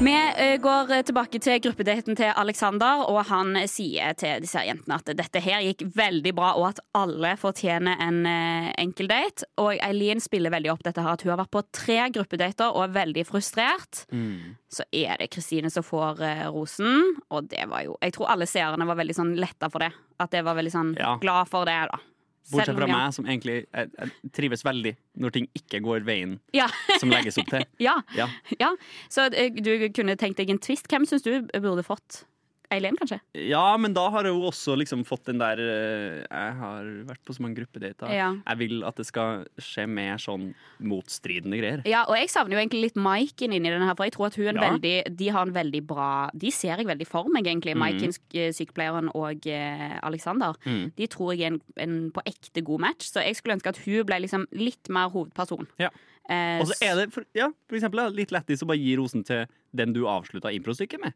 Vi 0.00 0.32
eh, 0.36 0.56
går 0.60 0.90
eh, 0.92 1.02
tilbake 1.04 1.38
til 1.44 1.58
gruppedaten 1.60 2.16
til 2.16 2.30
Alexander, 2.40 3.02
og 3.12 3.18
han 3.28 3.52
sier 3.68 4.14
til 4.16 4.40
disse 4.40 4.62
jentene 4.64 4.96
at 4.96 5.10
dette 5.18 5.42
her 5.44 5.60
gikk 5.66 5.82
veldig 5.92 6.32
bra, 6.38 6.54
og 6.56 6.70
at 6.70 6.80
alle 6.96 7.34
fortjener 7.36 8.00
en 8.00 8.22
eh, 8.24 8.70
enkel 8.80 9.10
date. 9.12 9.44
Og 9.60 9.74
Eileen 9.76 10.22
spiller 10.24 10.54
veldig 10.54 10.72
opp 10.72 10.86
dette 10.88 11.04
her 11.04 11.18
at 11.18 11.24
hun 11.26 11.34
har 11.34 11.42
vært 11.42 11.52
på 11.52 11.62
tre 11.76 11.98
gruppedater 12.16 12.72
og 12.72 12.86
er 12.86 12.94
veldig 12.96 13.26
frustrert. 13.28 14.06
Mm. 14.08 14.56
Så 14.72 14.88
er 14.88 15.20
det 15.20 15.28
Kristine 15.36 15.68
som 15.70 15.84
får 15.84 16.24
eh, 16.24 16.46
rosen, 16.48 17.18
og 17.28 17.52
det 17.52 17.68
var 17.68 17.84
jo 17.84 17.98
Jeg 18.00 18.16
tror 18.16 18.32
alle 18.32 18.48
seerne 18.48 18.88
var 18.88 18.96
veldig 19.02 19.18
sånn 19.20 19.34
letta 19.36 19.68
for 19.68 19.84
det. 19.84 19.92
At 20.20 20.32
det 20.32 20.46
var 20.48 20.56
veldig 20.56 20.72
sånn 20.78 20.94
Ja. 20.96 21.18
glad 21.20 21.52
for 21.52 21.68
det, 21.68 21.76
da. 21.92 22.00
Bortsett 22.50 22.76
fra 22.76 22.86
meg, 22.90 23.12
som 23.14 23.26
egentlig 23.28 23.56
jeg, 23.68 23.90
jeg 23.98 24.30
trives 24.34 24.64
veldig 24.66 24.94
når 25.22 25.34
ting 25.36 25.46
ikke 25.54 25.80
går 25.84 26.06
veien 26.08 26.38
Ja. 26.56 26.66
som 26.98 27.12
legges 27.12 27.38
opp 27.38 27.50
til. 27.52 27.66
ja. 27.88 27.98
Ja. 28.16 28.26
ja. 28.58 28.72
Så 29.12 29.28
eh, 29.30 29.52
du 29.54 29.88
kunne 29.94 30.16
tenkt 30.18 30.40
deg 30.40 30.50
en 30.50 30.58
twist. 30.62 30.88
Hvem 30.90 31.06
syns 31.06 31.22
du 31.26 31.32
burde 31.60 31.84
fått? 31.86 32.24
Eileen, 32.70 32.94
kanskje? 32.96 33.18
Ja, 33.34 33.76
men 33.76 33.92
da 33.96 34.04
har 34.14 34.24
hun 34.30 34.44
også 34.46 34.76
liksom 34.78 35.00
fått 35.04 35.24
den 35.26 35.40
der 35.42 35.58
eh, 35.58 36.20
Jeg 36.22 36.52
har 36.60 36.84
vært 37.08 37.22
på 37.26 37.34
så 37.34 37.42
mange 37.42 37.56
gruppedater. 37.58 38.12
Ja. 38.14 38.28
Jeg 38.46 38.58
vil 38.60 38.84
at 38.86 38.94
det 39.00 39.06
skal 39.08 39.44
skje 39.58 39.88
mer 39.90 40.20
sånn 40.22 40.52
motstridende 40.86 41.58
greier. 41.58 41.82
Ja, 41.88 42.04
og 42.08 42.14
jeg 42.18 42.30
savner 42.30 42.56
jo 42.56 42.60
egentlig 42.62 42.82
litt 42.88 42.98
Maiken 43.00 43.54
inni 43.56 43.72
denne 43.72 43.88
her, 43.88 43.96
for 43.98 44.06
jeg 44.06 44.14
tror 44.16 44.28
at 44.30 44.38
hun 44.38 44.48
en 44.52 44.60
Ja. 44.60 44.68
veldig 44.70 45.16
De 45.16 45.28
har 45.34 45.46
en 45.46 45.52
veldig 45.54 45.82
bra 45.86 46.30
De 46.34 46.50
ser 46.54 46.76
jeg 46.78 46.86
veldig 46.86 47.06
for 47.06 47.28
meg, 47.28 47.44
egentlig. 47.46 47.74
Mhm. 47.74 47.82
Maiken, 47.82 48.14
sk- 48.14 48.52
sykepleieren 48.54 49.10
og 49.14 49.46
eh, 49.46 49.98
Alexander. 50.02 50.54
Mm. 50.64 50.92
De 50.96 51.06
tror 51.06 51.34
jeg 51.34 51.42
er 51.50 51.54
en, 51.54 51.60
en 51.76 52.10
på 52.12 52.22
ekte 52.26 52.62
god 52.64 52.80
match, 52.80 53.10
så 53.10 53.24
jeg 53.24 53.36
skulle 53.36 53.56
ønske 53.58 53.68
at 53.74 53.78
hun 53.84 54.04
ble 54.06 54.20
liksom 54.26 54.46
litt 54.52 54.88
mer 54.88 55.08
hovedperson. 55.10 55.66
Ja. 55.78 55.90
Eh, 56.30 56.60
Og 56.62 56.68
så 56.70 56.76
er 56.86 56.94
det 57.00 57.12
for, 57.12 57.24
ja, 57.34 57.48
for 57.68 57.74
eksempel, 57.76 58.06
litt 58.14 58.30
lættis 58.30 58.62
å 58.62 58.66
bare 58.70 58.78
gi 58.78 58.94
rosen 58.96 59.24
til 59.26 59.46
den 59.74 59.92
du 59.92 60.04
avslutta 60.06 60.52
improstykket 60.54 61.00
med. 61.02 61.12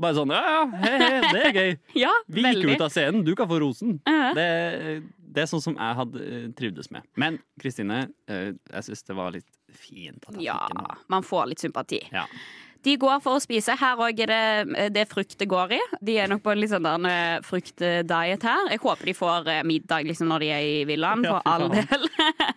Bare 0.00 0.14
sånn 0.16 0.30
ja, 0.32 0.40
ja, 0.54 0.62
he, 0.84 0.92
he, 1.02 1.20
det 1.32 1.42
er 1.48 1.56
gøy. 1.58 1.72
Ja, 2.04 2.12
Vi 2.28 2.40
gikk 2.44 2.48
veldig. 2.62 2.76
ut 2.78 2.84
av 2.86 2.92
scenen, 2.94 3.24
du 3.26 3.34
kan 3.36 3.48
få 3.50 3.58
rosen. 3.60 3.98
Eh, 4.08 4.30
Det, 4.38 4.46
det 5.32 5.42
er 5.44 5.48
sånn 5.50 5.62
som 5.64 5.76
jeg 5.76 5.96
hadde 5.98 6.22
eh, 6.24 6.48
trivdes 6.58 6.90
med. 6.92 7.04
Men 7.20 7.38
Kristine, 7.60 8.06
eh, 8.28 8.52
jeg 8.72 8.88
syns 8.88 9.02
det 9.08 9.16
var 9.16 9.32
litt 9.36 9.48
fint 9.72 10.26
ja, 10.36 10.58
man 11.08 11.24
får 11.24 11.46
litt 11.48 11.62
sympati. 11.64 12.02
Ja. 12.12 12.26
De 12.84 12.96
går 12.98 13.20
for 13.22 13.38
å 13.38 13.40
spise. 13.40 13.72
Her 13.78 13.96
òg 14.02 14.18
er 14.24 14.28
det, 14.32 14.88
det 14.92 15.04
frukt 15.08 15.36
det 15.38 15.46
går 15.48 15.72
i. 15.76 15.78
De 16.02 16.16
er 16.18 16.28
nok 16.28 16.42
på 16.44 16.50
en 16.52 16.58
litt 16.60 16.72
sånn 16.72 17.06
eh, 17.08 17.38
fruktdiet 17.46 18.42
her. 18.44 18.68
Jeg 18.74 18.82
håper 18.82 19.06
de 19.08 19.14
får 19.16 19.48
middag 19.64 20.04
liksom, 20.08 20.28
når 20.32 20.44
de 20.44 20.50
er 20.52 20.66
i 20.66 20.84
villaen, 20.90 21.22
for 21.24 21.40
all 21.48 21.68
del. 21.72 22.08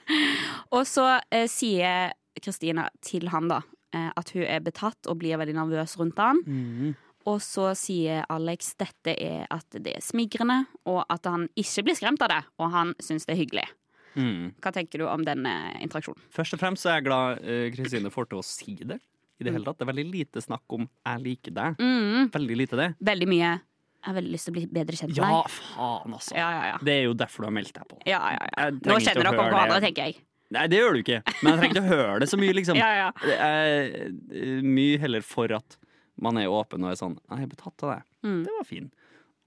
og 0.76 0.84
så 0.90 1.06
eh, 1.30 1.46
sier 1.52 2.12
Kristina 2.42 2.90
til 3.06 3.30
han 3.32 3.48
da 3.54 3.62
at 3.96 4.28
hun 4.36 4.44
er 4.44 4.60
betatt 4.60 5.08
og 5.08 5.22
blir 5.22 5.38
veldig 5.40 5.54
nervøs 5.56 5.94
rundt 6.02 6.18
han. 6.20 6.42
Mhm. 6.44 6.96
Og 7.26 7.40
så 7.42 7.72
sier 7.80 8.26
Alex 8.30 8.76
dette 8.78 9.16
er 9.18 9.48
at 9.50 9.66
det 9.82 9.96
er 9.98 10.04
smigrende, 10.06 10.66
og 10.86 11.02
at 11.10 11.26
han 11.26 11.48
ikke 11.58 11.84
blir 11.88 11.98
skremt 11.98 12.22
av 12.22 12.30
det. 12.30 12.42
Og 12.62 12.70
han 12.76 12.94
syns 13.02 13.26
det 13.26 13.34
er 13.34 13.40
hyggelig. 13.42 13.66
Mm. 14.16 14.54
Hva 14.64 14.72
tenker 14.72 15.02
du 15.02 15.08
om 15.10 15.26
denne 15.28 15.52
interaksjonen? 15.84 16.22
Først 16.32 16.54
og 16.56 16.62
fremst 16.62 16.86
er 16.88 17.00
jeg 17.00 17.08
glad 17.10 17.42
eh, 17.44 17.66
Kristine 17.76 18.12
får 18.14 18.30
til 18.32 18.40
å 18.40 18.46
si 18.46 18.76
det. 18.86 19.00
I 19.36 19.44
det 19.44 19.52
hele 19.52 19.66
tatt. 19.68 19.82
Det 19.82 19.84
er 19.84 19.90
veldig 19.92 20.06
lite 20.14 20.40
snakk 20.40 20.64
om 20.78 20.86
'jeg 20.88 21.20
liker 21.26 21.52
deg'. 21.52 21.76
Mm, 21.82 22.30
Veldig 22.32 22.56
lite 22.56 22.76
det. 22.80 22.90
veldig 23.04 23.28
mye. 23.28 23.50
Jeg 24.06 24.14
har 24.14 24.14
veldig 24.22 24.32
lyst 24.32 24.46
til 24.46 24.54
å 24.54 24.56
bli 24.56 24.66
bedre 24.68 24.96
kjent 24.96 25.10
med 25.10 25.18
Ja, 25.18 25.42
faen, 25.50 26.14
altså. 26.14 26.36
Ja, 26.38 26.50
ja, 26.54 26.64
ja. 26.70 26.78
Det 26.78 26.94
er 26.94 27.04
jo 27.10 27.14
derfor 27.14 27.42
du 27.44 27.48
har 27.50 27.52
meldt 27.58 27.74
deg 27.74 27.88
på. 27.90 27.98
ja, 28.06 28.22
ja, 28.32 28.48
ja. 28.58 28.70
Nå 28.72 29.00
kjenner 29.02 29.24
dere 29.26 29.50
hverandre, 29.50 29.82
tenker 29.82 30.06
jeg. 30.06 30.16
Nei, 30.52 30.68
det 30.68 30.78
gjør 30.80 30.94
du 30.94 31.00
ikke. 31.02 31.20
Men 31.42 31.52
jeg 31.52 31.60
trenger 31.60 31.76
ikke 31.76 31.84
å 31.84 31.90
høre 31.98 32.20
det 32.22 32.30
så 32.30 32.38
mye, 32.38 32.54
liksom. 32.54 32.78
Ja, 32.84 32.92
ja. 32.96 33.12
Det 33.20 33.36
er 33.36 34.08
eh, 34.32 34.62
mye 34.62 35.00
heller 35.02 35.22
for 35.26 35.52
at 35.52 35.76
man 36.22 36.38
er 36.40 36.52
åpen 36.52 36.84
og 36.84 36.92
er 36.92 37.00
sånn 37.00 37.18
'Jeg 37.30 37.44
er 37.44 37.52
betatt 37.52 37.84
av 37.84 37.90
deg'. 37.96 38.04
Mm. 38.24 38.44
Det 38.44 38.54
var 38.58 38.66
fin. 38.66 38.92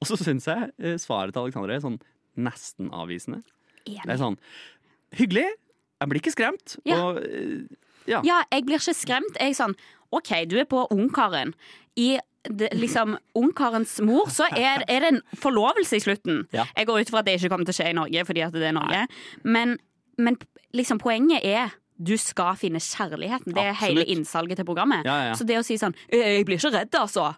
Og 0.00 0.06
så 0.06 0.16
syns 0.16 0.46
jeg 0.46 0.70
eh, 0.78 0.96
svaret 0.96 1.32
til 1.34 1.42
Alexander 1.42 1.74
er 1.74 1.80
sånn 1.80 2.00
nesten 2.36 2.90
avvisende. 2.94 3.42
Det 3.86 4.06
er 4.06 4.20
sånn 4.20 4.38
Hyggelig. 5.16 5.48
Jeg 5.98 6.08
blir 6.08 6.20
ikke 6.20 6.34
skremt. 6.36 6.76
Ja. 6.84 6.98
Og 7.00 7.22
eh, 7.24 7.64
ja. 8.08 8.20
Ja, 8.24 8.42
jeg 8.52 8.66
blir 8.66 8.80
ikke 8.80 8.94
skremt. 8.94 9.38
Jeg 9.40 9.54
er 9.54 9.58
sånn 9.58 9.76
OK, 10.10 10.44
du 10.48 10.58
er 10.60 10.68
på 10.68 10.86
Ungkaren. 10.92 11.54
I 11.96 12.18
det, 12.48 12.70
liksom 12.72 13.16
Ungkarens 13.36 13.98
mor, 14.04 14.30
så 14.32 14.46
er, 14.56 14.84
er 14.88 15.04
det 15.04 15.10
en 15.12 15.20
forlovelse 15.36 15.98
i 15.98 16.04
slutten. 16.04 16.46
Ja. 16.54 16.64
Jeg 16.76 16.88
går 16.88 17.00
ut 17.02 17.10
fra 17.12 17.20
at 17.20 17.28
det 17.28 17.36
ikke 17.38 17.50
kommer 17.52 17.68
til 17.68 17.74
å 17.74 17.78
skje 17.80 17.90
i 17.90 17.96
Norge, 17.98 18.24
fordi 18.28 18.44
at 18.46 18.56
det 18.56 18.68
er 18.70 18.76
Norge. 18.76 19.02
Men, 19.44 19.76
men 20.16 20.38
liksom 20.76 21.00
poenget 21.02 21.44
er 21.44 21.74
du 21.98 22.14
skal 22.16 22.54
finne 22.56 22.78
kjærligheten. 22.78 23.52
Det 23.54 23.64
er 23.64 23.74
hele 23.74 24.04
innsalget 24.06 24.56
til 24.60 24.64
programmet. 24.68 25.04
Ja, 25.04 25.16
ja. 25.30 25.34
Så 25.34 25.44
det 25.46 25.56
å 25.58 25.64
si 25.66 25.74
sånn 25.76 25.94
«Øh, 26.12 26.18
'Jeg 26.18 26.46
blir 26.46 26.56
ikke 26.58 26.72
redd, 26.72 26.94
altså', 26.94 27.34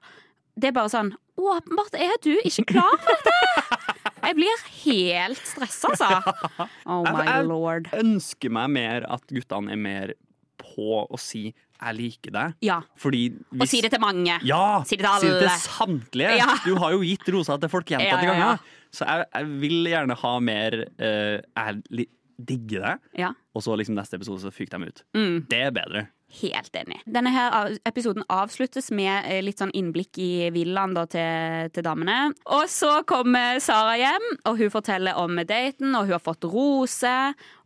det 0.58 0.68
er 0.68 0.72
bare 0.72 0.88
sånn 0.92 1.12
Åpenbart 1.40 1.94
er 1.96 2.18
du 2.20 2.34
ikke 2.44 2.66
klar 2.68 2.98
for 3.00 3.16
dette! 3.16 3.32
Jeg 4.26 4.34
blir 4.36 4.58
helt 4.84 5.38
stressa, 5.48 5.88
altså. 5.88 6.68
Oh 6.84 7.02
Jeg- 7.06 7.14
my 7.16 7.24
jeg- 7.24 7.46
lord. 7.48 7.88
ønsker 7.96 8.50
meg 8.50 8.68
mer 8.70 9.06
at 9.08 9.22
guttene 9.26 9.72
er 9.72 9.76
mer 9.80 10.12
på 10.60 11.06
å 11.08 11.18
si 11.18 11.54
'jeg 11.80 11.96
liker 11.96 12.30
deg'. 12.30 12.54
Ja. 12.60 12.82
Hvis 13.00 13.32
Og 13.58 13.66
si 13.68 13.80
det 13.80 13.90
til 13.90 14.00
mange. 14.00 14.38
Ja! 14.44 14.82
Si 14.84 14.96
det 14.96 15.06
til 15.06 15.30
alle. 15.32 15.48
samtlige. 15.48 16.36
Ja. 16.36 16.58
Du 16.66 16.76
har 16.76 16.92
jo 16.92 17.00
gitt 17.00 17.26
rosa 17.32 17.56
til 17.56 17.70
folk 17.70 17.86
gjentatte 17.86 18.22
Ja, 18.22 18.34
ganger. 18.34 18.58
Så 18.92 19.06
jeg, 19.06 19.24
jeg 19.32 19.46
vil 19.60 19.84
gjerne 19.86 20.14
ha 20.18 20.38
mer 20.40 20.72
uh, 21.00 21.40
Jeg 21.56 21.82
li- 21.90 22.08
digger 22.46 22.86
det, 22.86 22.94
Ja. 23.22 23.32
og 23.54 23.62
så 23.62 23.76
liksom 23.76 23.94
neste 23.98 24.16
episode 24.18 24.40
så 24.42 24.50
fyker 24.54 24.78
de 24.78 24.88
ut. 24.90 25.04
Mm. 25.16 25.36
Det 25.50 25.60
er 25.66 25.70
bedre. 25.76 26.08
Helt 26.30 26.76
enig. 26.78 27.00
Denne 27.10 27.32
her 27.34 27.72
episoden 27.88 28.22
avsluttes 28.30 28.92
med 28.94 29.24
eh, 29.26 29.40
litt 29.42 29.58
sånn 29.58 29.72
innblikk 29.74 30.14
i 30.22 30.46
villaen 30.54 30.94
til, 31.10 31.70
til 31.74 31.82
damene. 31.82 32.30
Og 32.46 32.68
så 32.70 33.00
kommer 33.02 33.58
Sara 33.58 33.96
hjem, 33.98 34.28
og 34.46 34.60
hun 34.60 34.70
forteller 34.70 35.18
om 35.18 35.34
daten, 35.42 35.90
og 35.98 36.06
hun 36.06 36.14
har 36.14 36.22
fått 36.22 36.46
rose. 36.46 37.16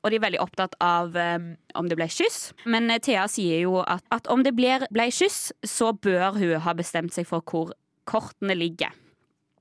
Og 0.00 0.08
de 0.10 0.16
er 0.16 0.24
veldig 0.24 0.40
opptatt 0.40 0.78
av 0.80 1.12
um, 1.12 1.50
om 1.76 1.88
det 1.92 1.98
ble 2.00 2.08
kyss. 2.08 2.54
Men 2.64 2.88
eh, 2.88 3.02
Thea 3.04 3.26
sier 3.28 3.66
jo 3.66 3.82
at, 3.84 4.00
at 4.10 4.32
om 4.32 4.40
det 4.46 4.54
blir, 4.56 4.88
ble 4.90 5.10
kyss, 5.12 5.50
så 5.60 5.92
bør 5.92 6.40
hun 6.40 6.56
ha 6.64 6.72
bestemt 6.72 7.12
seg 7.12 7.28
for 7.28 7.44
hvor 7.44 7.76
kortene 8.08 8.56
ligger. 8.56 8.96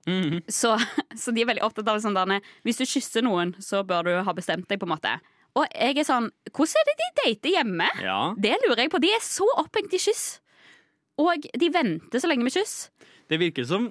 Mhm. 0.09 0.41
Så, 0.51 0.73
så 1.15 1.31
de 1.31 1.41
er 1.41 1.47
veldig 1.47 1.63
opptatt 1.63 1.87
av 1.87 2.01
sånn 2.03 2.15
der 2.17 2.41
Hvis 2.65 2.77
du 2.81 2.83
kysser 2.85 3.23
noen, 3.23 3.53
så 3.63 3.83
bør 3.87 4.03
du 4.09 4.11
ha 4.27 4.33
bestemt 4.35 4.67
deg, 4.67 4.79
på 4.81 4.87
en 4.89 4.95
måte. 4.97 5.13
Og 5.55 5.67
jeg 5.71 5.97
er 6.01 6.03
sånn 6.07 6.31
Hvordan 6.51 6.79
er 6.81 6.87
det 6.89 6.95
de 6.99 7.09
dater 7.21 7.53
hjemme? 7.57 7.87
Ja. 8.03 8.33
Det 8.37 8.55
lurer 8.65 8.83
jeg 8.83 8.91
på. 8.91 8.99
De 8.99 9.11
er 9.15 9.21
så 9.23 9.47
opphengt 9.61 9.93
i 9.95 10.01
kyss. 10.01 10.39
Og 11.21 11.45
de 11.59 11.69
venter 11.69 12.19
så 12.19 12.27
lenge 12.27 12.43
med 12.43 12.51
kyss. 12.55 12.89
Det 13.29 13.37
virker 13.39 13.63
som 13.69 13.85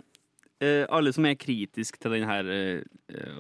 uh, 0.63 0.85
alle 0.91 1.13
som 1.15 1.25
er 1.25 1.39
kritisk 1.39 1.97
til 2.03 2.17
den 2.19 2.27
her 2.29 2.45
uh, 2.45 2.83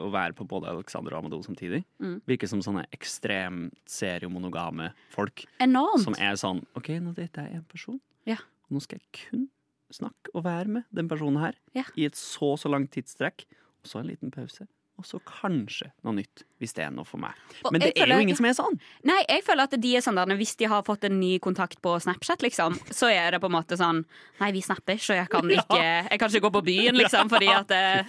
å 0.01 0.09
være 0.15 0.37
på 0.39 0.47
både 0.49 0.71
Alexander 0.71 1.13
og 1.17 1.25
Amadou 1.25 1.43
samtidig, 1.43 1.83
Mm. 2.01 2.21
virker 2.27 2.49
som 2.51 2.63
sånne 2.63 2.87
ekstremt 2.95 3.75
seriomonogame 3.91 4.93
folk 5.15 5.45
Enormt. 5.61 6.05
som 6.07 6.15
er 6.19 6.35
sånn 6.41 6.63
OK, 6.79 6.89
nå 7.03 7.13
dater 7.15 7.49
jeg 7.51 7.59
én 7.61 7.67
person. 7.69 8.01
Ja. 8.27 8.39
Nå 8.71 8.81
skal 8.81 8.99
jeg 9.03 9.27
kun 9.29 9.49
snakke 9.95 10.33
og 10.35 10.45
vær 10.45 10.67
med 10.67 10.85
den 10.93 11.09
personen 11.09 11.41
her 11.41 11.55
Ja. 11.75 11.85
i 11.97 12.05
et 12.07 12.15
så 12.19 12.55
så 12.59 12.69
langt 12.73 12.91
tidstrekk. 12.93 13.45
Og 13.83 13.91
så 13.91 13.99
en 14.01 14.07
liten 14.13 14.31
pause. 14.31 14.69
Og 15.01 15.07
så 15.09 15.19
kanskje 15.25 15.89
noe 16.05 16.13
nytt, 16.15 16.43
hvis 16.61 16.75
det 16.77 16.85
er 16.85 16.91
noe 16.95 17.03
for 17.09 17.17
meg. 17.19 17.33
Men 17.73 17.81
det 17.81 17.95
er 17.97 18.07
jo 18.13 18.19
ingen 18.23 18.37
som 18.37 18.45
er 18.47 18.53
sånn. 18.55 18.77
Nei, 19.09 19.25
jeg 19.27 19.43
føler 19.43 19.65
at 19.65 19.75
de 19.81 19.97
er 19.97 20.01
sånn 20.05 20.15
der 20.15 20.37
Hvis 20.37 20.53
de 20.61 20.67
har 20.69 20.83
fått 20.87 21.03
en 21.09 21.19
ny 21.19 21.39
kontakt 21.43 21.81
på 21.83 21.97
Snapchat, 21.99 22.45
liksom, 22.45 22.77
så 22.93 23.09
er 23.11 23.33
det 23.33 23.41
på 23.41 23.49
en 23.51 23.57
måte 23.57 23.75
sånn 23.81 24.05
Nei, 24.39 24.53
vi 24.53 24.61
snapper 24.63 24.95
ikke, 25.01 25.17
og 25.17 25.19
jeg 25.19 25.29
kan 25.33 25.51
ikke 25.57 25.81
Jeg 26.13 26.21
kan 26.21 26.29
ikke 26.31 26.45
gå 26.45 26.53
på 26.53 26.63
byen, 26.69 26.95
liksom, 27.01 27.29
fordi 27.33 27.49
at 27.51 27.71
eh. 27.75 28.05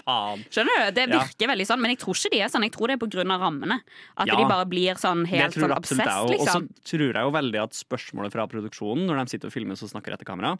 Skjønner 0.51 0.83
du? 0.83 0.91
Det 0.99 1.07
Ja. 1.09 1.23
virker 1.23 1.47
veldig 1.55 1.65
sånn, 1.71 1.81
men 1.81 1.95
jeg 1.95 1.99
tror 2.03 2.13
ikke 2.19 2.33
de 2.35 2.41
er 2.43 2.49
sånn. 2.53 2.67
Jeg 2.67 2.75
tror 2.75 2.87
det 2.87 2.99
er 2.99 3.03
på 3.07 3.11
grunn 3.15 3.31
av 3.31 3.41
rammene. 3.47 3.79
At 4.17 4.27
Ja. 4.27 4.35
de 4.35 4.43
bare 4.51 4.65
blir 4.69 4.93
sånn 4.99 5.25
helt 5.25 5.53
sånn 5.55 5.73
obsess, 5.73 6.03
òg. 6.05 6.35
Og 6.35 6.45
så 6.45 6.59
liksom. 6.59 6.69
tror 6.83 7.13
jeg 7.13 7.23
jo 7.23 7.31
veldig 7.31 7.63
at 7.63 7.71
spørsmålet 7.79 8.31
fra 8.35 8.45
produksjonen, 8.45 9.07
når 9.07 9.23
de 9.23 9.29
sitter 9.31 9.47
og 9.47 9.53
filmer 9.55 9.71
og 9.81 9.89
snakker 9.89 10.13
etter 10.13 10.25
kamera, 10.27 10.59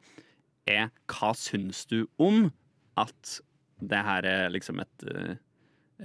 er 0.69 0.89
hva 1.11 1.33
syns 1.37 1.85
du 1.89 2.05
om 2.21 2.51
at 2.99 3.39
det 3.83 4.03
her 4.05 4.25
er 4.29 4.49
liksom 4.53 4.79
et 4.83 5.05
eh, 5.11 5.33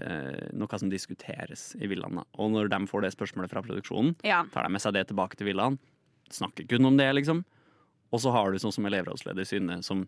eh, 0.01 0.49
noe 0.59 0.79
som 0.81 0.91
diskuteres 0.91 1.73
i 1.79 1.87
villaen. 1.91 2.23
Og 2.39 2.51
når 2.55 2.71
de 2.73 2.81
får 2.91 3.05
det 3.07 3.13
spørsmålet 3.15 3.53
fra 3.53 3.63
produksjonen, 3.63 4.17
Ja. 4.27 4.45
tar 4.53 4.65
de 4.67 4.73
med 4.75 4.83
seg 4.83 4.95
det 4.97 5.07
tilbake 5.13 5.37
til 5.39 5.47
villaen. 5.53 5.79
Snakker 6.31 6.67
kun 6.69 6.85
om 6.91 6.97
det, 6.99 7.11
liksom. 7.15 7.45
Og 8.13 8.21
så 8.21 8.33
har 8.33 8.51
du 8.51 8.59
sånn 8.59 8.73
som 8.73 8.87
elevrådsleder 8.89 9.47
Synne, 9.47 9.83
som 9.85 10.07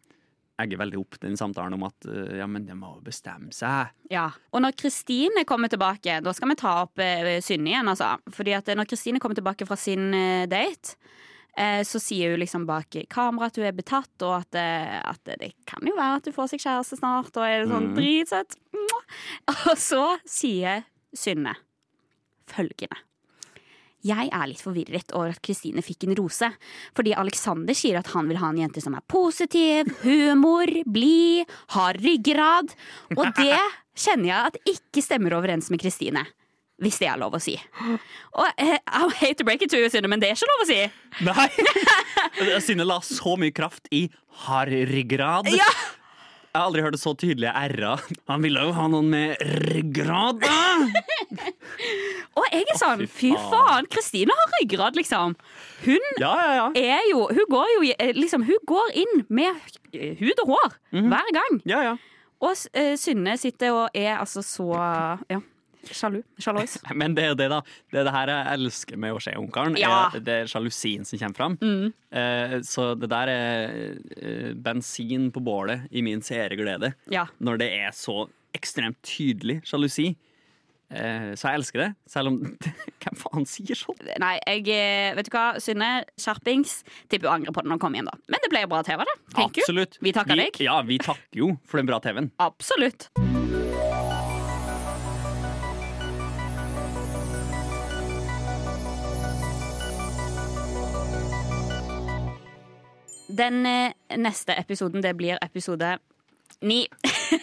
egger 0.61 0.77
veldig 0.83 0.99
opp 1.01 1.17
den 1.23 1.37
samtalen 1.41 1.73
om 1.79 1.85
at 1.87 2.07
eh, 2.09 2.37
ja, 2.41 2.47
men 2.51 2.67
det 2.67 2.75
må 2.77 2.97
jo 2.99 3.05
bestemme 3.07 3.53
seg. 3.55 3.93
Ja. 4.13 4.27
Og 4.53 4.61
når 4.65 4.75
Kristine 4.77 5.45
kommer 5.49 5.69
tilbake, 5.73 6.19
da 6.25 6.33
skal 6.37 6.51
vi 6.53 6.59
ta 6.61 6.75
opp 6.83 6.99
eh, 7.01 7.39
Synne 7.45 7.71
igjen, 7.73 7.89
altså. 7.89 8.17
Fordi 8.35 8.57
at 8.59 8.69
når 8.77 8.89
Kristine 8.91 9.21
kommer 9.23 9.39
tilbake 9.39 9.69
fra 9.69 9.79
sin 9.81 10.11
eh, 10.17 10.47
date, 10.51 10.97
så 11.85 12.01
sier 12.01 12.31
hun 12.33 12.41
liksom 12.41 12.67
bak 12.69 12.97
kamera 13.09 13.47
at 13.51 13.57
hun 13.57 13.67
er 13.67 13.73
betatt, 13.77 14.13
og 14.23 14.41
at, 14.41 14.55
eh, 14.55 15.01
at 15.03 15.21
det 15.41 15.53
kan 15.67 15.85
jo 15.87 15.95
være 15.97 16.17
at 16.21 16.25
hun 16.31 16.33
får 16.37 16.49
seg 16.55 16.61
kjæreste 16.65 16.99
snart, 17.01 17.35
og 17.37 17.45
er 17.45 17.67
sånn 17.67 17.91
Mm. 17.91 17.95
dritsøtt. 17.97 18.57
Og 19.67 19.77
så 19.77 20.19
sier 20.27 20.85
Synne 21.15 21.57
følgende. 22.47 22.97
Jeg 24.03 24.31
er 24.33 24.47
litt 24.49 24.63
forvirret 24.63 25.13
over 25.13 25.29
at 25.35 25.43
Kristine 25.45 25.83
fikk 25.85 26.07
en 26.07 26.15
rose, 26.17 26.49
fordi 26.97 27.13
Alexander 27.15 27.75
sier 27.77 27.99
at 27.99 28.07
han 28.15 28.29
vil 28.31 28.39
ha 28.41 28.49
en 28.49 28.57
jente 28.63 28.81
som 28.81 28.95
er 28.97 29.03
positiv, 29.11 29.91
humor, 30.07 30.71
blid, 30.87 31.45
har 31.75 31.99
ryggrad, 32.01 32.73
og 33.19 33.35
det 33.37 33.59
kjenner 34.01 34.31
jeg 34.31 34.47
at 34.47 34.57
ikke 34.73 35.03
stemmer 35.05 35.37
overens 35.37 35.69
med 35.69 35.83
Kristine. 35.83 36.25
Hvis 36.81 36.97
det 37.03 37.11
er 37.13 37.19
lov 37.21 37.35
å 37.37 37.41
si. 37.43 37.55
Og 38.33 38.47
eh, 38.57 38.79
I 38.81 39.01
hate 39.21 39.37
to 39.43 39.45
break 39.45 39.63
it 39.63 39.71
to 39.75 39.77
you, 39.81 39.91
Synne, 39.93 40.09
men 40.09 40.21
det 40.23 40.31
er 40.31 40.39
ikke 40.39 40.49
lov 40.49 40.65
å 40.65 40.69
si. 40.71 40.81
Nei! 41.29 41.49
Synne 42.67 42.87
la 42.89 43.01
så 43.05 43.35
mye 43.41 43.53
kraft 43.53 43.91
i 43.93 44.07
har 44.47 44.71
ryggrad. 44.89 45.51
Ja. 45.53 45.69
Jeg 46.51 46.59
har 46.59 46.65
aldri 46.67 46.83
hørt 46.83 46.97
det 46.97 47.03
så 47.03 47.13
tydelige 47.15 47.53
r-er. 47.55 48.01
Han 48.27 48.43
ville 48.43 48.65
jo 48.67 48.73
ha 48.75 48.87
noen 48.91 49.07
med 49.13 49.39
ryggrad, 49.69 50.41
da! 50.43 51.45
Og 52.41 52.47
jeg 52.51 52.65
er 52.65 52.79
sånn, 52.81 53.05
fy 53.11 53.31
faen. 53.53 53.87
Kristine 53.93 54.35
har 54.35 54.51
ryggrad, 54.57 54.97
liksom. 54.99 55.37
Hun 55.85 56.09
Ja, 56.19 56.33
ja, 56.41 56.51
ja. 56.57 56.67
er 56.97 57.07
jo 57.11 57.23
Hun 57.31 57.47
går 57.51 57.71
jo 57.77 57.85
eh, 57.95 58.11
liksom 58.17 58.43
Hun 58.45 58.59
går 58.69 58.91
inn 59.01 59.23
med 59.33 59.57
hud 60.21 60.43
og 60.45 60.51
hår 60.53 60.75
hver 61.09 61.31
gang. 61.39 61.61
ja, 61.71 61.81
ja. 61.91 61.95
Og 62.41 62.53
uh, 62.57 62.95
Synne 62.97 63.35
sitter 63.41 63.75
og 63.77 63.97
er 63.97 64.15
altså 64.17 64.41
så 64.45 64.67
ja, 65.29 65.41
sjalu. 65.89 66.21
Sjalois. 66.39 66.77
Men 67.01 67.15
det 67.17 67.25
er 67.25 67.29
jo 67.33 67.39
det, 67.41 67.49
da. 67.53 67.61
Det 67.91 68.01
er 68.03 68.05
det 68.09 68.15
her 68.15 68.33
jeg 68.35 68.55
elsker 68.59 68.97
med 69.01 69.17
å 69.17 69.21
se 69.25 69.35
Ungkaren. 69.41 69.77
Ja. 69.81 70.11
er- 70.15 70.21
Det 70.21 70.39
er 70.43 70.51
sjalusien 70.53 71.05
som 71.09 71.19
kommer 71.19 71.37
fram. 71.41 71.57
Mm. 71.61 71.93
Eh, 72.13 72.57
så 72.67 72.91
det 72.99 73.09
der 73.11 73.33
er 73.33 73.77
eh, 74.21 74.51
bensin 74.55 75.31
på 75.33 75.41
bålet 75.45 75.87
i 75.91 76.03
min 76.03 76.21
seerglede. 76.21 76.95
Ja. 77.11 77.27
Når 77.41 77.59
det 77.65 77.71
er 77.81 77.95
så 77.97 78.27
ekstremt 78.57 78.99
tydelig 79.07 79.61
sjalusi. 79.65 80.13
Eh, 80.91 81.37
så 81.39 81.47
jeg 81.53 81.61
elsker 81.61 81.79
det, 81.85 81.91
selv 82.11 82.33
om 82.33 82.39
Hvem 83.05 83.15
faen 83.21 83.45
sier 83.47 83.79
sånn? 83.79 83.95
Nei, 84.19 84.33
jeg 84.43 84.67
eh, 84.75 85.13
Vet 85.15 85.31
du 85.31 85.37
hva, 85.37 85.45
Synne. 85.63 86.03
Skjerpings. 86.19 86.81
Tipper 87.07 87.31
hun 87.31 87.37
angrer 87.45 87.55
på 87.55 87.63
det 87.63 87.71
når 87.71 87.79
hun 87.79 87.85
kommer 87.87 88.03
hjem, 88.03 88.11
da. 88.11 88.19
Men 88.27 88.43
det 88.43 88.51
ble 88.51 88.67
bra 88.75 88.83
TV, 88.83 89.07
det. 89.07 89.17
You. 89.39 89.47
Absolutt. 89.47 90.01
Vi 90.03 90.17
takker 90.19 90.43
deg. 90.43 90.59
Ja, 90.67 90.81
vi 90.83 90.99
takker 90.99 91.45
jo 91.47 91.53
for 91.65 91.79
den 91.79 91.87
bra 91.95 92.03
TV-en. 92.03 92.33
Absolutt. 92.43 93.13
Den 103.41 103.65
eh, 103.67 103.93
neste 104.21 104.53
episoden, 104.59 105.01
det 105.01 105.15
blir 105.17 105.39
episode 105.41 105.95
ni. 106.61 106.83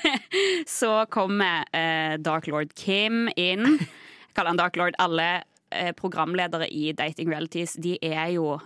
Så 0.79 1.05
kommer 1.09 1.65
eh, 1.73 2.19
Dark 2.21 2.47
Lord 2.47 2.75
Kim 2.77 3.25
inn. 3.33 3.65
Jeg 3.79 4.35
kaller 4.37 4.53
han 4.53 4.59
Dark 4.59 4.77
Lord. 4.77 4.97
Alle 5.01 5.41
eh, 5.73 5.89
programledere 5.97 6.67
i 6.69 6.91
dating 6.93 7.31
realities 7.33 7.73
De 7.81 7.95
er 8.01 8.35
jo 8.35 8.59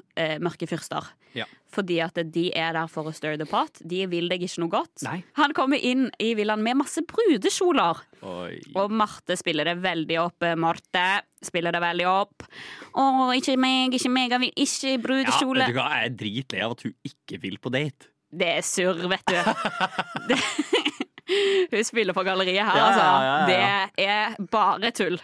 mørke 0.44 0.68
fyrster. 0.68 1.08
Ja. 1.38 1.46
Fordi 1.72 2.02
at 2.04 2.18
de 2.34 2.50
er 2.58 2.74
der 2.76 2.90
for 2.92 3.08
å 3.08 3.14
stir 3.16 3.38
the 3.40 3.46
pot. 3.48 3.78
De 3.88 4.02
vil 4.12 4.28
deg 4.28 4.42
ikke 4.44 4.60
noe 4.60 4.74
godt. 4.74 5.04
Nei. 5.06 5.22
Han 5.40 5.54
kommer 5.56 5.80
inn 5.80 6.10
i 6.20 6.34
villaen 6.36 6.60
med 6.66 6.76
masse 6.82 7.00
brudekjoler. 7.08 8.02
Oi. 8.28 8.58
Og 8.76 8.92
Marte 8.92 9.38
spiller 9.40 9.70
det 9.72 9.78
veldig 9.80 10.18
opp. 10.20 10.44
Marte 10.60 11.06
spiller 11.48 11.72
det 11.72 11.80
veldig 11.82 12.10
opp. 12.12 12.44
Å, 12.92 13.06
ikke 13.40 13.56
meg, 13.62 13.96
ikke 13.96 14.12
meg, 14.12 14.36
jeg 14.36 14.44
vil 14.44 14.66
ikke 14.68 14.92
i 14.92 15.00
brudekjole. 15.08 15.70
Ja. 15.72 15.88
Jeg 15.96 16.12
er 16.12 16.16
dritlei 16.20 16.66
av 16.68 16.76
at 16.76 16.86
hun 16.90 16.96
ikke 17.08 17.40
vil 17.48 17.58
på 17.64 17.72
date. 17.72 18.12
det 18.32 18.52
er 18.58 18.62
surr, 18.68 19.08
vet 19.12 19.32
du. 19.32 19.40
Det, 20.32 20.38
hun 21.72 21.84
spiller 21.88 22.16
på 22.16 22.24
galleriet 22.28 22.66
her, 22.68 22.78
Ja, 22.78 22.86
altså. 22.92 23.04
ja, 23.08 23.24
ja, 23.24 23.34
ja. 23.34 23.86
Det 23.96 24.08
er 24.12 24.48
bare 24.52 24.92
tull. 24.92 25.20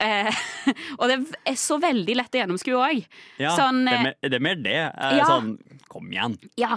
Ja. 0.00 0.28
Eh, 0.28 0.34
og 0.98 1.08
det 1.08 1.18
er 1.46 1.58
så 1.60 1.78
veldig 1.82 2.16
lett 2.18 2.34
å 2.34 2.42
gjennomskue 2.42 2.80
òg. 2.80 3.04
Ja, 3.40 3.54
Sånn, 3.58 3.84
det, 3.86 3.92
er 3.94 4.00
eh, 4.00 4.04
mer, 4.08 4.16
det 4.22 4.38
er 4.40 4.44
mer 4.48 4.60
det. 4.64 4.80
Er 4.90 5.18
ja. 5.20 5.28
Sånn, 5.28 5.54
kom 5.88 6.10
igjen. 6.10 6.34
Ja, 6.58 6.76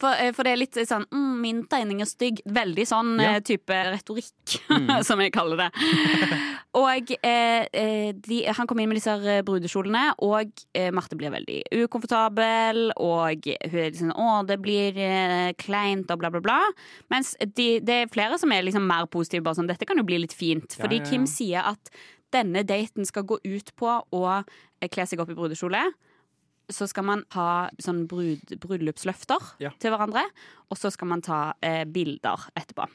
for, 0.00 0.16
eh, 0.18 0.32
for 0.34 0.46
det 0.46 0.54
er 0.54 0.60
litt 0.60 0.78
sånn 0.88 1.04
mm, 1.12 1.34
'Min 1.40 1.62
tegning 1.70 2.00
er 2.02 2.08
stygg'. 2.10 2.42
Veldig 2.46 2.86
sånn 2.88 3.12
Ja. 3.20 3.26
Mm. 3.26 3.36
eh, 3.36 3.40
type 3.46 3.78
retorikk, 3.92 4.56
som 5.08 5.20
jeg 5.22 5.32
kaller 5.34 5.66
det. 5.66 5.70
og 6.82 7.12
eh, 7.22 7.66
eh, 7.72 8.10
de, 8.16 8.40
han 8.46 8.66
kommer 8.66 8.82
inn 8.82 8.90
med 8.90 8.98
disse 8.98 9.14
brudekjolene, 9.46 10.16
og 10.24 10.50
eh, 10.74 10.90
Marte 10.94 11.18
blir 11.18 11.34
veldig 11.34 11.60
ukomfortabel. 11.84 12.90
Og 12.96 13.46
hun 13.46 13.78
er 13.78 13.90
liksom 13.92 14.12
'Å, 14.12 14.46
det 14.48 14.58
blir 14.64 14.96
eh, 14.98 15.52
kleint', 15.60 16.10
og 16.10 16.18
bla, 16.18 16.30
bla, 16.30 16.40
bla. 16.40 16.60
Mens 17.12 17.36
de, 17.40 17.78
det 17.80 18.00
er 18.02 18.12
flere 18.12 18.38
som 18.38 18.52
er 18.52 18.66
liksom 18.66 18.86
mer 18.86 19.06
positive. 19.06 19.44
Bare 19.46 19.60
sånn, 19.60 19.68
'Dette 19.70 19.86
kan 19.86 19.96
jo 19.96 20.06
bli 20.08 20.18
litt 20.18 20.34
fint'. 20.34 20.76
Ja, 20.76 20.84
Fordi 20.84 20.98
ja, 20.98 21.04
ja. 21.04 21.10
Kim 21.10 21.26
sier 21.30 21.62
at 21.62 21.90
denne 22.34 22.62
daten 22.66 23.06
skal 23.06 23.22
gå 23.28 23.38
ut 23.44 23.70
på 23.76 23.92
å 24.12 24.24
kle 24.90 25.06
seg 25.06 25.20
opp 25.22 25.30
i 25.30 25.36
brudekjole 25.38 25.84
så 26.72 26.86
skal 26.90 27.04
man 27.06 27.20
ha 27.36 27.68
sånn 27.78 28.06
brud, 28.10 28.40
bryllupsløfter 28.58 29.38
Ja. 29.62 29.70
til 29.78 29.92
hverandre, 29.94 30.24
og 30.68 30.76
så 30.76 30.90
skal 30.90 31.06
man 31.06 31.22
ta 31.22 31.54
eh, 31.62 31.84
bilder 31.84 32.48
etterpå. 32.58 32.88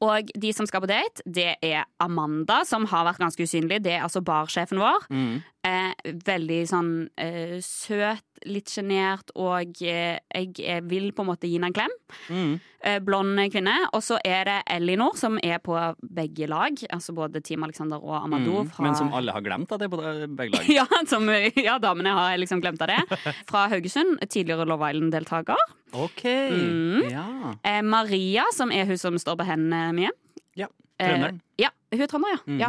Og 0.00 0.30
de 0.40 0.50
som 0.56 0.64
skal 0.64 0.80
på 0.80 0.88
date, 0.88 1.20
det 1.28 1.58
er 1.60 1.84
Amanda, 2.00 2.62
som 2.64 2.86
har 2.88 3.04
vært 3.04 3.20
ganske 3.20 3.44
usynlig. 3.44 3.82
Det 3.84 3.92
er 3.98 4.06
altså 4.06 4.22
barsjefen 4.24 4.80
vår. 4.80 5.04
Mm. 5.12 5.42
Eh, 5.60 5.92
veldig 6.24 6.62
sånn 6.70 6.92
eh, 7.20 7.58
søt, 7.60 8.24
litt 8.48 8.70
sjenert, 8.72 9.28
og 9.36 9.82
eh, 9.84 10.16
jeg 10.32 10.84
vil 10.88 11.10
på 11.12 11.20
en 11.20 11.28
måte 11.28 11.50
gi 11.50 11.58
henne 11.58 11.68
en 11.68 11.76
klem. 11.76 11.92
Mm. 12.32 12.54
Eh, 12.80 12.96
blond 13.04 13.36
kvinne. 13.52 13.74
Og 13.92 14.00
så 14.00 14.16
er 14.24 14.48
det 14.48 14.54
Elinor, 14.72 15.18
som 15.20 15.36
er 15.44 15.60
på 15.60 15.76
begge 16.00 16.48
lag. 16.48 16.80
Altså 16.88 17.12
både 17.12 17.42
Team 17.44 17.66
Alexander 17.68 18.00
og 18.00 18.16
Amadou. 18.22 18.62
Mm. 18.64 18.72
Fra... 18.72 18.86
Men 18.86 18.96
som 18.96 19.12
alle 19.12 19.36
har 19.36 19.44
glemt 19.44 19.68
at 19.76 19.84
det 19.84 19.90
er 19.90 19.92
på 19.92 20.00
begge 20.40 20.56
lag. 20.56 20.72
Ja, 20.78 20.86
som, 21.10 21.28
ja, 21.28 21.76
damene 21.82 22.16
har 22.16 22.40
liksom 22.40 22.64
glemt 22.64 22.80
av 22.80 22.94
det. 22.94 23.20
Fra 23.50 23.66
Haugesund, 23.68 24.16
tidligere 24.32 24.64
Love 24.64 24.94
Island-deltaker. 24.94 25.60
OK. 25.92 26.24
Mm. 26.24 27.10
Ja. 27.12 27.26
Eh, 27.60 27.82
Maria, 27.84 28.48
som 28.56 28.72
er 28.72 28.88
hun 28.88 28.96
som 29.00 29.20
står 29.20 29.42
på 29.42 29.50
hendene 29.52 29.90
mye. 30.00 30.16
ja. 30.56 30.72
Trønderen. 31.00 31.38
ja, 31.56 31.70
hun 31.92 32.02
er 32.04 32.08
trønder, 32.12 32.32
ja. 32.34 32.40
Mm. 32.44 32.58
ja. 32.60 32.68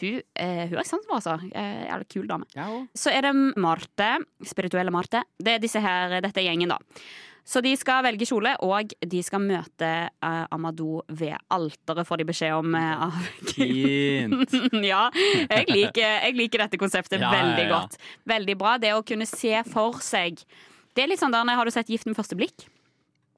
Hun, 0.00 0.22
eh, 0.36 0.64
hun 0.68 0.78
er 0.80 0.84
sans 0.88 1.04
for, 1.06 1.16
altså. 1.20 1.36
Eh, 1.54 1.84
Jævlig 1.88 2.08
kul 2.14 2.26
dame. 2.26 2.44
Ja, 2.56 2.68
og- 2.70 2.88
Så 2.96 3.12
er 3.14 3.22
det 3.22 3.34
Marte, 3.56 4.08
spirituelle 4.44 4.90
Marte. 4.90 5.22
Det 5.38 5.54
er 5.54 5.58
disse 5.62 5.80
her, 5.80 6.20
dette 6.20 6.38
er 6.40 6.48
gjengen, 6.50 6.68
da. 6.68 6.78
Så 7.46 7.60
de 7.60 7.74
skal 7.76 8.02
velge 8.02 8.24
kjole, 8.24 8.54
og 8.64 8.94
de 9.06 9.22
skal 9.22 9.38
møte 9.44 9.82
eh, 10.08 10.46
Amadou 10.50 11.02
ved 11.10 11.36
alteret, 11.52 12.06
får 12.08 12.16
de 12.22 12.24
beskjed 12.24 12.54
om. 12.56 12.74
eh, 12.74 13.02
av 13.04 13.12
Fint. 13.52 14.54
ja, 14.94 15.10
jeg 15.50 15.66
liker, 15.68 16.20
jeg 16.24 16.34
liker 16.38 16.64
dette 16.64 16.78
konseptet 16.80 17.20
Ja, 17.20 17.28
ja, 17.30 17.42
veldig 17.42 17.66
ja. 17.68 17.74
godt. 17.80 17.98
Veldig 18.26 18.56
bra. 18.58 18.78
Det 18.80 18.94
å 18.96 19.04
kunne 19.06 19.26
se 19.28 19.60
for 19.68 20.00
seg 20.00 20.40
Det 20.94 21.02
er 21.04 21.08
litt 21.10 21.20
sånn 21.20 21.32
der, 21.34 21.44
Har 21.54 21.64
du 21.66 21.70
sett 21.74 21.88
Gift 21.90 22.06
med 22.06 22.16
første 22.16 22.36
blikk? 22.38 22.66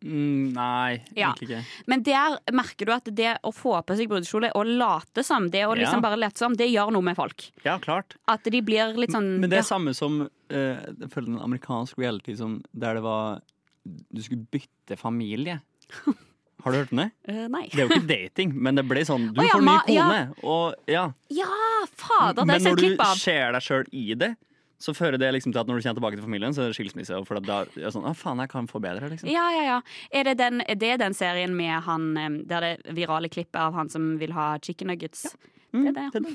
Mm, 0.04 0.52
nei, 0.52 1.02
Ja. 1.16 1.32
egentlig 1.32 1.48
ikke. 1.48 1.64
Men 1.86 2.02
der 2.02 2.38
merker 2.52 2.86
du 2.86 2.92
at 2.92 3.08
det 3.16 3.38
å 3.42 3.52
få 3.54 3.78
på 3.86 3.96
seg 3.96 4.08
brudekjole 4.10 4.50
og 4.54 4.66
late 4.66 5.24
som, 5.24 5.48
det 5.50 5.64
å 5.66 5.74
liksom 5.74 6.02
Ja. 6.02 6.04
bare 6.04 6.18
late 6.20 6.38
som, 6.38 6.54
det 6.54 6.68
gjør 6.68 6.92
noe 6.92 7.02
med 7.02 7.16
folk. 7.16 7.50
Ja, 7.64 7.78
klart. 7.78 8.16
At 8.28 8.44
de 8.44 8.60
blir 8.60 8.94
litt 8.96 9.10
sånn 9.10 9.40
Men 9.40 9.50
det 9.50 9.58
er 9.58 9.64
ja. 9.64 9.70
samme 9.72 9.94
som 9.94 10.20
uh, 10.22 10.76
Jeg 11.00 11.10
føler 11.10 11.28
en 11.32 11.40
amerikansk 11.40 11.98
reality 11.98 12.36
som, 12.36 12.62
der 12.72 12.94
det 12.94 13.02
var 13.02 13.40
Du 13.86 14.22
skulle 14.22 14.46
bytte 14.50 14.96
familie. 14.98 15.60
Har 16.62 16.72
du 16.72 16.78
hørt 16.78 16.90
det? 16.90 17.10
Eh, 17.28 17.46
Nei. 17.48 17.68
Det 17.70 17.78
er 17.78 17.86
jo 17.86 17.94
ikke 17.94 18.08
dating, 18.18 18.52
men 18.58 18.74
det 18.74 18.82
ble 18.88 19.04
sånn 19.06 19.28
Du 19.32 19.40
oh, 19.40 19.46
får 19.52 19.62
ny 19.62 19.76
kone. 19.86 20.22
Og 20.42 20.74
ja. 20.90 21.12
Ja, 21.30 21.46
fader! 21.94 22.44
Det 22.44 22.56
har 22.56 22.58
klipp 22.58 22.58
jeg 22.58 22.62
sett 22.64 22.98
når 22.98 23.14
du 23.14 23.20
ser 23.20 23.52
deg 23.54 23.62
sjøl 23.62 23.86
i 23.92 24.06
det, 24.18 24.32
så 24.78 24.92
fører 24.94 25.16
det 25.18 25.32
liksom 25.32 25.52
til 25.54 25.60
at 25.62 25.66
når 25.70 25.78
du 25.78 25.82
kommer 25.86 25.98
tilbake 26.00 26.16
til 26.20 26.26
familien, 26.26 26.52
så 26.54 26.62
er 26.66 26.72
det 26.72 26.76
skilsmisse. 26.76 27.18
For 27.26 27.40
da 27.40 27.62
er 27.64 27.70
det 27.74 27.92
sånn 27.94 28.04
Å, 28.04 28.12
faen, 28.16 28.38
jeg 28.44 28.50
kan 28.52 28.66
få 28.68 28.80
bedre, 28.84 29.08
liksom. 29.12 29.30
Ja, 29.32 29.46
ja, 29.54 29.62
ja. 29.64 29.76
Er 30.12 30.24
det 30.28 30.34
den, 30.38 30.60
er 30.68 30.74
det 30.76 30.98
den 31.00 31.14
serien 31.16 31.54
med 31.56 31.82
han 31.86 32.10
Der 32.46 32.60
det 32.60 32.94
virale 32.96 33.28
klippet 33.32 33.56
av 33.60 33.72
han 33.74 33.88
som 33.88 34.18
vil 34.20 34.32
ha 34.36 34.58
chicken 34.60 34.88
nuggets? 34.92 35.24
Ja. 35.32 35.52
Mm, 35.76 35.86
det. 35.92 36.04
er 36.14 36.20
det. 36.24 36.34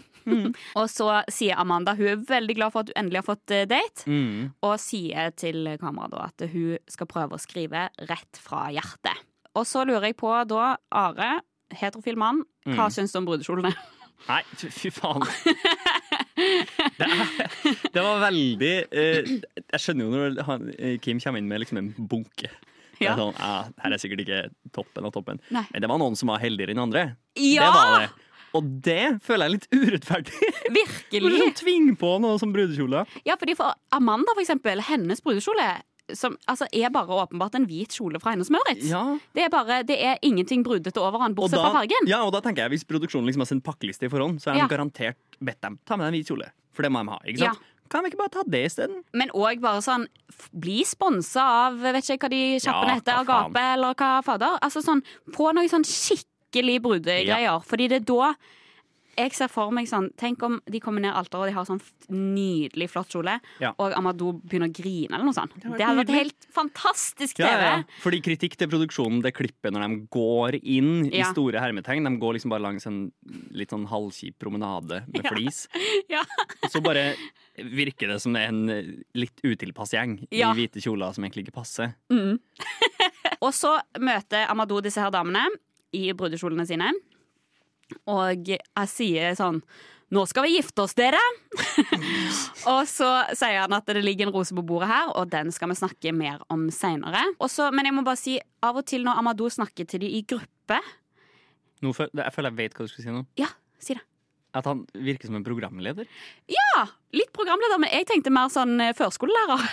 Og 0.78 0.90
så 0.92 1.06
sier 1.32 1.58
Amanda 1.58 1.96
hun 1.98 2.06
er 2.12 2.20
veldig 2.30 2.56
glad 2.60 2.74
for 2.74 2.84
at 2.84 2.90
du 2.92 2.94
endelig 3.00 3.22
har 3.24 3.30
fått 3.30 3.54
eh, 3.56 3.64
date, 3.66 4.04
Mm. 4.06 4.52
og 4.62 4.76
sier 4.84 5.32
til 5.34 5.66
kameraet 5.82 6.14
at 6.28 6.50
hun 6.52 6.78
skal 6.92 7.08
prøve 7.10 7.38
å 7.38 7.42
skrive 7.42 7.88
rett 8.10 8.38
fra 8.44 8.68
hjertet. 8.70 9.18
Og 9.58 9.66
så 9.66 9.82
lurer 9.88 10.12
jeg 10.12 10.18
på 10.20 10.30
da, 10.48 10.76
Are, 10.92 11.32
heterofil 11.74 12.18
mann, 12.22 12.44
hva 12.68 12.86
Mm. 12.86 12.94
syns 12.94 13.14
du 13.16 13.18
om 13.22 13.26
brudekjolene? 13.32 13.74
Nei, 14.28 14.44
fy 14.60 14.70
fy 14.70 14.90
faen. 14.94 15.26
Det, 16.36 17.08
er, 17.08 17.78
det 17.94 18.02
var 18.06 18.20
veldig 18.24 18.74
eh, 18.92 19.32
Jeg 19.74 19.82
skjønner 19.84 20.06
jo 20.06 20.12
når 20.14 20.44
han, 20.48 20.68
eh, 20.78 20.98
Kim 21.04 21.20
kommer 21.24 21.42
inn 21.42 21.50
med 21.52 21.64
liksom 21.64 21.80
en 21.82 21.92
bunke. 21.98 22.52
Ja. 23.02 23.16
sånn, 23.18 23.34
ah, 23.42 23.66
her 23.82 23.96
er 23.96 24.02
sikkert 24.02 24.22
ikke 24.22 24.42
toppen 24.78 25.08
av 25.08 25.14
toppen. 25.16 25.40
Nei. 25.50 25.64
Men 25.74 25.82
det 25.82 25.90
var 25.90 25.98
noen 26.02 26.18
som 26.20 26.30
var 26.30 26.42
heldigere 26.44 26.76
enn 26.76 26.84
andre. 26.84 27.06
Ja! 27.34 27.66
Det 27.66 27.72
var 27.74 27.96
det. 28.04 28.10
Og 28.52 28.68
det 28.86 29.04
føler 29.24 29.48
jeg 29.48 29.50
er 29.50 29.54
litt 29.56 29.70
urettferdig. 29.88 30.50
Virkelig! 30.76 31.38
sånn 31.40 31.56
Tving 31.62 31.88
på 32.00 32.12
noe 32.22 32.38
som 32.42 32.52
brudekjole? 32.54 33.06
Ja, 33.26 33.38
fordi 33.40 33.56
for 33.58 33.74
Amanda, 33.96 34.36
for 34.36 34.44
eksempel, 34.44 34.84
hennes 34.86 35.24
brudekjole 35.24 35.70
som 36.18 36.36
altså, 36.52 36.66
er 36.76 36.92
bare 36.92 37.16
åpenbart 37.24 37.56
en 37.56 37.66
hvit 37.70 37.94
kjole 37.96 38.20
fra 38.20 38.34
Hennes 38.34 38.50
Maurits. 38.52 38.84
Ja. 38.90 39.04
Det, 39.32 39.46
er 39.46 39.52
bare, 39.54 39.78
det 39.88 39.96
er 40.04 40.18
ingenting 40.28 40.66
brudete 40.66 41.00
over 41.00 41.24
han, 41.24 41.36
bortsett 41.38 41.62
da, 41.62 41.70
fra 41.70 41.82
fargen. 41.82 42.10
ja, 42.12 42.20
og 42.28 42.34
da 42.36 42.42
tenker 42.44 42.66
jeg 42.66 42.74
Hvis 42.76 42.84
produksjonen 42.90 43.30
liksom 43.30 43.46
har 43.46 43.50
sendt 43.54 43.64
pakkeliste 43.64 44.10
i 44.10 44.12
forhånd, 44.12 44.42
så 44.44 44.52
er 44.52 44.58
han 44.58 44.66
Ja. 44.66 44.70
garantert 44.72 45.31
bedt 45.42 45.62
dem 45.66 45.80
ta 45.86 45.98
med 45.98 46.06
deg 46.08 46.14
en 46.14 46.18
hvit 46.20 46.32
kjole. 46.32 46.48
For 46.72 46.86
det 46.86 46.92
må 46.94 47.02
de 47.04 47.12
ha. 47.14 47.20
ikke 47.28 47.44
sant? 47.44 47.68
Kan 47.92 48.06
vi 48.06 48.12
ikke 48.14 48.22
bare 48.22 48.32
ta 48.32 48.44
det 48.48 48.62
isteden? 48.70 49.02
Men 49.20 49.34
òg 49.36 49.60
bare 49.64 49.82
sånn 49.84 50.06
Bli 50.56 50.78
sponsa 50.88 51.44
av 51.68 51.82
vet 51.82 51.98
ikke 52.00 52.24
hva 52.24 52.30
de 52.32 52.40
kjappene 52.64 52.94
Ja, 52.94 53.00
heter. 53.02 53.18
Agape 53.26 53.64
eller 53.74 53.98
hva 54.00 54.12
fader. 54.24 54.56
Altså 54.64 54.80
sånn, 54.86 55.02
Få 55.36 55.50
noe 55.58 55.68
sånn 55.68 55.84
skikkelig 55.84 56.78
brudegreier. 56.86 57.60
Fordi 57.68 57.90
det 57.92 58.00
er 58.02 58.08
da 58.08 58.30
jeg 59.18 59.34
ser 59.34 59.48
for 59.52 59.72
meg 59.76 59.88
sånn 59.90 60.10
Tenk 60.18 60.42
om 60.44 60.60
de 60.70 60.80
kommer 60.80 61.02
ned 61.02 61.14
alteret 61.14 61.42
og 61.42 61.48
de 61.50 61.56
har 61.56 61.66
sånn 61.68 61.82
nydelig 62.10 62.90
flott 62.92 63.10
kjole, 63.12 63.40
Ja. 63.60 63.74
og 63.78 63.94
Amadou 63.98 64.34
begynner 64.42 64.70
å 64.70 64.74
grine 64.74 65.14
eller 65.16 65.26
noe 65.26 65.34
sånt. 65.34 65.54
Det 65.56 65.80
hadde 65.82 66.06
vært 66.06 66.14
helt 66.16 66.48
fantastisk 66.54 67.36
TV. 67.36 67.48
Ja, 67.50 67.78
ja. 67.78 67.84
Fordi 68.04 68.22
kritikk 68.22 68.56
til 68.58 68.68
produksjonen, 68.72 69.22
det 69.22 69.34
klippet 69.34 69.72
når 69.74 69.88
de 69.88 70.08
går 70.12 70.60
inn 70.64 71.06
i 71.12 71.24
store 71.32 71.60
hermetegn. 71.60 72.04
De 72.08 72.18
går 72.22 72.34
liksom 72.38 72.50
bare 72.54 72.62
langs 72.66 72.86
en 72.88 73.12
litt 73.52 73.70
sånn 73.72 73.88
halvkjip 73.88 74.38
promenade 74.40 75.04
med 75.08 75.24
Ja. 75.24 75.30
flis. 75.32 75.68
Ja. 76.10 76.24
Og 76.64 76.70
så 76.72 76.82
bare 76.84 77.16
virker 77.58 78.08
det 78.08 78.22
som 78.22 78.34
det 78.34 78.42
er 78.44 78.48
en 78.50 79.04
litt 79.14 79.42
utilpass 79.44 79.92
gjeng 79.94 80.28
Ja. 80.32 80.52
i 80.52 80.56
hvite 80.68 80.82
kjoler 80.82 81.14
som 81.14 81.24
egentlig 81.24 81.46
ikke 81.48 81.54
passer. 81.62 81.96
Mm. 82.10 82.40
og 83.42 83.52
så 83.54 83.80
møter 84.00 84.48
Amadou 84.50 84.82
disse 84.82 85.02
her 85.02 85.12
damene 85.12 85.46
i 85.94 86.12
brudekjolene 86.14 86.66
sine, 86.68 86.92
og 88.10 88.52
jeg 88.52 88.92
sier 88.92 89.36
sånn 89.40 89.62
nå 90.12 90.26
skal 90.28 90.44
vi 90.44 90.58
gifte 90.58 90.84
oss, 90.84 90.92
dere! 90.98 91.20
og 92.74 92.82
så 92.90 93.08
sier 93.32 93.62
han 93.62 93.72
at 93.78 93.88
det 93.88 94.02
ligger 94.04 94.28
en 94.28 94.34
rose 94.36 94.52
på 94.52 94.64
bordet 94.68 94.90
her, 94.92 95.14
og 95.16 95.30
den 95.32 95.54
skal 95.56 95.72
vi 95.72 95.78
snakke 95.80 96.12
mer 96.12 96.42
om 96.52 96.66
seinere. 96.76 97.24
Men 97.72 97.88
jeg 97.88 97.96
må 97.96 98.04
bare 98.04 98.20
si, 98.20 98.36
av 98.60 98.82
og 98.82 98.88
til 98.92 99.08
når 99.08 99.22
Amadou 99.22 99.48
snakker 99.48 99.88
til 99.88 100.04
dem 100.04 100.12
i 100.12 100.26
gruppe 100.28 100.82
Nå 101.82 101.90
jeg 101.96 102.34
føler 102.36 102.52
jeg 102.52 102.58
vet 102.60 102.76
hva 102.76 102.86
du 102.86 102.92
skulle 102.92 103.08
si 103.08 103.14
nå. 103.16 103.24
Ja, 103.40 103.48
si 103.82 103.96
det. 103.98 104.04
At 104.54 104.68
han 104.68 104.84
virker 104.92 105.32
som 105.32 105.38
en 105.40 105.46
programleder. 105.48 106.06
Ja, 106.52 106.84
litt 107.16 107.32
programleder, 107.34 107.80
men 107.80 107.90
jeg 107.96 108.06
tenkte 108.10 108.34
mer 108.36 108.52
sånn 108.52 108.76
eh, 108.84 108.92
førskolelærer. 108.98 109.64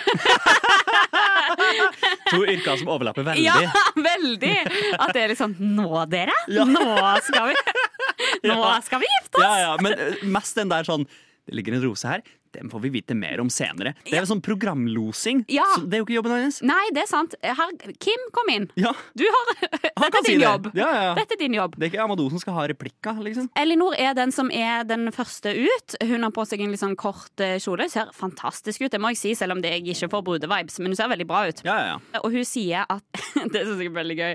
To 2.31 2.39
yrker 2.45 2.79
som 2.79 2.89
overlapper 2.95 3.27
veldig. 3.27 3.43
Ja, 3.43 3.59
veldig! 3.99 4.55
At 4.95 5.11
det 5.13 5.25
er 5.25 5.33
litt 5.33 5.41
sånn 5.41 5.57
Nå, 5.59 5.91
dere! 6.09 6.35
Ja. 6.47 6.63
Nå 6.69 6.85
skal 7.27 7.51
vi 7.51 7.57
Nå 8.49 8.59
skal 8.85 9.01
vi 9.03 9.09
gifte 9.09 9.39
oss! 9.39 9.43
Ja, 9.43 9.53
ja, 9.65 9.71
men 9.83 9.95
eh, 9.97 10.23
mest 10.23 10.57
den 10.59 10.71
der 10.71 10.87
sånn 10.87 11.05
Det 11.49 11.57
ligger 11.57 11.75
en 11.75 11.83
rose 11.83 12.07
her. 12.07 12.21
Den 12.55 12.69
får 12.71 12.81
vi 12.85 12.89
vite 12.97 13.15
mer 13.17 13.39
om 13.43 13.49
senere. 13.53 13.93
Det 14.05 14.15
er 14.17 14.23
jo 14.23 14.29
sånn 14.31 14.41
programlosing. 14.45 15.43
Ja. 15.51 15.65
Så 15.75 15.85
det 15.85 15.97
er 15.99 16.01
jo 16.03 16.07
ikke 16.07 16.15
jobben 16.17 16.33
hennes. 16.35 16.59
Nei, 16.65 16.81
det 16.95 17.03
er 17.05 17.09
sant. 17.11 17.35
Her, 17.43 17.73
Kim, 18.01 18.23
kom 18.35 18.49
inn. 18.53 18.67
Ja, 18.79 18.93
Du 19.17 19.25
har 19.25 19.51
Dette 19.99 20.07
er 20.07 20.23
din 20.23 20.25
si 20.25 20.35
det. 20.37 20.45
jobb. 20.45 20.69
Ja, 20.77 20.89
ja. 20.95 21.13
Dette 21.17 21.35
er 21.35 21.41
din 21.41 21.55
jobb. 21.57 21.75
Det 21.77 21.87
er 21.87 21.91
ikke 21.93 22.03
Amadou 22.05 22.29
som 22.31 22.41
skal 22.41 22.55
ha 22.57 22.65
replikker, 22.71 23.19
liksom. 23.25 23.49
Elinor 23.59 23.95
er 23.99 24.13
den 24.17 24.31
som 24.35 24.49
er 24.55 24.85
den 24.87 25.09
første 25.15 25.51
ut. 25.55 25.95
Hun 26.09 26.23
har 26.25 26.33
på 26.35 26.45
seg 26.47 26.63
en 26.63 26.73
litt 26.73 26.81
sånn 26.81 26.95
kort 26.99 27.43
eh, 27.43 27.57
kjole. 27.61 27.89
Ser 27.91 28.11
fantastisk 28.15 28.85
ut, 28.85 28.91
det 28.93 29.01
må 29.03 29.11
jeg 29.13 29.21
si, 29.21 29.33
selv 29.37 29.57
om 29.57 29.61
det 29.63 29.73
jeg 29.77 29.85
ikke 29.95 30.09
får 30.15 30.25
brudevibes. 30.29 30.79
Men 30.81 30.93
hun 30.93 30.99
ser 30.99 31.11
veldig 31.11 31.27
bra 31.29 31.43
ut. 31.49 31.63
Ja, 31.67 31.77
ja, 31.83 31.97
ja. 31.97 32.21
Og 32.23 32.33
hun 32.35 32.47
sier 32.47 32.85
at 32.89 33.05
Det 33.53 33.63
syns 33.65 33.79
jeg 33.81 33.89
er 33.91 33.95
veldig 33.99 34.17
gøy. 34.19 34.33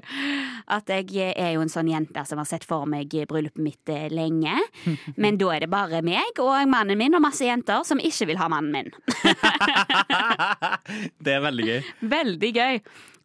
At 0.74 0.90
jeg 0.90 1.32
er 1.34 1.52
jo 1.56 1.64
en 1.64 1.72
sånn 1.72 1.90
jente 1.90 2.24
som 2.28 2.40
har 2.40 2.48
sett 2.48 2.64
for 2.68 2.86
meg 2.90 3.12
bryllupet 3.28 3.62
mitt 3.62 3.92
eh, 3.92 4.06
lenge. 4.12 4.54
Men 5.22 5.38
da 5.40 5.50
er 5.56 5.64
det 5.66 5.70
bare 5.72 6.02
meg 6.04 6.40
og 6.42 6.54
mannen 6.70 6.98
min 7.00 7.16
og 7.16 7.22
masse 7.24 7.44
jenter 7.46 7.84
som 7.86 8.00
ikke 8.06 8.28
vil 8.30 8.40
ha 8.40 8.50
mannen 8.52 8.74
min. 8.74 8.92
Det 11.24 11.34
er 11.34 11.42
veldig 11.44 11.66
gøy. 11.68 11.90
Veldig 12.14 12.52
gøy. 12.54 12.80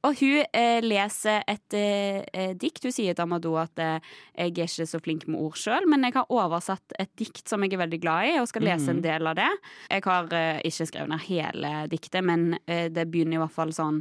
Og 0.08 0.16
hun 0.22 0.46
eh, 0.56 0.80
leser 0.80 1.42
et 1.50 1.76
eh, 1.76 2.22
eh, 2.32 2.54
dikt. 2.56 2.86
Hun 2.88 2.94
sier 2.96 3.16
til 3.16 3.26
Amadou 3.26 3.58
at 3.60 3.82
eh, 3.84 3.98
jeg 4.38 4.54
er 4.54 4.70
ikke 4.70 4.88
så 4.88 5.02
flink 5.04 5.26
med 5.28 5.42
ord 5.44 5.58
sjøl, 5.60 5.88
men 5.92 6.06
jeg 6.08 6.16
har 6.16 6.32
oversatt 6.32 6.96
et 7.02 7.12
dikt 7.20 7.52
som 7.52 7.66
jeg 7.66 7.76
er 7.76 7.82
veldig 7.84 8.00
glad 8.06 8.30
i, 8.30 8.38
og 8.40 8.48
skal 8.48 8.64
lese 8.64 8.94
en 8.94 9.04
del 9.04 9.28
av 9.28 9.36
det. 9.42 9.50
Jeg 9.92 10.06
har 10.08 10.32
eh, 10.40 10.62
ikke 10.70 10.88
skrevet 10.88 11.12
ned 11.12 11.26
hele 11.28 11.74
diktet, 11.92 12.24
men 12.24 12.54
eh, 12.64 12.88
det 12.96 13.10
begynner 13.12 13.40
i 13.40 13.44
hvert 13.44 13.58
fall 13.58 13.76
sånn 13.76 14.00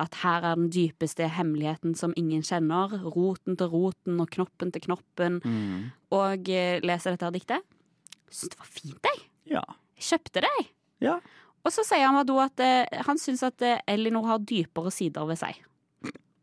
at 0.00 0.16
her 0.24 0.48
er 0.48 0.56
den 0.58 0.72
dypeste 0.74 1.28
hemmeligheten 1.36 1.92
som 1.94 2.16
ingen 2.18 2.42
kjenner. 2.42 2.96
Roten 3.04 3.60
til 3.60 3.70
roten 3.70 4.18
og 4.24 4.32
knoppen 4.32 4.72
til 4.74 4.82
knoppen. 4.88 5.38
Mm. 5.44 5.92
Og 6.16 6.50
leser 6.82 7.14
dette 7.14 7.28
her 7.28 7.36
diktet. 7.36 7.68
Syns 8.26 8.56
det 8.56 8.58
var 8.58 8.72
fint, 8.72 9.12
jeg. 9.12 9.22
Ja. 9.54 9.62
Kjøpte 10.04 10.42
det, 10.44 10.50
jeg. 10.60 10.68
ja. 11.08 11.18
Og 11.64 11.72
så 11.72 11.80
sier 11.88 12.04
Amadou 12.04 12.36
at 12.42 12.60
eh, 12.60 12.84
han 13.06 13.16
syns 13.16 13.40
at 13.46 13.62
eh, 13.64 13.78
Elinor 13.88 14.26
har 14.28 14.42
dypere 14.44 14.90
sider 14.92 15.24
ved 15.24 15.38
seg. 15.40 15.56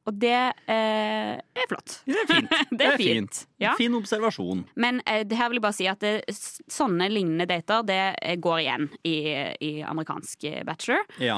Og 0.09 0.15
det 0.17 0.31
eh, 0.33 1.35
er 1.37 1.67
flott. 1.69 1.99
Det 2.09 2.15
er 2.23 2.25
fint. 2.31 2.55
Det 2.79 2.87
er 2.87 2.97
fint. 2.97 3.41
Ja. 3.61 3.75
Fin 3.77 3.93
observasjon. 3.99 4.63
Men 4.81 4.97
eh, 5.05 5.21
det 5.29 5.37
her 5.37 5.51
vil 5.51 5.59
jeg 5.59 5.65
bare 5.67 5.77
si 5.77 5.85
at 5.91 6.01
det, 6.01 6.33
sånne 6.73 7.05
lignende 7.13 7.45
dater 7.51 7.85
det 7.85 7.99
eh, 8.17 8.33
går 8.41 8.63
igjen 8.63 8.87
i, 9.05 9.15
i 9.61 9.71
amerikansk 9.85 10.47
eh, 10.49 10.63
bachelor. 10.65 11.05
Ja. 11.21 11.37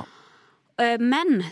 Eh, 0.79 0.95
Men 1.03 1.43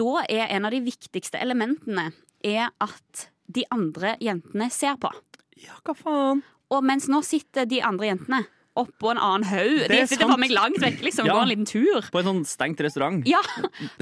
da 0.00 0.24
er 0.24 0.48
en 0.56 0.64
av 0.64 0.72
de 0.72 0.80
viktigste 0.88 1.36
elementene 1.44 2.08
er 2.40 2.72
at 2.80 3.26
de 3.44 3.68
andre 3.76 4.16
jentene 4.24 4.70
ser 4.72 4.96
på. 5.04 5.12
ja, 5.60 5.76
hva 5.84 5.92
faen? 6.00 6.40
Og 6.72 6.80
mens 6.82 7.10
nå 7.12 7.20
sitter 7.28 7.68
de 7.68 7.84
andre 7.84 8.08
jentene 8.14 8.40
oppå 8.76 9.10
en 9.12 9.18
annen 9.22 9.44
haug. 9.46 9.76
Det 9.84 9.88
De 9.92 9.98
er 10.02 10.06
sitter 10.10 10.26
for 10.28 10.40
meg 10.42 10.50
langt 10.50 10.80
vekk, 10.82 11.00
liksom. 11.06 11.26
Ja. 11.28 11.34
Går 11.36 11.42
en 11.44 11.48
liten 11.52 11.66
tur. 11.70 12.08
På 12.10 12.18
en 12.18 12.26
sånn 12.26 12.40
stengt 12.48 12.80
restaurant. 12.82 13.22
Ja, 13.30 13.38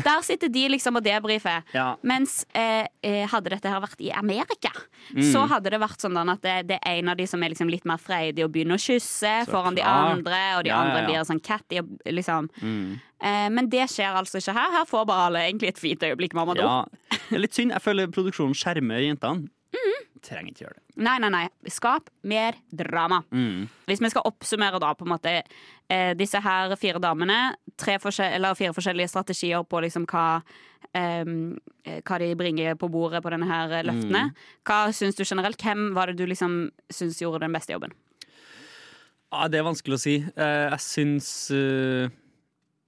der 0.05 0.23
sitter 0.25 0.49
de 0.49 0.63
liksom 0.73 0.97
og 0.97 1.05
debrifer. 1.05 1.63
Ja. 1.77 1.97
Mens 2.03 2.47
eh, 2.57 2.87
eh, 3.05 3.27
hadde 3.29 3.53
dette 3.53 3.69
her 3.69 3.81
vært 3.85 4.01
i 4.01 4.11
Amerika, 4.17 4.73
Mm. 5.13 5.25
så 5.33 5.43
hadde 5.51 5.69
det 5.75 5.81
vært 5.83 6.01
sånn 6.01 6.17
at 6.31 6.41
det, 6.41 6.53
det 6.69 6.77
er 6.87 7.01
en 7.03 7.09
av 7.13 7.17
de 7.19 7.27
som 7.27 7.43
er 7.43 7.51
liksom 7.51 7.69
litt 7.69 7.85
mer 7.85 7.99
freidig 8.01 8.45
og 8.47 8.53
begynner 8.55 8.79
å 8.79 8.81
kysse 8.81 9.33
Så 9.45 9.51
foran 9.51 9.75
de 9.77 9.83
andre, 9.83 10.39
og 10.57 10.63
de 10.65 10.71
Ja, 10.71 10.79
andre 10.79 11.03
blir 11.09 11.25
sånn 11.27 11.41
catty 11.43 11.81
og 11.83 11.89
liksom. 12.07 12.49
Mm. 12.63 13.01
Eh, 13.21 13.49
men 13.51 13.69
det 13.69 13.89
skjer 13.91 14.15
altså 14.17 14.39
ikke 14.41 14.55
her. 14.57 14.71
Her 14.79 14.85
får 14.89 15.05
bare 15.11 15.27
alle 15.27 15.43
egentlig 15.51 15.69
et 15.75 15.79
fint 15.83 16.01
øyeblikk 16.01 16.33
med 16.35 16.43
Amadou. 16.47 16.63
ja. 16.63 17.19
Litt 17.37 17.53
synd. 17.55 17.73
Jeg 17.75 17.83
føler 17.83 18.07
produksjonen 18.15 18.55
skjermer 18.57 19.03
jentene. 19.05 19.49
Mm. 19.73 20.09
Trenger 20.23 20.53
ikke 20.53 20.65
gjøre 20.67 20.77
det. 20.77 20.83
Nei, 21.03 21.15
nei, 21.23 21.31
nei. 21.33 21.47
Skap 21.73 22.11
mer 22.29 22.59
drama. 22.71 23.23
Mm. 23.33 23.65
Hvis 23.89 24.03
vi 24.05 24.11
skal 24.13 24.27
oppsummere 24.29 24.81
da 24.83 24.93
på 24.95 25.07
en 25.07 25.13
måte 25.15 25.33
eh, 25.41 26.13
disse 26.19 26.41
her 26.45 26.77
fire 26.81 27.01
damene, 27.03 27.57
tre 27.81 27.97
eller 28.29 28.59
fire 28.59 28.77
forskjellige 28.77 29.11
strategier 29.11 29.65
på 29.65 29.81
liksom 29.83 30.07
hva 30.13 30.43
ehm, 30.95 31.57
eh, 31.85 32.01
hva 32.05 32.21
de 32.21 32.31
bringer 32.39 32.79
på 32.79 32.91
bordet 32.93 33.23
på 33.25 33.33
denne 33.33 33.49
her 33.49 33.73
løftene. 33.81 34.29
løftene. 34.29 34.63
Hva 34.69 34.81
syns 34.95 35.19
du 35.19 35.25
generelt? 35.25 35.61
Hvem 35.61 35.93
var 35.97 36.13
det 36.13 36.21
du 36.21 36.27
liksom 36.29 36.71
syns 36.93 37.23
gjorde 37.23 37.47
den 37.47 37.57
beste 37.57 37.75
jobben? 37.75 37.97
Ja, 39.33 39.47
det 39.49 39.63
er 39.63 39.65
vanskelig 39.65 39.97
å 39.97 40.03
si. 40.03 40.19
Eh, 40.21 40.67
jeg 40.69 40.85
syns 40.85 41.29
eh, 41.57 42.13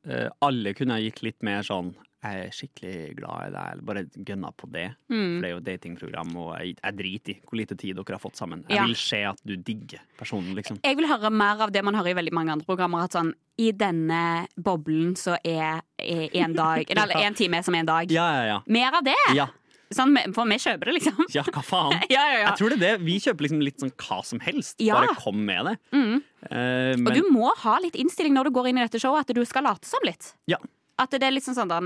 eh, 0.05 0.29
alle 0.45 0.75
kunne 0.77 0.99
ha 0.99 1.01
gitt 1.01 1.23
litt 1.25 1.41
mer 1.47 1.65
sånn 1.65 1.95
Jeg 2.25 2.45
er 2.47 2.53
skikkelig 2.57 3.17
glad 3.19 3.47
i 3.47 3.51
deg, 3.53 3.81
bare 3.85 4.03
gønna 4.25 4.51
på 4.57 4.69
det. 4.73 4.87
Mm. 5.13 5.25
For 5.35 5.41
det 5.45 5.49
er 5.49 5.53
jo 5.55 5.63
datingprogram, 5.67 6.31
og 6.41 6.53
jeg, 6.63 6.77
jeg 6.81 6.97
driter 6.97 7.35
i 7.35 7.41
hvor 7.45 7.59
lite 7.61 7.77
tid 7.77 7.99
dere 8.01 8.17
har 8.17 8.23
fått 8.23 8.39
sammen. 8.41 8.63
Jeg 8.69 8.79
Ja. 8.79 8.87
vil 8.89 8.97
se 8.97 9.21
at 9.29 9.43
du 9.45 9.55
digger 9.57 10.01
personen, 10.17 10.55
liksom. 10.57 10.79
Jeg 10.83 10.97
vil 10.97 11.07
høre 11.11 11.31
mer 11.31 11.61
av 11.67 11.71
det 11.75 11.85
man 11.85 11.95
hører 11.95 12.15
i 12.15 12.19
veldig 12.23 12.33
mange 12.33 12.55
andre 12.57 12.65
programmer. 12.65 13.05
At 13.05 13.13
sånn, 13.19 13.35
i 13.61 13.71
denne 13.77 14.47
boblen 14.57 15.13
så 15.21 15.37
er 15.45 15.83
er 16.01 16.31
en 16.43 16.55
dag 16.57 16.85
Eller 16.91 17.15
en 17.27 17.35
time 17.35 17.59
er 17.61 17.63
som 17.63 17.75
en 17.77 17.87
dag. 17.87 18.11
Ja, 18.11 18.25
ja, 18.41 18.45
ja. 18.55 18.59
Mer 18.67 18.97
av 19.01 19.05
det! 19.05 19.21
Ja, 19.37 19.47
Sånn, 19.95 20.17
for 20.35 20.49
vi 20.49 20.57
kjøper 20.59 20.89
det, 20.89 20.95
liksom. 20.97 21.27
ja 21.31 21.43
hva 21.45 21.61
faen? 21.63 21.93
Ja, 22.11 22.23
ja, 22.33 22.39
ja. 22.41 22.47
Jeg 22.49 22.57
tror 22.59 22.73
det 22.73 22.79
er 22.81 22.97
det. 22.97 23.05
Vi 23.05 23.19
kjøper 23.23 23.45
liksom 23.47 23.61
litt 23.63 23.79
sånn 23.79 23.93
hva 24.01 24.17
som 24.27 24.41
helst. 24.43 24.81
Bare 24.81 25.13
kom 25.21 25.45
med 25.47 25.69
det. 25.69 25.75
Mm. 25.95 26.17
Eh, 26.51 26.95
Og 27.05 27.13
du 27.15 27.29
må 27.31 27.53
ha 27.61 27.77
litt 27.85 27.95
innstilling 28.01 28.35
når 28.35 28.49
du 28.49 28.51
går 28.57 28.71
inn 28.73 28.81
i 28.81 28.87
dette 28.89 28.99
showet, 28.99 29.29
at 29.29 29.37
du 29.37 29.45
skal 29.47 29.63
late 29.69 29.87
som 29.87 30.01
litt. 30.09 30.33
Ja. 30.51 30.57
At 30.95 31.11
det 31.11 31.27
er 31.27 31.35
sånn 31.35 31.57
sånn 31.57 31.71
der, 31.73 31.83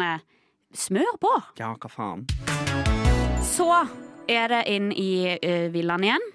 Smør 0.76 1.14
på! 1.20 1.30
ja, 1.56 1.70
hva 1.80 1.88
faen? 1.88 2.26
Så 3.40 3.68
er 4.28 4.50
det 4.52 4.64
inn 4.68 4.90
i 4.92 5.38
uh, 5.40 5.70
villaen 5.72 6.04
igjen. 6.04 6.26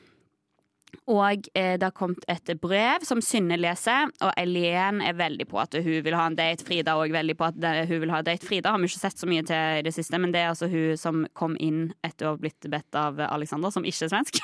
Og 1.11 1.47
eh, 1.57 1.73
det 1.79 1.87
har 1.87 1.95
kommet 1.95 2.23
et 2.31 2.53
brev 2.61 3.03
som 3.07 3.21
Synne 3.23 3.57
leser, 3.59 4.11
og 4.23 4.31
Eileen 4.39 5.01
er 5.03 5.17
veldig 5.19 5.47
på 5.49 5.59
at 5.61 5.75
hun 5.75 5.99
vil 6.05 6.15
ha 6.15 6.27
en 6.29 6.37
date. 6.37 6.63
Frida 6.65 6.95
òg 6.99 7.11
veldig 7.15 7.35
på 7.39 7.47
at 7.49 7.57
hun 7.89 8.03
vil 8.05 8.13
ha 8.13 8.21
en 8.21 8.27
date. 8.27 8.45
Frida 8.47 8.71
har 8.71 8.79
vi 8.81 8.87
ikke 8.89 9.01
sett 9.01 9.19
så 9.19 9.27
mye 9.29 9.43
til 9.47 9.79
i 9.81 9.85
det 9.85 9.93
siste, 9.95 10.19
men 10.21 10.31
det 10.35 10.43
er 10.43 10.51
altså 10.53 10.69
hun 10.71 10.97
som 10.99 11.23
kom 11.37 11.57
inn 11.59 11.89
etter 12.05 12.29
å 12.29 12.35
ha 12.35 12.39
blitt 12.41 12.69
bedt 12.71 12.95
av 12.99 13.19
Alexander, 13.27 13.73
som 13.73 13.85
ikke 13.87 14.07
er 14.07 14.13
svensk. 14.13 14.39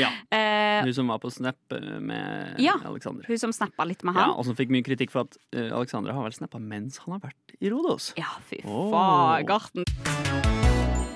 Ja. 0.00 0.10
eh, 0.36 0.80
Hun 0.86 0.94
som 0.96 1.10
var 1.12 1.20
på 1.22 1.30
Snap 1.32 1.76
eh, 1.76 1.90
med 2.00 2.60
Ja. 2.62 2.76
Alexander. 2.86 3.24
hun 3.28 3.38
som 3.38 3.52
snappa 3.52 3.84
litt 3.88 4.02
med 4.06 4.16
Ja, 4.16 4.30
og 4.32 4.44
som 4.48 4.56
fikk 4.58 4.72
mye 4.72 4.84
kritikk 4.86 5.12
for 5.12 5.26
at 5.28 5.36
uh, 5.56 5.68
Alexander 5.76 6.14
har 6.16 6.24
vel 6.26 6.34
snappa 6.36 6.60
mens 6.62 6.98
han 7.04 7.16
har 7.16 7.22
vært 7.28 7.56
i 7.60 7.70
Rodos. 7.72 8.12
Ja, 8.18 8.30
fy 8.48 8.62
oh. 8.64 8.88
fagerten. 8.94 9.84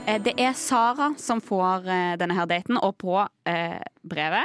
Eh, 0.06 0.20
Det 0.22 0.34
er 0.40 0.52
Sara 0.52 1.12
som 1.18 1.40
får 1.40 1.88
eh, 1.88 2.12
denne 2.20 2.36
her 2.36 2.46
daten, 2.50 2.76
og 2.80 2.96
på 3.00 3.16
eh, 3.48 3.80
brevet 4.04 4.44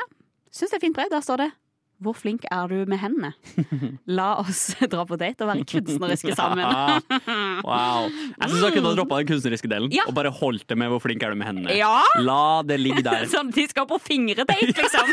Syns 0.52 0.72
det 0.74 0.80
er 0.80 0.86
fint 0.88 0.96
brev. 0.98 1.10
Der 1.14 1.26
står 1.26 1.46
det 1.46 1.52
hvor 2.00 2.16
flink 2.16 2.46
er 2.48 2.70
du 2.72 2.86
med 2.88 2.96
hendene? 3.02 3.34
La 4.18 4.30
oss 4.40 4.70
dra 4.92 5.02
på 5.04 5.18
date 5.20 5.44
og 5.44 5.50
være 5.52 5.66
kunstneriske 5.68 6.32
sammen. 6.32 6.64
wow. 7.68 8.06
Jeg 8.08 8.52
syns 8.54 8.62
jeg 8.64 8.76
kunne 8.78 8.88
ha 8.88 8.96
droppa 8.96 9.18
den 9.20 9.28
kunstneriske 9.34 9.68
delen 9.72 9.92
Ja. 9.92 10.06
og 10.08 10.16
bare 10.16 10.32
holdt 10.32 10.64
det 10.72 10.78
med 10.80 10.94
hvor 10.94 11.02
flink 11.04 11.26
er 11.28 11.36
du 11.36 11.40
med 11.42 11.50
hendene. 11.50 11.76
Ja! 11.76 12.06
La 12.24 12.62
det 12.64 12.78
ligge 12.80 13.04
der. 13.04 13.28
Sånn, 13.28 13.52
de 13.52 13.66
skal 13.68 13.88
på 13.90 14.00
fingredate, 14.00 14.70
liksom. 14.80 15.12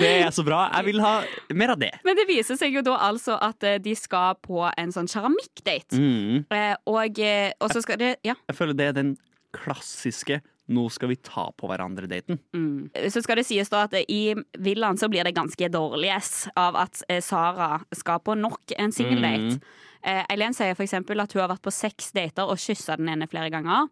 Det 0.00 0.10
er 0.24 0.32
så 0.32 0.44
bra. 0.48 0.62
Jeg 0.78 0.88
vil 0.88 1.02
ha 1.04 1.12
mer 1.60 1.74
av 1.74 1.82
det. 1.82 1.92
Men 2.06 2.16
det 2.16 2.24
viser 2.30 2.56
seg 2.60 2.72
jo 2.78 2.84
da 2.86 2.96
altså 3.10 3.36
at 3.36 3.66
eh, 3.68 3.76
de 3.84 3.92
skal 3.98 4.38
på 4.40 4.64
en 4.70 4.94
sånn 4.96 5.10
keramikkdate. 5.12 6.00
Mm. 6.00 6.46
Eh, 6.56 6.72
og, 6.88 7.20
eh, 7.20 7.50
og 7.60 7.68
så 7.74 7.84
skal 7.84 8.00
det 8.00 8.14
Ja. 8.24 8.32
Jeg 8.48 8.56
føler 8.56 8.80
det 8.80 8.88
er 8.90 8.96
den 8.96 9.12
klassiske 9.56 10.40
'nå 10.70 10.86
skal 10.90 11.08
vi 11.10 11.16
ta 11.16 11.50
på 11.52 11.66
hverandre'-daten. 11.68 12.38
Mm. 12.54 12.90
Så 13.10 13.22
skal 13.24 13.36
det 13.40 13.46
sies 13.48 13.68
da 13.68 13.82
at 13.88 13.94
i 14.08 14.34
villaen 14.58 14.96
så 14.98 15.08
blir 15.10 15.24
det 15.26 15.34
ganske 15.34 15.68
dårlig 15.68 16.12
S 16.16 16.48
av 16.56 16.76
at 16.76 17.02
eh, 17.08 17.20
Sara 17.20 17.80
skal 17.92 18.20
på 18.22 18.36
nok 18.38 18.72
en 18.78 18.92
singeldate. 18.94 19.58
Mm. 19.58 19.60
Eh, 20.02 20.24
Eileen 20.30 20.54
sier 20.54 20.78
eksempel 20.78 21.20
at 21.20 21.32
hun 21.34 21.42
har 21.42 21.50
vært 21.52 21.62
på 21.66 21.72
seks 21.74 22.12
dater 22.16 22.46
og 22.48 22.56
kyssa 22.58 22.96
den 22.96 23.08
ene 23.12 23.26
flere 23.28 23.50
ganger. 23.50 23.88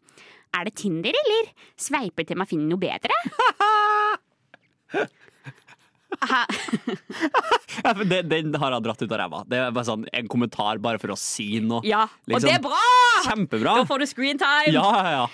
Er 0.57 0.64
det 0.64 0.76
Tinder, 0.81 1.11
eller? 1.12 1.51
Sveiper 1.76 2.24
til 2.24 2.39
man 2.41 2.47
finner 2.49 2.70
noe 2.70 2.81
bedre? 2.81 3.12
Ja, 7.85 7.93
det- 7.95 8.22
Den 8.29 8.55
har 8.55 8.72
jeg 8.72 8.83
dratt 8.83 9.03
ut 9.03 9.12
av 9.12 9.18
ræva. 9.20 9.43
Det 9.47 9.59
er 9.59 9.70
bare 9.70 9.85
sånn 9.87 10.07
en 10.12 10.29
kommentar 10.29 10.79
bare 10.83 10.99
for 10.99 11.09
å 11.14 11.16
si 11.18 11.61
noe. 11.61 11.81
Ja, 11.87 12.03
og 12.05 12.33
Liksom. 12.33 12.49
det 12.49 12.55
er 12.57 12.62
bra! 12.64 12.81
Kjempebra! 13.24 13.74
Da 13.83 13.85
får 13.85 13.99
du 13.99 14.07
screen 14.07 14.39
time. 14.39 14.72
Ja, 14.74 14.89
ja, 15.05 15.11
ja. 15.11 15.26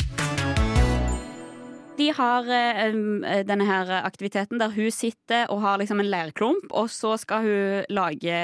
De 1.99 2.09
har 2.17 2.49
eh, 2.51 2.95
um, 2.95 3.25
denne 3.47 3.67
her 3.69 3.91
aktiviteten 4.01 4.59
der 4.59 4.73
hun 4.75 4.91
sitter 4.95 5.51
og 5.53 5.63
har 5.63 5.79
liksom 5.83 6.03
en 6.03 6.11
leirklump, 6.11 6.73
og 6.75 6.89
så 6.91 7.15
skal 7.21 7.45
hun 7.47 7.93
lage 7.95 8.41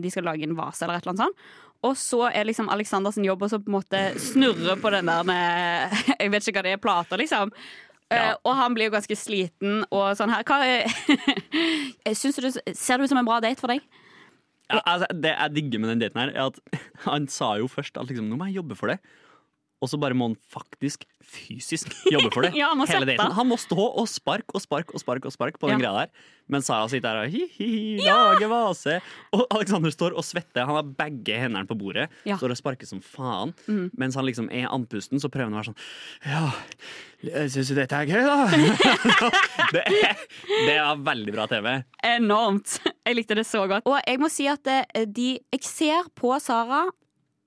De 0.00 0.12
skal 0.12 0.24
lage 0.24 0.46
en 0.46 0.56
vase 0.56 0.84
eller 0.84 0.96
et 0.96 1.04
eller 1.04 1.14
annet 1.16 1.26
sånt. 1.26 1.50
Og 1.86 1.96
så 1.96 2.26
er 2.28 2.44
liksom 2.44 2.68
Aleksanders 2.72 3.16
jobb 3.20 3.46
å 3.46 3.48
så 3.48 3.60
på 3.60 3.70
en 3.70 3.78
måte 3.78 4.00
snurre 4.20 4.76
på 4.80 4.90
den 4.92 5.08
der 5.08 5.24
med 5.28 5.94
Jeg 6.20 6.32
vet 6.32 6.48
ikke 6.48 6.60
hva 6.60 6.66
det 6.66 6.74
er, 6.76 6.82
plata, 6.82 7.20
liksom. 7.20 7.54
Ja. 8.10 8.18
Eh, 8.18 8.34
og 8.42 8.56
han 8.58 8.74
blir 8.74 8.88
jo 8.88 8.96
ganske 8.96 9.16
sliten 9.16 9.84
og 9.88 10.12
sånn 10.18 10.32
her. 10.34 10.44
Hva, 10.44 10.58
eh, 10.66 12.14
Syns 12.18 12.40
du 12.40 12.50
ser 12.50 12.98
det 12.98 13.06
ut 13.06 13.12
som 13.12 13.20
en 13.22 13.28
bra 13.28 13.38
date 13.42 13.62
for 13.62 13.72
deg? 13.72 13.84
Ja, 14.70 14.82
altså, 14.84 15.08
det 15.14 15.32
jeg 15.32 15.56
digger 15.56 15.82
med 15.82 15.92
den 15.94 16.04
daten 16.04 16.20
her, 16.20 16.34
er 16.34 16.50
at 16.50 16.60
han 17.08 17.30
sa 17.32 17.54
jo 17.62 17.70
først 17.70 17.96
at 17.98 18.10
liksom, 18.10 18.28
nå 18.30 18.38
må 18.38 18.50
jeg 18.50 18.60
jobbe 18.60 18.78
for 18.78 18.92
det. 18.92 19.00
Og 19.80 19.88
så 19.88 19.96
bare 20.00 20.12
må 20.16 20.26
han 20.28 20.36
faktisk 20.52 21.06
fysisk 21.30 21.92
jobbe 22.10 22.28
for 22.34 22.42
det. 22.46 22.50
Ja, 22.58 22.68
han 22.72 22.78
må 22.80 22.84
hele 22.90 23.06
daten. 23.08 23.32
Han 23.36 23.48
må 23.48 23.56
stå 23.60 23.78
og 23.80 24.08
sparke 24.10 24.52
og 24.56 24.60
sparke 24.64 24.92
og 24.96 25.00
sparke 25.02 25.30
og 25.30 25.32
spark 25.36 25.58
på 25.60 25.70
den 25.70 25.78
Ja. 25.80 25.86
greia 25.88 26.04
der. 26.04 26.28
Mens 26.50 26.66
Sara 26.66 26.88
sitter 26.90 27.14
der 27.14 27.28
og 27.28 27.30
hi-hi, 27.30 28.00
lage 28.02 28.48
vase. 28.50 28.96
Og 29.36 29.44
Alexander 29.54 29.92
står 29.94 30.16
og 30.18 30.24
svetter. 30.26 30.66
Han 30.66 30.74
har 30.80 30.88
begge 30.98 31.36
hendene 31.38 31.62
på 31.70 31.76
bordet. 31.78 32.08
Ja. 32.26 32.36
Står 32.40 32.50
og 32.56 32.58
sparker 32.58 32.88
som 32.90 32.98
faen. 33.04 33.52
Mm. 33.70 33.84
Mens 34.02 34.18
han 34.18 34.26
liksom 34.26 34.48
er 34.50 34.66
andpusten, 34.74 35.22
så 35.22 35.30
prøver 35.30 35.46
han 35.46 35.54
å 35.54 35.60
være 35.60 35.70
sånn 35.70 35.78
Ja, 36.26 37.46
syns 37.52 37.70
du 37.70 37.76
dette 37.78 37.94
er 38.02 38.10
gøy, 38.10 38.26
da. 38.26 38.50
det, 39.76 39.84
det 40.66 40.74
er 40.76 41.04
veldig 41.06 41.34
bra 41.36 41.46
TV. 41.50 41.70
Enormt. 42.16 42.80
Jeg 43.06 43.16
likte 43.20 43.38
det 43.38 43.46
så 43.48 43.64
godt. 43.70 43.86
Og 43.88 44.00
jeg 44.02 44.20
må 44.20 44.28
si 44.32 44.48
at 44.50 44.66
eh, 44.74 45.06
de, 45.06 45.36
jeg 45.54 45.64
ser 45.66 46.10
på 46.18 46.34
Sara 46.42 46.88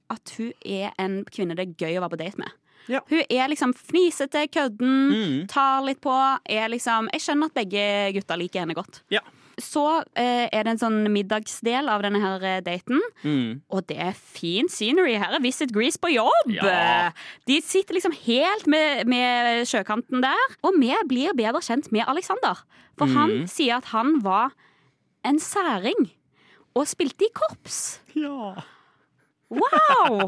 at 0.09 0.33
hun 0.37 0.51
er 0.65 0.91
en 0.99 1.23
kvinne 1.25 1.55
det 1.55 1.67
er 1.67 1.75
gøy 1.87 1.97
å 1.97 2.01
være 2.03 2.09
på 2.15 2.19
date 2.23 2.37
med. 2.37 2.51
Ja. 2.91 2.99
Hun 3.09 3.21
er 3.29 3.47
liksom 3.47 3.71
fnisete, 3.73 4.47
kødden, 4.51 5.11
Mm. 5.13 5.47
tar 5.47 5.81
litt 5.85 6.01
på. 6.01 6.11
Er 6.49 6.67
liksom, 6.67 7.07
jeg 7.13 7.21
skjønner 7.21 7.45
at 7.45 7.53
begge 7.53 7.85
gutta 8.13 8.35
liker 8.35 8.59
henne 8.59 8.75
godt. 8.75 9.01
Ja. 9.09 9.21
Så 9.61 10.01
eh, 10.17 10.49
er 10.51 10.63
det 10.63 10.71
en 10.73 10.79
sånn 10.81 11.11
middagsdel 11.13 11.87
av 11.87 12.01
denne 12.01 12.19
her 12.19 12.41
eh, 12.43 12.59
daten. 12.65 12.99
Mm. 13.23 13.61
Og 13.69 13.85
det 13.87 13.99
er 14.01 14.11
fin 14.17 14.67
scenery. 14.67 15.13
Her 15.21 15.35
er 15.37 15.39
Visit 15.43 15.71
Grease 15.71 15.99
på 16.01 16.09
jobb! 16.11 16.49
Ja. 16.57 17.11
De 17.45 17.61
sitter 17.61 17.93
liksom 17.93 18.15
helt 18.25 18.65
med, 18.67 19.05
med 19.07 19.63
sjøkanten 19.69 20.21
der. 20.25 20.57
Og 20.65 20.73
vi 20.81 20.91
blir 21.07 21.33
bedre 21.37 21.61
kjent 21.61 21.91
med 21.93 22.03
Alexander. 22.09 22.63
For 22.97 23.05
han 23.13 23.29
Mm. 23.43 23.47
sier 23.47 23.77
at 23.77 23.85
han 23.93 24.19
var 24.21 24.51
en 25.23 25.37
særing. 25.39 26.09
Og 26.75 26.87
spilte 26.89 27.21
i 27.25 27.29
korps. 27.33 27.99
Ja. 28.17 28.55
Wow! 29.53 30.27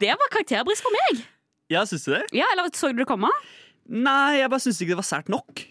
Det 0.00 0.14
var 0.14 0.30
karakterbrist 0.32 0.84
for 0.86 0.94
meg. 1.00 1.24
ja, 1.72 1.82
syns 1.88 2.04
du 2.06 2.12
det? 2.14 2.22
Ja, 2.36 2.46
eller 2.54 2.70
Så 2.76 2.92
du 2.92 3.02
det 3.02 3.08
komme? 3.10 3.30
Nei, 3.88 4.38
jeg 4.40 4.50
bare 4.52 4.62
syns 4.62 4.78
ikke 4.80 4.94
det 4.94 5.00
var 5.02 5.08
sært 5.08 5.30
nok. 5.32 5.64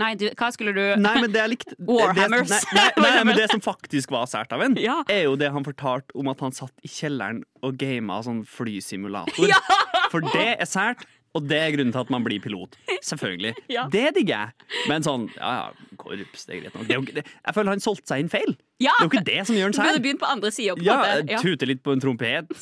Nei, 0.00 0.14
du, 0.18 0.24
hva 0.34 0.48
skulle 0.50 0.72
du 0.74 0.80
Nei, 0.98 1.12
men 1.20 1.30
det 1.30 1.38
jeg 1.42 1.50
likte 1.52 1.76
Warhammers. 1.86 2.48
Det, 2.50 2.60
nei, 2.74 2.86
nei, 2.96 3.10
nei, 3.18 3.24
men 3.28 3.36
det 3.38 3.44
som 3.52 3.60
faktisk 3.72 4.10
var 4.14 4.24
sært 4.30 4.54
av 4.56 4.64
en, 4.64 4.74
Ja. 4.80 4.96
er 5.12 5.26
jo 5.28 5.36
det 5.38 5.50
han 5.54 5.66
fortalte 5.66 6.16
om 6.18 6.30
at 6.32 6.40
han 6.42 6.54
satt 6.56 6.72
i 6.82 6.90
kjelleren 6.90 7.42
og 7.62 7.76
gama 7.78 8.16
sånn 8.26 8.42
flysimulator. 8.48 9.46
Ja! 9.52 9.60
For 10.10 10.24
det 10.34 10.48
er 10.56 10.66
sært, 10.70 11.04
og 11.34 11.46
det 11.50 11.58
er 11.58 11.72
grunnen 11.74 11.92
til 11.92 12.00
at 12.00 12.10
man 12.14 12.22
blir 12.24 12.40
pilot. 12.40 12.76
Selvfølgelig. 13.02 13.54
Ja. 13.74 13.86
Det 13.90 14.14
digger 14.14 14.34
jeg. 14.46 14.68
Men 14.88 15.02
sånn, 15.02 15.24
ja 15.36 15.50
ja, 15.56 15.96
korps, 15.98 16.44
det 16.46 16.54
er 16.56 16.60
greit 16.62 16.74
nok. 16.76 16.86
Det 16.86 16.94
er 16.94 16.98
jo, 17.00 17.02
ikke- 17.06 17.14
det, 17.18 17.24
jeg 17.46 17.54
føler 17.56 17.70
han 17.74 17.80
solgte 17.82 18.06
seg 18.12 18.20
inn 18.24 18.28
feil. 18.30 18.54
Ja! 18.82 18.92
Det 18.98 19.00
er 19.00 19.04
jo 19.04 19.10
ikke 19.12 19.24
det 19.30 19.46
som 19.48 19.56
gjør 19.56 19.72
Du 19.72 19.78
han 19.80 19.86
burde 19.88 19.96
sær. 19.98 20.04
begynt 20.04 20.20
på 20.22 20.30
andre 20.30 20.50
sida. 20.54 20.76
Ja, 20.84 20.98
Ja. 21.26 21.40
Tute 21.42 21.66
litt 21.66 21.82
på 21.82 21.92
en 21.92 22.00
trompet 22.00 22.54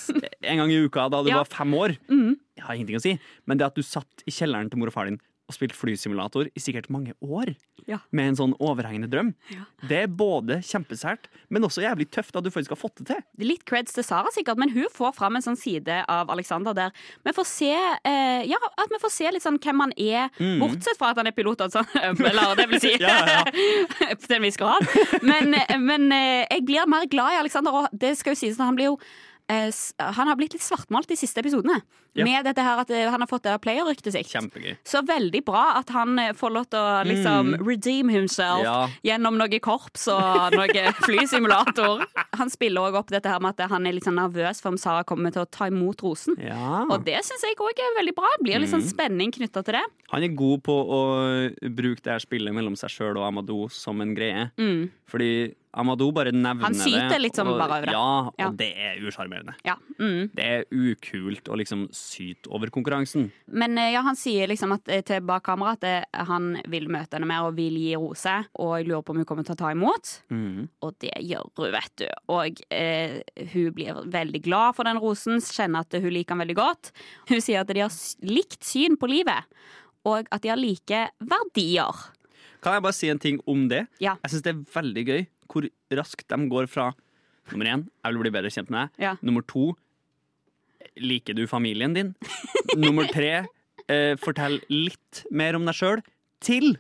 en 0.43 0.57
gang 0.63 0.71
i 0.73 0.79
uka 0.87 1.09
da 1.13 1.23
du 1.23 1.29
Ja. 1.31 1.37
var 1.43 1.45
fem 1.53 1.73
år. 1.75 1.97
Mhm. 2.09 2.37
Jeg 2.57 2.65
har 2.65 2.75
ingenting 2.75 2.97
å 2.97 3.03
si. 3.03 3.19
Men 3.47 3.59
det 3.59 3.67
at 3.67 3.75
du 3.75 3.83
satt 3.83 4.23
i 4.27 4.31
kjelleren 4.31 4.71
til 4.71 4.79
mor 4.79 4.87
og 4.89 4.93
far 4.95 5.05
din 5.09 5.19
og 5.53 5.57
spilt 5.59 5.77
flysimulator 5.77 6.49
i 6.57 6.61
sikkert 6.65 6.89
mange 6.91 7.13
år 7.23 7.53
Ja. 7.87 7.99
med 8.13 8.29
en 8.33 8.37
sånn 8.39 8.53
overhengende 8.63 9.09
drøm, 9.11 9.35
Ja. 9.51 9.65
det 9.89 9.99
er 10.05 10.07
både 10.07 10.61
kjempesært, 10.63 11.27
men 11.51 11.63
også 11.67 11.83
jævlig 11.83 12.09
tøft 12.11 12.37
at 12.37 12.45
du 12.45 12.51
faktisk 12.51 12.71
har 12.71 12.77
fått 12.81 12.97
det 13.03 13.07
til. 13.09 13.23
Litt 13.45 13.65
creds 13.67 13.93
til 13.93 14.05
Sara, 14.07 14.29
sikkert, 14.33 14.57
men 14.57 14.71
hun 14.71 14.87
får 14.95 15.15
fram 15.17 15.37
en 15.37 15.43
sånn 15.43 15.59
side 15.59 16.05
av 16.09 16.31
Alexander 16.31 16.73
der 16.75 16.91
vi 17.25 17.33
får 17.33 17.45
se 17.47 17.73
eh, 18.05 18.45
Ja, 18.47 18.57
at 18.79 18.89
vi 18.89 18.99
får 19.03 19.11
se 19.13 19.31
litt 19.31 19.43
sånn 19.43 19.59
hvem 19.59 19.81
han 19.81 19.93
er, 19.99 20.31
Mm. 20.39 20.61
bortsett 20.61 20.97
fra 20.99 21.11
at 21.11 21.17
han 21.17 21.27
er 21.27 21.33
pilot, 21.33 21.59
altså. 21.61 21.85
Eller 22.03 22.55
det 22.57 22.69
vil 22.71 22.81
si 22.81 22.97
Ja, 23.01 23.27
ja. 23.27 23.45
til 24.15 24.37
en 24.37 24.43
viss 24.43 24.57
grad. 24.57 24.87
Men, 25.23 25.55
men 25.85 26.13
eh, 26.13 26.47
jeg 26.51 26.65
blir 26.65 26.87
mer 26.89 27.07
glad 27.07 27.33
i 27.35 27.41
Alexander, 27.43 27.73
og 27.73 27.89
det 27.93 28.17
skal 28.17 28.33
jo 28.35 28.41
sies 28.41 28.59
at 28.59 28.65
han 28.67 28.77
blir 28.77 28.85
jo 28.93 28.99
eh, 28.99 29.32
han 29.53 30.29
har 30.31 30.37
blitt 30.39 30.55
litt 30.57 30.65
svartmalt 30.65 31.09
de 31.11 31.17
siste 31.21 31.43
episodene. 31.43 31.81
Ja. 32.15 32.27
Med 32.29 32.45
dette 32.45 32.61
her 32.61 32.77
at 32.83 32.91
eh, 32.93 33.07
han 33.09 33.23
har 33.25 33.29
fått 33.31 33.47
det 33.47 33.55
player-ryktet 33.65 34.13
sitt. 34.13 34.29
Kjempegøy. 34.29 34.75
Så 34.85 35.01
veldig 35.09 35.41
bra 35.47 35.63
at 35.79 35.89
han 35.95 36.19
eh, 36.21 36.35
får 36.37 36.51
lov 36.53 36.67
til 36.69 36.79
å 36.83 36.99
liksom 37.09 37.55
redeem 37.65 38.11
himself 38.13 38.61
Mm. 38.63 38.67
Ja. 38.67 38.89
gjennom 39.09 39.39
noe 39.41 39.59
korps 39.65 40.05
og 40.13 40.53
noe 40.53 40.83
flysimulator. 41.07 42.03
Han 42.37 42.51
spiller 42.53 42.85
òg 42.91 42.99
opp 43.01 43.09
dette 43.15 43.31
her 43.33 43.41
med 43.41 43.57
at 43.57 43.71
han 43.73 43.87
er 43.89 43.97
litt 43.97 44.05
sånn 44.05 44.19
nervøs 44.21 44.61
for 44.61 44.75
om 44.75 44.79
Sara 44.81 45.07
kommer 45.09 45.33
til 45.33 45.45
å 45.47 45.49
ta 45.49 45.71
imot 45.73 46.03
rosen. 46.05 46.37
Ja. 46.43 46.83
Og 46.91 47.05
det 47.07 47.17
syns 47.25 47.47
jeg 47.49 47.57
òg 47.57 47.81
er 47.81 47.97
veldig 47.97 48.15
bra. 48.19 48.29
Det 48.39 48.45
blir 48.49 48.61
litt 48.61 48.73
sånn 48.75 48.83
Mm. 48.85 48.91
spenning 48.93 49.33
knytta 49.33 49.65
til 49.65 49.79
det. 49.79 49.85
Han 50.13 50.23
er 50.27 50.37
god 50.37 50.63
på 50.69 50.75
å 50.77 51.01
bruke 51.73 52.03
det 52.05 52.13
her 52.13 52.21
spillet 52.21 52.53
mellom 52.53 52.77
seg 52.77 52.91
sjøl 52.93 53.17
og 53.17 53.25
Amadou 53.31 53.71
som 53.73 54.01
en 54.05 54.15
greie. 54.15 54.51
Mm. 54.59 54.91
Fordi 55.09 55.55
Amadou 55.73 56.11
bare 56.13 56.33
nevner 56.35 56.61
det. 56.61 56.65
Han 56.67 56.75
syter 56.77 57.09
det. 57.15 57.21
litt 57.23 57.37
som 57.39 57.49
og, 57.49 57.57
bare 57.59 57.79
over 57.79 57.87
det. 57.89 57.95
Ja, 57.97 58.29
og 58.29 58.35
Ja. 58.39 58.49
det 58.61 58.69
er 58.77 58.99
usjarmerende. 59.09 59.55
Ja. 59.65 59.77
Mm. 59.99 60.31
Det 60.37 60.45
er 60.45 60.65
ukult 60.71 61.49
å 61.49 61.57
liksom 61.57 61.87
syte 61.97 62.51
over 62.53 62.69
konkurransen. 62.75 63.31
Men 63.49 63.79
eh, 63.79 63.93
ja, 63.95 64.03
han 64.05 64.17
sier 64.17 64.49
liksom 64.53 64.75
at, 64.77 64.89
eh, 64.93 65.01
til 65.03 65.21
bak 65.25 65.43
kamera 65.49 65.73
at 65.79 65.85
eh, 65.89 66.05
han 66.29 66.59
vil 66.69 66.89
møte 66.93 67.17
henne 67.17 67.27
mer 67.31 67.49
og 67.49 67.57
vil 67.57 67.79
gi 67.81 67.95
rose. 67.97 68.35
Og 68.61 68.75
jeg 68.79 68.89
lurer 68.91 69.03
på 69.03 69.17
om 69.17 69.23
hun 69.23 69.29
kommer 69.29 69.45
til 69.49 69.57
å 69.57 69.61
ta 69.63 69.73
imot. 69.73 70.13
Mm. 70.31 70.69
Og 70.83 70.95
det 71.01 71.15
gjør 71.25 71.49
hun, 71.57 71.71
vet 71.73 71.97
du. 72.05 72.07
Og 72.37 72.63
eh, 72.71 73.21
hun 73.55 73.73
blir 73.73 74.03
veldig 74.13 74.43
glad 74.45 74.77
for 74.77 74.85
den 74.85 75.01
rosen, 75.01 75.41
kjenner 75.41 75.87
at 75.87 75.97
hun 75.97 76.11
liker 76.13 76.35
den 76.37 76.45
veldig 76.45 76.59
godt. 76.61 76.93
Hun 77.33 77.41
sier 77.41 77.65
at 77.65 77.73
de 77.73 77.81
har 77.81 77.93
likt 78.29 78.61
syn 78.67 78.99
på 79.01 79.09
livet, 79.09 79.49
og 80.05 80.27
at 80.35 80.43
de 80.43 80.51
har 80.53 80.59
like 80.61 81.07
verdier. 81.21 82.05
Kan 82.63 82.77
jeg 82.77 82.83
bare 82.85 82.95
si 82.95 83.09
en 83.11 83.19
ting 83.19 83.41
om 83.51 83.65
det? 83.71 83.87
Ja. 84.03 84.17
Jeg 84.23 84.31
syns 84.37 84.45
det 84.47 84.53
er 84.55 84.61
veldig 84.77 85.03
gøy 85.09 85.23
hvor 85.53 85.69
raskt 85.99 86.27
de 86.33 86.39
går 86.51 86.69
fra 86.73 86.91
nummer 87.53 87.69
én, 87.69 87.83
jeg 88.05 88.15
vil 88.15 88.23
bli 88.25 88.33
bedre 88.35 88.53
kjent 88.55 88.71
med 88.73 88.87
deg. 88.87 89.03
Ja. 89.05 89.13
Nummer 89.25 89.45
to, 89.51 89.73
liker 91.01 91.37
du 91.37 91.45
familien 91.51 91.95
din? 91.97 92.15
nummer 92.79 93.09
tre, 93.13 93.45
eh, 93.89 94.15
fortell 94.23 94.61
litt 94.73 95.25
mer 95.31 95.59
om 95.59 95.67
deg 95.69 95.77
sjøl. 95.79 96.03
Til 96.43 96.75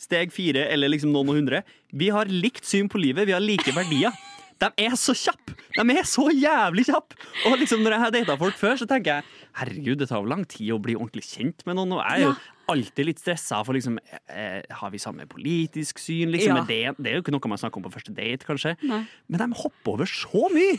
steg 0.00 0.32
fire, 0.34 0.66
eller 0.74 0.90
liksom 0.92 1.12
noen 1.14 1.30
og 1.32 1.38
hundre. 1.38 1.62
Vi 1.94 2.10
har 2.14 2.30
likt 2.30 2.66
syn 2.68 2.90
på 2.90 3.00
livet, 3.00 3.28
vi 3.30 3.34
har 3.36 3.42
like 3.42 3.72
verdier. 3.76 4.14
De 4.62 4.68
er 4.86 4.94
så 4.98 5.14
kjappe! 5.18 5.54
De 5.74 5.82
er 5.96 6.06
så 6.06 6.28
jævlig 6.30 6.84
kjappe! 6.86 7.16
Og 7.50 7.56
liksom 7.58 7.82
når 7.82 7.96
jeg 7.96 8.02
har 8.04 8.12
data 8.14 8.36
folk 8.38 8.58
før, 8.58 8.76
så 8.78 8.86
tenker 8.90 9.18
jeg 9.18 9.24
herregud, 9.58 9.98
det 10.02 10.08
tar 10.10 10.22
jo 10.22 10.30
lang 10.30 10.44
tid 10.50 10.70
å 10.74 10.78
bli 10.82 10.94
ordentlig 10.98 11.24
kjent 11.26 11.64
med 11.66 11.78
noen. 11.78 11.96
Og 11.96 12.02
jeg 12.04 12.20
er 12.20 12.26
jo 12.28 12.34
Ja. 12.34 12.50
Alltid 12.70 13.08
litt 13.10 13.20
stressa 13.22 13.60
for 13.66 13.76
liksom 13.76 13.98
eh, 14.28 14.62
Har 14.80 14.92
vi 14.94 15.00
samme 15.02 15.26
politisk 15.30 15.98
syn? 16.02 16.32
Liksom, 16.34 16.56
Ja. 16.62 16.64
Det, 16.68 16.80
det 16.98 17.10
er 17.10 17.18
jo 17.18 17.24
ikke 17.24 17.34
noe 17.34 17.52
man 17.52 17.60
snakker 17.60 17.80
om 17.80 17.86
på 17.86 17.94
første 17.94 18.14
date, 18.14 18.46
kanskje. 18.46 18.76
Nei. 18.86 19.04
Men 19.28 19.44
de 19.44 19.60
hopper 19.62 19.96
over 19.98 20.10
så 20.10 20.48
mye! 20.54 20.78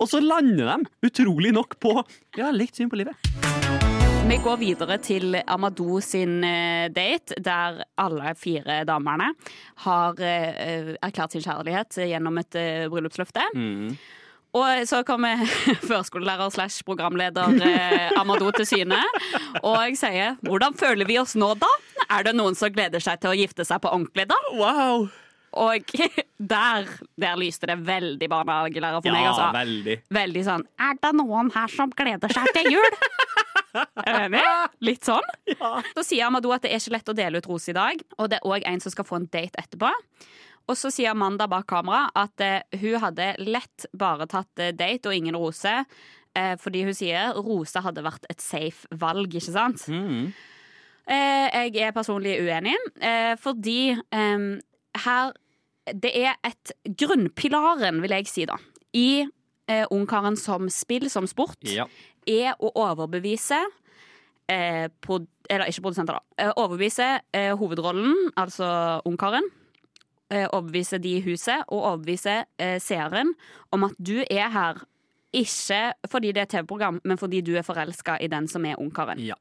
Og 0.00 0.08
så 0.08 0.20
lander 0.24 0.70
de 0.70 1.10
utrolig 1.10 1.52
nok 1.52 1.76
på 1.82 1.98
Ja, 2.38 2.48
likt 2.54 2.78
syn 2.78 2.88
på 2.88 2.96
livet. 2.96 3.16
Vi 4.30 4.36
går 4.44 4.60
videre 4.60 4.96
til 5.02 5.34
Amadou 5.50 5.98
sin 6.04 6.44
eh, 6.46 6.86
date, 6.94 7.34
der 7.42 7.80
alle 7.98 8.32
fire 8.38 8.82
damene 8.86 9.32
har 9.84 10.20
eh, 10.22 10.92
erklært 11.02 11.34
sin 11.34 11.42
kjærlighet 11.42 11.98
gjennom 12.06 12.38
et 12.38 12.58
eh, 12.60 12.84
bryllupsløfte. 12.92 13.42
Mm. 13.58 13.96
Og 14.56 14.82
så 14.90 15.02
kommer 15.06 15.42
førskolelærer 15.90 16.50
slash 16.50 16.82
programleder 16.86 17.54
eh, 17.62 18.10
Amadou 18.18 18.50
til 18.56 18.66
syne 18.66 18.98
og 19.62 19.96
sier 19.98 20.36
'Hvordan 20.42 20.74
føler 20.78 21.06
vi 21.06 21.18
oss 21.20 21.36
nå, 21.38 21.54
da? 21.54 21.70
Er 22.10 22.26
det 22.26 22.34
noen 22.34 22.58
som 22.58 22.72
gleder 22.74 23.02
seg 23.02 23.20
til 23.22 23.30
å 23.30 23.38
gifte 23.38 23.66
seg 23.66 23.82
på 23.82 23.92
ordentlig, 23.92 24.26
da?' 24.30 24.40
Wow! 24.58 25.08
Og 25.60 25.94
der, 26.54 26.90
der 27.18 27.38
lyste 27.38 27.66
det 27.70 27.78
veldig 27.86 28.28
barnehagelærer 28.30 29.02
for 29.02 29.14
meg, 29.14 29.26
altså. 29.30 29.50
veldig. 29.54 29.96
Veldig 30.18 30.44
sånn 30.50 30.66
'Er 30.78 30.98
det 30.98 31.14
noen 31.22 31.54
her 31.54 31.70
som 31.70 31.94
gleder 31.94 32.34
seg 32.34 32.50
til 32.56 32.72
jul?' 32.74 32.98
Enig? 34.10 34.42
Litt 34.82 35.06
sånn. 35.06 35.26
Så 35.94 36.02
sier 36.02 36.26
Amadou 36.26 36.50
at 36.50 36.64
det 36.66 36.72
er 36.74 36.82
ikke 36.82 36.96
lett 36.96 37.12
å 37.12 37.14
dele 37.14 37.38
ut 37.38 37.46
ros 37.46 37.68
i 37.70 37.76
dag, 37.76 38.02
og 38.18 38.32
det 38.32 38.40
er 38.40 38.50
òg 38.50 38.66
en 38.66 38.82
som 38.82 38.90
skal 38.90 39.06
få 39.06 39.20
en 39.20 39.30
date 39.30 39.62
etterpå. 39.62 39.92
Og 40.70 40.78
så 40.78 40.90
sier 40.94 41.10
Amanda 41.10 41.48
bak 41.50 41.66
kamera 41.70 42.04
at 42.14 42.40
eh, 42.46 42.62
hun 42.78 43.00
hadde 43.02 43.32
lett 43.42 43.88
bare 43.98 44.28
tatt 44.30 44.62
eh, 44.62 44.70
date 44.76 45.10
og 45.10 45.16
ingen 45.16 45.34
rose, 45.38 45.72
eh, 46.38 46.54
fordi 46.62 46.84
hun 46.86 46.94
sier 46.94 47.34
rose 47.42 47.82
hadde 47.82 48.04
vært 48.06 48.28
et 48.30 48.40
safe 48.44 48.86
valg, 49.02 49.34
ikke 49.34 49.50
sant? 49.50 49.82
Mm. 49.90 50.30
Eh, 51.10 51.46
jeg 51.72 51.88
er 51.88 51.94
personlig 51.96 52.36
uenig, 52.44 52.76
eh, 53.02 53.34
fordi 53.42 53.80
eh, 53.98 54.48
her 55.04 55.32
Det 55.90 56.10
er 56.14 56.36
et 56.46 56.70
grunnpilaren, 57.00 57.96
vil 58.04 58.12
jeg 58.14 58.28
si, 58.30 58.44
da, 58.46 58.54
i 58.94 59.24
eh, 59.66 59.86
Ungkaren 59.90 60.36
som 60.38 60.68
spill, 60.70 61.08
som 61.10 61.26
sport, 61.26 61.56
Ja. 61.66 61.88
er 62.28 62.54
å 62.60 62.70
overbevise 62.78 63.58
eh, 64.46 64.86
Eller 65.50 65.66
ikke 65.66 65.82
produsenter, 65.82 66.20
da. 66.20 66.22
Eh, 66.38 66.52
overbevise 66.54 67.08
eh, 67.34 67.56
hovedrollen, 67.58 68.30
altså 68.38 69.00
Ungkaren. 69.08 69.48
Eh, 70.30 70.46
overbevise 70.52 70.98
de 71.02 71.16
i 71.16 71.22
huset, 71.24 71.64
og 71.68 71.82
overbevise 71.82 72.44
eh, 72.62 72.76
seeren 72.80 73.32
om 73.74 73.84
at 73.84 73.96
du 73.98 74.20
er 74.30 74.50
her. 74.54 74.84
Ikke 75.34 75.92
fordi 76.10 76.32
det 76.32 76.40
er 76.44 76.44
TV-program, 76.44 77.00
men 77.04 77.18
fordi 77.18 77.40
du 77.40 77.56
er 77.58 77.62
forelska 77.66 78.16
i 78.20 78.26
den 78.30 78.48
som 78.48 78.64
er 78.64 78.78
Ungkaren. 78.78 79.18
ja. 79.18 79.34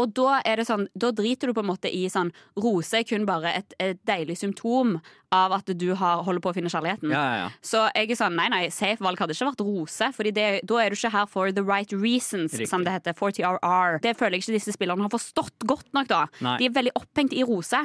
Og 0.00 0.12
da 0.16 0.38
er 0.48 0.60
det 0.60 0.66
sånn, 0.68 0.86
da 0.94 1.10
driter 1.12 1.50
du 1.50 1.56
på 1.56 1.62
en 1.64 1.68
måte 1.68 1.90
i 1.92 2.06
sånn 2.12 2.30
Rose 2.60 3.00
er 3.00 3.04
kun 3.08 3.26
bare 3.28 3.52
et, 3.58 3.74
et 3.82 4.00
deilig 4.08 4.38
symptom 4.40 4.96
av 5.32 5.54
at 5.56 5.70
du 5.78 5.86
har, 5.96 6.22
holder 6.26 6.42
på 6.44 6.50
å 6.52 6.56
finne 6.56 6.70
kjærligheten. 6.72 7.12
Ja, 7.12 7.22
ja, 7.22 7.36
ja. 7.42 7.46
Så 7.64 7.84
jeg 7.96 8.10
er 8.12 8.18
sånn, 8.20 8.36
nei, 8.36 8.48
nei, 8.52 8.62
safe 8.74 9.00
valg 9.04 9.20
hadde 9.20 9.36
ikke 9.36 9.48
vært 9.50 9.64
rose, 9.64 10.10
Fordi 10.16 10.32
det, 10.36 10.46
da 10.68 10.80
er 10.82 10.92
du 10.92 10.98
ikke 10.98 11.12
her 11.14 11.28
for 11.30 11.52
the 11.52 11.64
right 11.64 11.92
reasons, 11.92 12.52
Riktig. 12.52 12.68
som 12.68 12.84
det 12.84 12.92
heter. 12.96 13.16
For 13.16 13.32
TRR. 13.32 14.00
Det 14.04 14.16
føler 14.18 14.36
jeg 14.36 14.44
ikke 14.46 14.58
disse 14.58 14.76
spillerne 14.76 15.06
har 15.06 15.12
forstått 15.12 15.64
godt 15.68 15.88
nok, 15.96 16.10
da. 16.12 16.26
Nei. 16.44 16.58
De 16.60 16.68
er 16.68 16.76
veldig 16.76 16.94
opphengt 17.00 17.36
i 17.36 17.44
rose. 17.48 17.80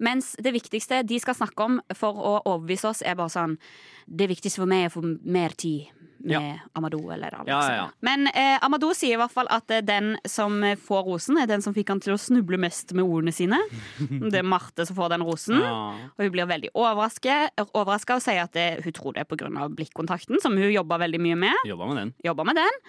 Mens 0.00 0.34
det 0.40 0.54
viktigste 0.56 1.02
de 1.08 1.20
skal 1.20 1.36
snakke 1.36 1.68
om 1.68 1.80
for 1.96 2.16
å 2.16 2.38
overbevise 2.44 2.88
oss, 2.92 3.04
er 3.04 3.16
bare 3.18 3.32
sånn 3.32 3.58
Det 4.06 4.28
viktigste 4.30 4.62
for 4.62 4.70
meg 4.70 4.86
er 4.86 4.92
å 4.92 4.96
få 5.00 5.02
mer 5.26 5.54
tid 5.58 5.88
med 6.18 6.32
Ja. 6.36 6.58
Amadou 6.74 7.10
eller 7.12 7.34
Alex. 7.34 7.48
Ja, 7.48 7.74
ja. 7.74 7.86
Men 8.00 8.26
eh, 8.28 8.58
Amadou 8.64 8.92
sier 8.94 9.14
i 9.14 9.20
hvert 9.20 9.32
fall 9.34 9.46
at 9.50 9.70
eh, 9.70 9.80
den 9.84 10.16
som 10.26 10.60
får 10.76 11.02
rosen, 11.06 11.38
er 11.38 11.46
den 11.50 11.62
som 11.62 11.74
fikk 11.76 11.88
han 11.92 12.00
til 12.00 12.14
å 12.14 12.18
snuble 12.20 12.58
mest 12.58 12.92
med 12.96 13.04
ordene 13.04 13.32
sine. 13.34 13.58
Det 14.32 14.40
er 14.40 14.46
Marte 14.46 14.86
som 14.86 14.96
får 14.96 15.12
den 15.16 15.22
rosen. 15.26 15.60
Og 15.60 16.22
hun 16.24 16.32
blir 16.34 16.46
veldig 16.50 16.70
overraska 16.76 18.16
og 18.16 18.22
sier 18.24 18.42
at 18.44 18.52
det, 18.56 18.66
hun 18.84 18.92
tror 18.96 19.14
det 19.16 19.22
er 19.24 19.28
pga. 19.30 19.68
blikkontakten, 19.76 20.40
som 20.42 20.56
hun 20.56 20.70
jobber 20.72 20.98
veldig 21.04 21.20
mye 21.22 21.36
med. 21.46 21.54
Jobber 21.68 21.86
med 21.92 21.96
den. 22.02 22.14
Jobber 22.24 22.44
med 22.48 22.56
den. 22.60 22.80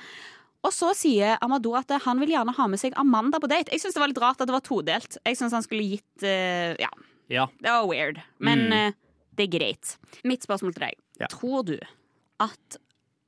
Og 0.65 0.73
så 0.73 0.89
sier 0.97 1.37
Amadou 1.45 1.75
at 1.77 1.91
han 2.03 2.19
vil 2.19 2.33
gjerne 2.33 2.53
ha 2.57 2.65
med 2.67 2.79
seg 2.81 2.95
Amanda 2.99 3.39
på 3.39 3.47
date. 3.47 3.71
Jeg 3.71 3.79
syns 3.83 3.93
det 3.95 4.01
var 4.01 4.09
litt 4.11 4.21
rart 4.23 4.41
at 4.41 4.49
det 4.49 4.55
var 4.55 4.65
todelt. 4.65 5.19
Jeg 5.23 5.37
synes 5.37 5.53
han 5.55 5.63
skulle 5.65 5.85
gitt 5.85 6.25
uh, 6.25 6.73
Ja, 6.81 6.89
Ja. 7.29 7.45
det 7.61 7.71
var 7.71 7.85
weird. 7.87 8.19
Men 8.39 8.65
Mm. 8.67 8.73
uh, 8.73 8.91
det 9.37 9.45
er 9.47 9.53
greit. 9.59 9.97
Mitt 10.25 10.43
spørsmål 10.43 10.73
til 10.73 10.87
deg. 10.87 10.95
Ja. 11.21 11.27
Tror 11.29 11.63
du 11.67 11.77
at 12.41 12.77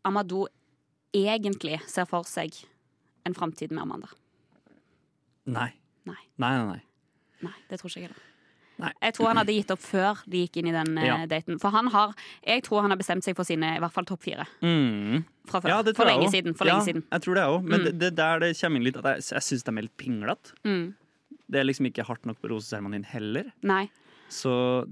Amadou 0.05 0.47
egentlig 1.15 1.79
ser 1.89 2.05
for 2.09 2.23
seg 2.29 2.53
en 3.25 3.33
framtid 3.35 3.71
med 3.71 3.81
Amanda? 3.83 4.07
Nei. 5.49 5.71
Nei. 6.05 6.19
Nei, 6.37 6.51
nei, 6.57 6.81
nei. 7.45 7.53
Det 7.69 7.79
tror 7.79 7.89
ikke 7.91 8.01
jeg 8.03 8.09
heller. 8.09 8.25
Jeg 9.03 9.13
tror 9.17 9.27
han 9.27 9.39
hadde 9.41 9.51
gitt 9.57 9.71
opp 9.73 9.81
før 9.83 10.21
de 10.31 10.45
gikk 10.45 10.57
inn 10.61 10.69
i 10.69 10.71
den 10.71 10.93
eh, 11.01 11.05
Ja. 11.09 11.15
daten. 11.27 11.57
For 11.59 11.69
han 11.75 11.87
har, 11.91 12.13
jeg 12.47 12.63
tror 12.63 12.81
han 12.85 12.91
har 12.93 12.97
bestemt 13.01 13.25
seg 13.25 13.35
for 13.35 13.43
sine 13.43 13.73
i 13.75 13.79
hvert 13.83 13.91
fall 13.91 14.05
topp 14.07 14.21
fire 14.23 14.45
Mm. 14.63 15.25
fra 15.49 15.59
før. 15.59 15.67
Ja, 15.73 15.81
for 15.93 16.05
lenge 16.07 16.29
siden. 16.31 16.55
For 16.55 16.65
ja, 16.65 16.77
lenge 16.77 16.85
siden. 16.87 17.03
Jeg 17.11 17.21
tror 17.25 17.35
det 17.35 17.43
òg. 17.43 17.63
Men 17.63 17.79
Mm. 17.81 17.85
det, 17.85 17.99
det 17.99 18.15
der 18.15 18.39
det 18.39 18.53
kommer 18.61 18.77
inn 18.77 18.83
litt 18.87 18.95
at 18.97 19.03
jeg, 19.03 19.23
jeg 19.35 19.41
syns 19.41 19.63
de 19.63 19.71
er 19.77 19.81
litt 19.81 19.97
pinglete. 19.97 20.53
Mm. 20.63 20.93
Det 21.49 21.59
er 21.59 21.63
liksom 21.65 21.85
ikke 21.91 22.05
hardt 22.05 22.25
nok 22.25 22.39
på 22.39 22.49
roseseremonien 22.53 23.03
heller. 23.05 23.51
Nei. 23.63 23.89
Så 24.29 24.87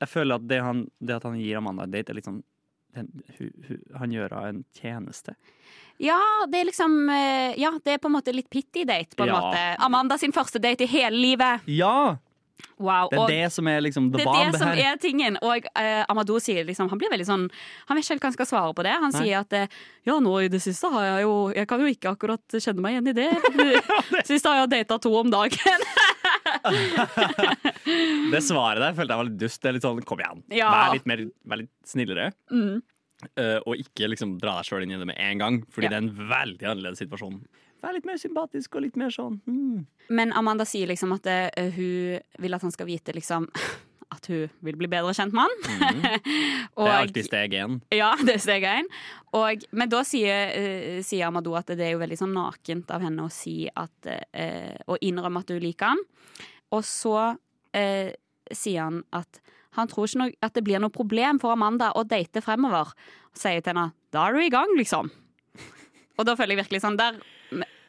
jeg 0.00 0.08
føler 0.08 0.34
at 0.36 0.48
det, 0.48 0.62
han, 0.62 0.86
det 1.04 1.16
at 1.16 1.22
han 1.24 1.36
gir 1.38 1.58
Amanda 1.58 1.82
en 1.82 1.90
date, 1.90 2.08
er 2.10 2.14
litt 2.14 2.24
sånn 2.24 2.42
den, 2.94 3.08
hu, 3.38 3.50
hu, 3.68 3.76
Han 3.98 4.10
gjør 4.14 4.34
henne 4.36 4.48
en 4.48 4.64
tjeneste. 4.76 5.34
Ja, 6.00 6.18
det 6.48 6.62
er 6.62 6.64
liksom 6.70 6.96
eh, 7.12 7.54
Ja, 7.60 7.74
det 7.84 7.94
er 7.94 7.98
på 8.02 8.08
en 8.08 8.16
måte 8.16 8.32
litt 8.34 8.48
pity 8.50 8.84
date, 8.88 9.14
på 9.16 9.26
en 9.26 9.28
Ja. 9.34 9.40
måte. 9.40 9.62
Amanda 9.84 10.18
sin 10.18 10.32
første 10.32 10.58
date 10.62 10.84
i 10.84 10.90
hele 10.90 11.16
livet. 11.16 11.60
Ja! 11.68 12.16
Wow. 12.80 13.08
Det 13.12 13.18
er 13.20 13.28
det 13.28 13.52
som 13.52 13.68
er 13.68 13.80
liksom 13.80 14.10
the 14.12 14.18
det 14.20 14.26
er 14.26 14.50
det 14.52 14.58
som 14.60 14.68
her. 14.68 14.92
er 14.92 14.96
tingen. 15.00 15.36
Og 15.44 15.64
uh, 15.76 16.04
Amadou 16.12 16.38
sier 16.40 16.64
liksom 16.64 16.88
Han 16.92 16.98
blir 17.00 17.08
veldig 17.12 17.26
sånn 17.28 17.46
Han 17.88 17.96
vet 17.96 18.04
ikke 18.04 18.14
helt 18.14 18.22
hva 18.24 18.28
han 18.30 18.36
skal 18.36 18.48
svare 18.48 18.74
på 18.76 18.84
det. 18.84 18.92
Han 19.00 19.12
Nei. 19.12 19.20
sier 19.22 19.40
at 19.40 19.52
eh, 19.56 19.66
ja, 20.08 20.18
nå 20.20 20.32
i 20.44 20.48
det 20.52 20.60
siste 20.64 20.88
har 20.92 21.04
jeg 21.04 21.22
jo 21.24 21.34
Jeg 21.56 21.68
kan 21.68 21.80
jo 21.80 21.88
ikke 21.92 22.12
akkurat 22.12 22.56
kjenne 22.56 22.80
meg 22.84 22.96
igjen 22.96 23.12
i 23.12 23.16
det. 23.16 23.30
Sist 24.30 24.48
har 24.48 24.60
jeg 24.62 24.72
data 24.76 24.98
to 25.00 25.12
om 25.20 25.32
dagen. 25.32 25.86
Det 28.32 28.42
svaret 28.44 28.82
der 28.82 28.94
følte 28.96 29.14
jeg 29.14 29.20
var 29.22 29.28
litt 29.28 29.40
dust. 29.40 29.60
Det 29.62 29.70
er 29.70 29.76
litt 29.76 29.86
sånn, 29.86 30.02
Kom 30.06 30.22
igjen, 30.22 30.42
Ja. 30.54 30.70
vær 30.70 30.94
litt, 30.96 31.06
mer, 31.10 31.24
vær 31.48 31.62
litt 31.62 31.72
snillere. 31.86 32.30
Mm. 32.52 32.80
Uh, 33.36 33.58
og 33.68 33.76
ikke 33.76 34.08
liksom 34.08 34.38
dra 34.40 34.56
deg 34.58 34.68
sjøl 34.70 34.86
inn 34.86 34.94
i 34.96 35.00
det 35.00 35.08
med 35.10 35.18
en 35.20 35.42
gang, 35.42 35.58
fordi 35.68 35.88
Ja. 35.88 35.92
det 35.92 35.98
er 35.98 36.06
en 36.06 36.30
veldig 36.30 36.68
annerledes 36.70 37.02
situasjon. 37.02 37.40
Vær 37.82 37.94
litt 37.96 38.06
mer 38.08 38.16
sympatisk 38.20 38.76
og 38.76 38.82
litt 38.84 38.96
mer 39.00 39.08
sånn 39.08 39.38
mm. 39.48 39.86
Men 40.12 40.32
Amanda 40.36 40.66
sier 40.68 40.86
liksom 40.90 41.14
at 41.16 41.24
uh, 41.26 41.70
hun 41.72 42.20
vil 42.38 42.54
at 42.56 42.62
han 42.66 42.72
skal 42.74 42.86
vite 42.88 43.14
liksom 43.16 43.46
at 44.10 44.26
hun 44.30 44.50
vil 44.66 44.78
bli 44.78 44.88
bedre 44.90 45.12
kjent 45.14 45.34
med 45.36 45.46
han. 45.46 45.58
Mhm. 45.70 46.00
Det 46.80 46.86
er 46.86 46.96
alltid 46.96 47.26
steg 47.26 47.54
én. 47.54 47.76
Ja, 47.94 48.14
det 48.26 48.36
er 48.38 48.42
steg 48.42 48.64
én. 48.66 48.88
Men 49.70 49.90
da 49.92 50.00
sier, 50.06 50.54
uh, 50.54 50.98
sier 51.06 51.28
Amadou 51.28 51.54
at 51.58 51.70
det 51.76 51.84
er 51.86 51.94
jo 51.94 52.02
veldig 52.02 52.18
sånn 52.18 52.34
nakent 52.34 52.90
av 52.94 53.04
henne 53.04 53.26
å 53.26 53.32
si 53.32 53.68
at 53.68 54.10
uh, 54.10 54.74
Å 54.90 54.98
innrømme 55.04 55.42
at 55.42 55.52
du 55.52 55.60
liker 55.62 55.92
han. 55.92 56.02
Og 56.74 56.84
så 56.86 57.16
uh, 57.34 58.10
sier 58.50 58.82
han 58.82 59.02
at 59.14 59.42
han 59.78 59.90
tror 59.90 60.08
ikke 60.08 60.18
noe, 60.18 60.34
at 60.42 60.56
det 60.56 60.64
blir 60.66 60.82
noe 60.82 60.90
problem 60.90 61.38
for 61.42 61.54
Amanda 61.54 61.92
å 61.94 62.02
date 62.08 62.42
fremover. 62.42 62.90
Og 63.30 63.38
sier 63.38 63.62
til 63.62 63.74
henne 63.74 63.92
da 64.10 64.26
er 64.26 64.34
du 64.34 64.42
i 64.42 64.50
gang, 64.50 64.72
liksom. 64.78 65.12
Og 66.18 66.26
da 66.26 66.34
føler 66.38 66.56
jeg 66.56 66.64
virkelig 66.64 66.82
sånn 66.82 66.98
der 66.98 67.20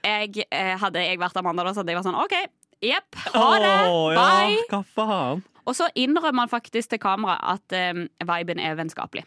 jeg, 0.01 0.45
Hadde 0.82 1.01
jeg 1.01 1.19
vært 1.22 1.38
Amanda, 1.41 1.65
da 1.65 1.74
så 1.74 1.82
hadde 1.82 1.93
jeg 1.93 1.99
vært 1.99 2.09
sånn 2.09 2.22
OK, 2.22 2.36
jepp, 2.82 3.17
ha 3.34 3.47
det, 3.61 3.74
bye. 4.17 4.57
Ja, 4.57 4.67
hva 4.69 4.82
faen? 4.95 5.43
Og 5.66 5.78
så 5.78 5.89
innrømmer 5.95 6.45
han 6.45 6.51
faktisk 6.51 6.93
til 6.93 7.01
kamera 7.01 7.38
at 7.55 7.76
eh, 7.76 8.05
viben 8.28 8.62
er 8.62 8.78
vennskapelig. 8.80 9.26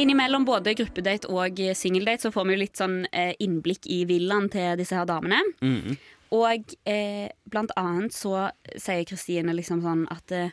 Innimellom 0.00 0.46
både 0.48 0.72
gruppedate 0.78 1.28
og 1.28 1.58
singeldate 1.76 2.24
så 2.24 2.32
får 2.32 2.46
vi 2.46 2.54
jo 2.54 2.62
litt 2.62 2.80
sånn 2.80 3.02
eh, 3.12 3.34
innblikk 3.42 3.84
i 3.90 4.04
villaen 4.08 4.48
til 4.52 4.78
disse 4.80 4.96
her 4.96 5.08
damene. 5.08 5.42
Mhm. 5.60 5.98
Og 6.30 6.74
eh, 6.86 7.26
blant 7.50 7.72
annet 7.78 8.14
så 8.14 8.50
sier 8.78 9.02
Kristine 9.08 9.54
liksom 9.56 9.80
sånn 9.82 10.04
at 10.14 10.30
eh, 10.34 10.52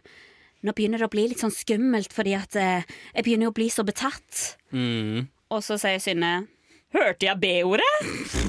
nå 0.65 0.73
begynner 0.73 1.01
det 1.01 1.05
å 1.07 1.13
bli 1.13 1.27
litt 1.29 1.43
sånn 1.43 1.53
skummelt 1.53 2.15
fordi 2.15 2.33
at 2.37 2.57
eh, 2.57 2.87
jeg 3.13 3.27
begynner 3.27 3.51
å 3.51 3.55
bli 3.55 3.69
så 3.69 3.85
betatt. 3.85 4.57
Mm. 4.73 5.27
Og 5.53 5.61
så 5.63 5.77
sier 5.79 6.01
Synne 6.03 6.47
Hørte 6.95 7.27
jeg 7.27 7.39
B-ordet? 7.43 7.93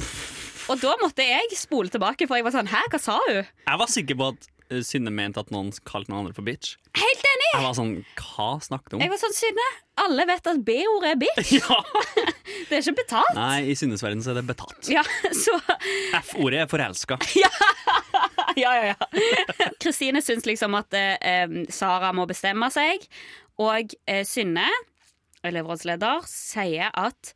Og 0.70 0.80
da 0.80 0.94
måtte 1.00 1.24
jeg 1.24 1.56
spole 1.58 1.90
tilbake, 1.92 2.26
for 2.28 2.38
jeg 2.38 2.46
var 2.46 2.54
sånn 2.54 2.68
Hæ, 2.70 2.80
hva 2.92 3.00
sa 3.02 3.18
hun? 3.26 3.44
Jeg 3.44 3.80
var 3.82 3.92
sikker 3.92 4.18
på 4.18 4.30
at 4.32 4.48
eh, 4.48 4.57
Synne 4.84 5.10
mente 5.14 5.40
at 5.40 5.52
noen 5.54 5.70
kalte 5.88 6.12
noen 6.12 6.24
andre 6.26 6.34
for 6.36 6.44
bitch. 6.46 6.74
Helt 6.98 7.24
enig! 7.30 7.48
Jeg 7.54 7.64
var 7.64 7.76
sånn, 7.78 7.92
hva 8.20 8.48
snakket 8.64 8.92
du 8.92 8.96
om? 8.98 9.02
Jeg 9.04 9.12
var 9.12 9.20
sånn, 9.22 9.36
Synne, 9.36 9.66
alle 10.04 10.26
vet 10.28 10.50
at 10.52 10.60
B-ordet 10.66 11.12
er 11.14 11.20
bitch. 11.22 11.52
Ja! 11.58 11.78
Det 12.68 12.76
er 12.76 12.82
ikke 12.82 12.98
betalt. 12.98 13.36
Nei, 13.38 13.70
i 13.70 13.76
Synnes 13.78 14.02
verden 14.04 14.20
så 14.24 14.32
er 14.34 14.40
det 14.40 14.46
betalt. 14.50 14.88
Ja, 14.92 15.04
så 15.32 15.54
F-ordet 16.20 16.64
er 16.64 16.70
forelska. 16.70 17.20
Ja, 18.58 18.72
ja, 18.74 18.90
ja. 18.90 19.66
Kristine 19.78 20.18
syns 20.24 20.46
liksom 20.48 20.74
at 20.74 20.94
eh, 20.96 21.12
eh, 21.22 21.52
Sara 21.70 22.08
må 22.16 22.24
bestemme 22.26 22.66
seg, 22.74 23.04
og 23.62 23.92
eh, 24.08 24.24
Synne, 24.26 24.64
elevrådsleder, 25.46 26.24
sier 26.26 26.90
at 26.98 27.32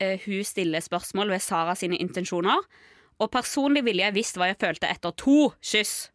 eh, 0.00 0.16
hun 0.24 0.40
stiller 0.46 0.80
spørsmål 0.84 1.34
ved 1.34 1.44
Sara 1.44 1.74
sine 1.76 1.98
intensjoner. 2.00 2.62
Og 3.20 3.28
personlig 3.34 3.84
ville 3.84 4.06
jeg 4.06 4.16
visst 4.16 4.38
hva 4.40 4.48
jeg 4.48 4.60
følte 4.62 4.88
etter 4.90 5.12
to 5.20 5.50
kyss. 5.60 6.11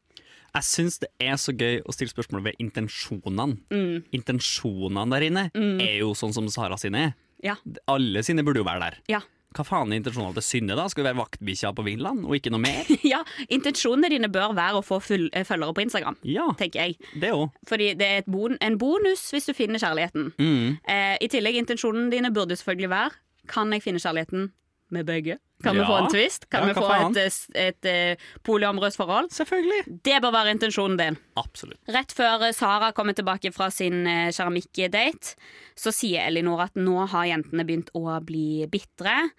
Jeg 0.57 0.65
syns 0.65 0.97
det 1.03 1.09
er 1.21 1.37
så 1.37 1.53
gøy 1.53 1.79
å 1.85 1.93
stille 1.93 2.09
spørsmål 2.09 2.41
ved 2.49 2.57
intensjonene. 2.63 3.57
Mm. 3.69 4.03
Intensjonene 4.17 5.07
der 5.13 5.25
inne 5.29 5.43
er 5.53 5.97
jo 6.01 6.13
sånn 6.17 6.33
som 6.35 6.47
Sara 6.51 6.77
sine 6.81 7.07
er. 7.09 7.17
Ja. 7.45 7.53
Alle 7.91 8.23
sine 8.25 8.41
burde 8.45 8.63
jo 8.63 8.67
være 8.67 8.81
der. 8.87 8.95
Ja. 9.13 9.19
hva 9.57 9.63
faen 9.65 9.89
er 9.93 9.97
intensjonen 10.01 10.33
til 10.35 10.43
Synne, 10.45 10.75
da? 10.77 10.83
Skal 10.89 11.01
vi 11.03 11.07
være 11.07 11.17
vaktbikkja 11.21 11.71
på 11.77 11.85
Vinland, 11.85 12.25
og 12.27 12.35
ikke 12.37 12.51
noe 12.53 12.61
mer? 12.61 12.89
ja, 13.13 13.23
intensjonene 13.53 14.09
dine 14.13 14.29
bør 14.33 14.51
være 14.57 14.81
å 14.81 14.85
få 14.85 14.99
eh, 15.15 15.45
følgere 15.47 15.73
på 15.77 15.81
Instagram, 15.85 16.17
Ja, 16.29 16.49
tenker 16.59 16.83
jeg. 16.83 16.97
det 17.21 17.31
også. 17.33 17.53
Fordi 17.69 17.87
det 17.97 18.09
er 18.19 18.27
bon, 18.29 18.57
en 18.61 18.77
bonus 18.81 19.23
hvis 19.33 19.49
du 19.49 19.53
finner 19.57 19.81
kjærligheten. 19.81 20.31
Mm. 20.37 20.75
Eh, 20.85 21.15
I 21.25 21.29
tillegg, 21.33 21.57
intensjonene 21.63 22.11
dine 22.13 22.33
burde 22.35 22.57
selvfølgelig 22.59 22.91
være 22.93 23.17
Kan 23.47 23.71
jeg 23.73 23.85
finne 23.85 24.01
kjærligheten 24.03 24.49
med 24.93 25.05
begge? 25.07 25.37
Kan 25.63 25.75
vi 25.75 25.85
få 25.87 25.95
en 25.97 26.09
twist? 26.11 26.45
Kan 26.53 26.61
Ja, 26.67 26.67
vi 26.73 26.73
få 26.77 26.87
faen? 26.87 27.15
et, 27.17 27.37
eh, 27.55 27.67
et, 27.67 27.85
eh, 27.85 28.25
polyamorøst 28.45 28.97
forhold? 28.99 29.31
Selvfølgelig. 29.33 30.01
Det 30.03 30.21
bør 30.21 30.31
være 30.35 30.51
intensjonen 30.53 30.97
din. 30.97 31.17
Absolutt. 31.35 31.79
Rett 31.89 32.13
før 32.13 32.43
eh, 32.47 32.51
Sara 32.53 32.91
kommer 32.93 33.13
tilbake 33.17 33.51
fra 33.53 33.69
sin 33.73 34.05
keramikkdate, 34.31 35.35
så 35.75 35.91
sier 35.93 36.27
Elinor 36.27 36.61
at 36.67 36.75
nå 36.77 37.07
har 37.09 37.25
jentene 37.25 37.65
begynt 37.65 37.89
å 37.97 38.19
bli 38.25 38.67
bitre. 38.71 39.29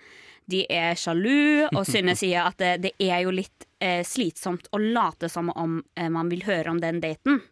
De 0.49 0.65
er 0.73 0.95
sjalu, 0.97 1.69
og 1.77 1.85
Synne 1.87 2.15
sier 2.19 2.47
at 2.49 2.57
det, 2.59 2.75
det 2.83 2.93
er 3.05 3.23
jo 3.27 3.31
litt 3.35 3.67
eh, 3.81 4.03
slitsomt 4.03 4.69
å 4.73 4.81
late 4.81 5.29
som 5.31 5.51
om 5.55 5.83
eh, 5.97 6.09
man 6.09 6.29
vil 6.33 6.43
høre 6.49 6.71
om 6.73 6.81
den 6.81 7.01
daten. 7.05 7.43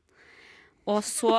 Og 0.87 1.01
så 1.05 1.33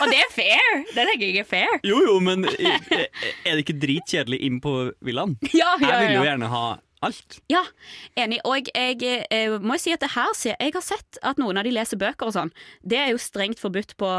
Og 0.00 0.06
det 0.10 0.18
er 0.20 0.30
fair! 0.32 0.70
Det 0.94 1.04
tenker 1.08 1.26
jeg 1.26 1.42
er 1.42 1.48
fair. 1.48 1.74
Jo, 1.86 1.98
jo, 2.06 2.14
men 2.24 2.46
er 2.48 3.52
det 3.52 3.60
ikke 3.64 3.78
dritkjedelig 3.82 4.40
inn 4.48 4.60
på 4.64 4.72
villaen? 5.04 5.36
Ja, 5.52 5.74
ja, 5.80 5.88
Jeg 5.92 6.08
vil 6.08 6.16
jo 6.20 6.24
gjerne 6.26 6.48
ha 6.52 6.64
alt. 7.02 7.38
ja 7.50 7.60
enig. 8.16 8.38
Og 8.46 8.68
jeg 8.70 9.02
jeg 9.02 9.58
må 9.60 9.74
jo 9.76 9.82
si 9.82 9.92
at 9.94 10.00
det 10.04 10.12
her 10.14 10.30
Jeg 10.46 10.72
har 10.76 10.84
sett 10.86 11.18
at 11.22 11.40
noen 11.42 11.58
av 11.58 11.64
de 11.66 11.72
leser 11.74 11.98
bøker 12.00 12.28
og 12.30 12.34
sånn. 12.36 12.52
Det 12.86 12.98
er 13.00 13.10
jo 13.12 13.18
strengt 13.20 13.58
forbudt 13.60 13.96
på, 13.98 14.10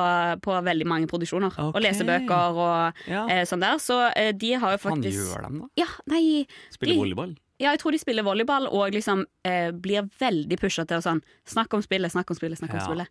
på 0.43 0.57
veldig 0.67 0.87
mange 0.91 1.07
produksjoner. 1.07 1.53
Okay. 1.55 1.79
Å 1.79 1.83
lese 1.83 2.03
bøker 2.07 2.59
og 2.59 3.07
Ja. 3.09 3.25
eh, 3.31 3.45
sånn 3.49 3.63
der. 3.63 3.79
Så 3.79 3.97
eh, 4.15 4.33
de 4.35 4.53
har 4.59 4.75
jo 4.75 4.81
Hva 4.83 4.91
faktisk 4.91 5.15
gjør 5.15 5.47
de, 5.47 5.63
da? 5.63 5.69
Ja, 5.79 5.87
nei 6.11 6.45
Spiller 6.75 6.93
De- 6.93 6.99
volleyball? 7.01 7.33
Ja, 7.61 7.71
jeg 7.71 7.79
tror 7.83 7.91
de 7.93 7.99
spiller 8.01 8.25
volleyball 8.25 8.65
og 8.67 8.91
liksom 8.95 9.25
eh, 9.45 9.69
blir 9.71 10.07
veldig 10.19 10.57
pusha 10.59 10.85
til 10.89 10.97
å 10.97 11.03
sånn 11.05 11.21
Snakk 11.45 11.73
om 11.77 11.83
spillet, 11.85 12.11
snakk 12.11 12.31
om 12.33 12.35
spillet, 12.39 12.57
snakk 12.59 12.73
om 12.73 12.79
Ja. 12.81 12.85
spillet. 12.87 13.07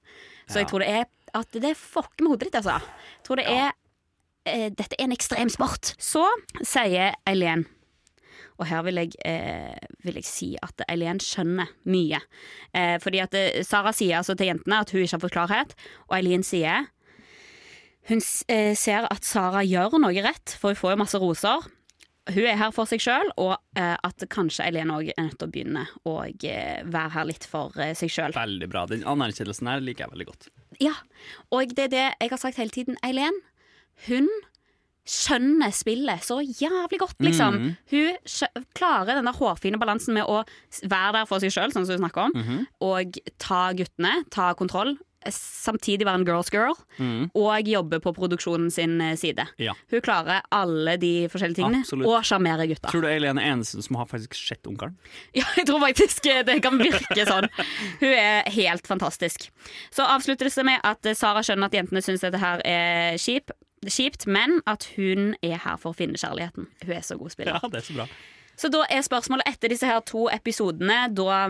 Så 0.49 0.57
Ja. 0.59 0.62
jeg 0.64 0.68
tror 0.68 0.80
det 0.80 0.88
er 0.88 1.05
at 1.34 1.51
det 1.53 1.76
fucker 1.76 2.22
med 2.22 2.30
hodet 2.34 2.51
ditt, 2.51 2.59
altså. 2.61 2.80
Jeg 2.82 3.24
tror 3.24 3.36
det 3.36 3.47
er 3.47 3.72
eh, 4.45 4.68
Dette 4.70 4.97
er 4.99 5.05
en 5.05 5.12
ekstrem 5.12 5.49
sport. 5.49 5.95
Så 5.99 6.26
sier 6.62 7.14
Eileen 7.26 7.66
og 8.61 8.66
her 8.68 8.82
vil 8.82 8.95
jeg, 9.01 9.12
eh, 9.24 9.78
vil 10.05 10.14
jeg 10.14 10.24
si 10.24 10.57
at 10.62 10.82
Eileen 10.88 11.18
skjønner 11.18 11.68
mye. 11.86 12.20
Eh, 12.74 12.99
fordi 12.99 13.20
at 13.22 13.34
eh, 13.34 13.62
Sara 13.64 13.90
sier 13.93 14.18
altså 14.18 14.36
til 14.36 14.47
jentene 14.53 14.80
at 14.80 14.90
hun 14.93 15.01
ikke 15.03 15.16
har 15.16 15.22
fått 15.24 15.32
klarhet, 15.32 15.74
og 16.11 16.16
Eileen 16.18 16.43
sier 16.47 16.86
hun 18.11 18.20
eh, 18.49 18.74
ser 18.74 19.07
at 19.11 19.24
Sara 19.24 19.62
gjør 19.64 19.99
noe 20.03 20.22
rett, 20.22 20.57
for 20.59 20.70
hun 20.70 20.76
får 20.76 20.90
jo 20.95 21.01
masse 21.05 21.18
roser. 21.22 21.66
Hun 22.31 22.45
er 22.47 22.55
her 22.57 22.70
for 22.70 22.87
seg 22.87 23.01
sjøl, 23.03 23.33
og 23.37 23.57
eh, 23.75 23.97
at 24.07 24.23
kanskje 24.31 24.62
Eileen 24.68 24.93
òg 24.95 25.09
er 25.11 25.25
nødt 25.27 25.39
til 25.41 25.49
å 25.49 25.51
begynne 25.51 25.87
å 26.07 26.12
eh, 26.29 26.83
være 26.87 27.11
her 27.16 27.25
litt 27.27 27.45
for 27.51 27.75
eh, 27.83 27.95
seg 27.99 28.12
sjøl. 28.14 28.33
Veldig 28.37 28.68
bra. 28.70 28.85
Den 28.87 29.03
anerkjennelsen 29.11 29.66
her 29.66 29.81
liker 29.83 30.05
jeg 30.07 30.12
veldig 30.14 30.29
godt. 30.31 30.49
Ja, 30.81 30.95
og 31.51 31.75
det 31.75 31.89
er 31.89 31.93
det 31.93 32.05
jeg 32.23 32.31
har 32.31 32.39
sagt 32.39 32.61
hele 32.62 32.70
tiden. 32.70 32.97
Eileen, 33.03 33.35
hun 34.07 34.31
skjønner 35.03 35.73
spillet 35.75 36.23
så 36.23 36.37
jævlig 36.47 37.01
godt, 37.03 37.16
liksom. 37.27 37.57
Mhm. 37.59 37.70
Hun 37.91 38.18
skjø- 38.31 38.64
klarer 38.79 39.16
den 39.18 39.27
der 39.27 39.35
hårfine 39.35 39.81
balansen 39.83 40.14
med 40.14 40.23
å 40.31 40.45
være 40.87 41.12
der 41.18 41.27
for 41.27 41.43
seg 41.43 41.51
sjøl, 41.51 41.73
sånn 41.75 41.87
som 41.89 41.97
hun 41.99 42.05
snakker 42.05 42.29
om, 42.29 42.33
Mhm. 42.39 42.66
og 42.81 43.18
ta 43.43 43.73
guttene, 43.75 44.23
ta 44.31 44.53
kontroll. 44.55 44.95
Samtidig 45.31 46.07
være 46.09 46.23
en 46.23 46.27
girls 46.27 46.51
girl, 46.53 46.75
mm. 46.99 47.31
og 47.39 47.68
jobbe 47.68 48.01
på 48.03 48.12
produksjonen 48.16 48.70
sin 48.75 49.01
eh, 49.01 49.14
side. 49.18 49.47
Ja. 49.62 49.75
Hun 49.93 50.03
klarer 50.05 50.43
alle 50.55 50.97
de 51.01 51.29
forskjellige 51.33 51.61
tingene, 51.61 51.83
Absolutt. 51.87 52.09
og 52.11 52.27
sjarmerer 52.27 52.70
gutta. 52.70 52.91
Tror 52.91 53.05
du 53.05 53.11
Eileen 53.11 53.41
er 53.41 53.53
eneste 53.53 53.83
som 53.85 54.01
har 54.01 54.11
faktisk 54.11 54.39
sett 54.39 54.66
Ungkaren? 54.68 54.97
Ja, 55.39 55.47
jeg 55.57 55.66
tror 55.68 55.81
faktisk 55.83 56.27
det 56.47 56.59
kan 56.64 56.77
virke 56.81 57.25
sånn. 57.27 57.49
Hun 58.03 58.12
er 58.12 58.49
helt 58.53 58.87
fantastisk. 58.89 59.49
Så 59.95 60.05
avslutter 60.07 60.49
det 60.49 60.55
seg 60.55 60.66
med 60.68 60.83
at 60.87 61.07
Sara 61.18 61.43
skjønner 61.47 61.70
at 61.70 61.77
jentene 61.77 62.03
syns 62.05 62.25
dette 62.25 62.41
her 62.43 62.62
er 62.68 63.18
kjip, 63.23 63.55
kjipt, 63.89 64.27
men 64.27 64.61
at 64.70 64.87
hun 64.97 65.35
er 65.43 65.59
her 65.62 65.81
for 65.81 65.93
å 65.93 65.97
finne 65.97 66.20
kjærligheten. 66.20 66.68
Hun 66.85 66.95
er 66.95 67.07
så 67.07 67.18
god 67.20 67.35
spiller. 67.35 67.59
Ja, 67.59 67.73
det 67.73 67.83
er 67.83 67.89
så 67.89 67.99
bra. 67.99 68.09
Så 68.59 68.68
da 68.70 68.85
er 68.93 69.05
spørsmålet 69.05 69.49
etter 69.49 69.73
disse 69.73 69.89
her 69.89 70.03
to 70.07 70.27
episodene, 70.33 71.07
da 71.16 71.49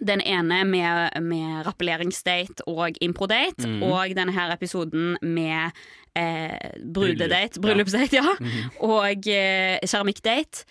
den 0.00 0.20
ene 0.24 0.62
med, 0.64 1.18
med 1.22 1.66
rappelleringsdate 1.66 2.64
og 2.66 2.96
improdate, 3.04 3.66
Mhm. 3.68 3.82
og 3.82 4.14
denne 4.16 4.32
her 4.32 4.52
episoden 4.54 5.16
med 5.22 5.72
eh, 6.16 6.72
brudedate, 6.92 7.60
Bryllup, 7.60 7.86
bryllupsdate, 7.88 8.12
ja, 8.16 8.34
Mhm. 8.40 8.70
og 8.80 9.26
eh, 9.28 9.78
keramikkdate. 9.84 10.64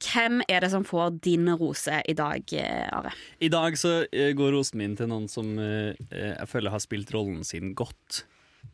Hvem 0.00 0.40
er 0.48 0.60
det 0.60 0.70
som 0.70 0.84
får 0.84 1.20
din 1.20 1.44
rose 1.60 2.02
i 2.08 2.12
dag, 2.14 2.42
eh, 2.56 2.88
Are? 2.92 3.12
I 3.40 3.48
dag 3.48 3.72
så 3.76 4.06
eh, 4.12 4.32
går 4.32 4.52
rosen 4.52 4.78
min 4.78 4.96
til 4.96 5.06
noen 5.08 5.28
som 5.28 5.58
eh, 5.58 5.94
eh, 6.10 6.36
jeg 6.38 6.48
føler 6.48 6.70
har 6.70 6.80
spilt 6.80 7.10
rollen 7.12 7.44
sin 7.44 7.74
godt. 7.74 8.24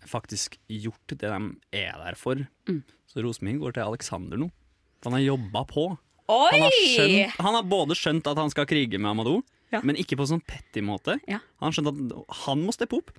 Faktisk 0.06 0.56
gjort 0.70 1.02
det 1.08 1.18
de 1.18 1.32
er 1.72 1.98
der 1.98 2.14
for. 2.14 2.36
Mm. 2.68 2.82
Så 3.10 3.22
rosen 3.24 3.44
min 3.48 3.58
går 3.58 3.74
til 3.74 3.82
Alexander 3.86 4.36
nå. 4.38 4.50
Han 5.04 5.12
har 5.12 5.20
jobba 5.20 5.64
på. 5.66 5.88
Han 6.28 6.60
har, 6.62 6.70
skjønt, 6.70 7.36
han 7.38 7.54
har 7.54 7.62
både 7.62 7.94
skjønt 7.94 8.26
at 8.26 8.36
han 8.38 8.50
skal 8.50 8.66
krige 8.66 8.98
med 8.98 9.10
Amadou, 9.10 9.42
Ja. 9.74 9.80
men 9.82 9.98
ikke 9.98 10.16
på 10.18 10.26
sånn 10.30 10.42
petty 10.46 10.82
måte. 10.84 11.18
Ja. 11.26 11.40
Han 11.62 11.74
skjønte 11.74 11.92
at 11.94 12.36
han 12.46 12.62
må 12.62 12.74
steppe 12.74 13.00
opp. 13.00 13.10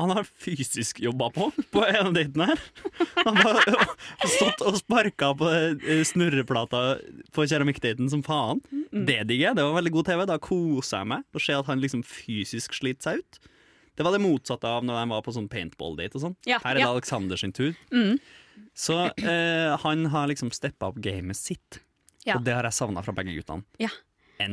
Han 0.00 0.10
har 0.12 0.24
fysisk 0.24 0.98
jobba 1.00 1.30
på 1.32 1.46
på 1.72 1.82
en 1.86 2.08
av 2.10 2.12
datene 2.16 2.48
her. 2.50 2.60
Han 3.24 3.38
har 3.40 3.60
stått 4.28 4.64
og 4.66 4.76
sparka 4.80 5.30
på 5.38 5.48
eh, 5.52 6.02
snurreplata 6.08 6.82
på 7.32 7.46
keramikkdaten 7.48 8.10
som 8.12 8.24
faen. 8.26 8.60
Det 8.92 9.22
digger 9.28 9.50
jeg. 9.50 9.56
Det 9.56 9.64
var 9.64 9.78
veldig 9.78 9.94
god 9.94 10.10
TV. 10.10 10.24
Da 10.28 10.38
koser 10.42 11.02
jeg 11.02 11.10
meg 11.14 11.24
å 11.32 11.44
se 11.44 11.56
at 11.56 11.70
han 11.70 11.80
liksom 11.80 12.04
fysisk 12.08 12.76
sliter 12.76 13.08
seg 13.12 13.22
ut. 13.22 13.40
Det 13.96 14.04
var 14.06 14.14
det 14.16 14.22
motsatte 14.24 14.68
av 14.68 14.84
når 14.88 15.02
de 15.02 15.08
var 15.12 15.24
på 15.24 15.34
sånn 15.36 15.50
paintball-date 15.52 16.16
og 16.16 16.24
sånn. 16.26 16.36
Ja, 16.48 16.60
Her 16.64 16.72
er 16.72 16.80
det 16.80 16.84
ja. 16.86 16.92
Alexander 16.92 17.40
sin 17.40 17.52
tur. 17.56 17.74
Mm. 17.92 18.16
Så 18.76 18.96
eh, 19.20 19.72
han 19.84 20.06
har 20.12 20.30
liksom 20.32 20.52
steppa 20.52 20.88
opp 20.92 21.00
gamet 21.04 21.36
sitt. 21.36 21.80
Ja. 22.24 22.38
Og 22.38 22.46
det 22.46 22.54
har 22.56 22.64
jeg 22.68 22.76
savna 22.76 23.02
fra 23.04 23.12
begge 23.16 23.34
guttene. 23.36 23.64
Ja. 23.82 23.92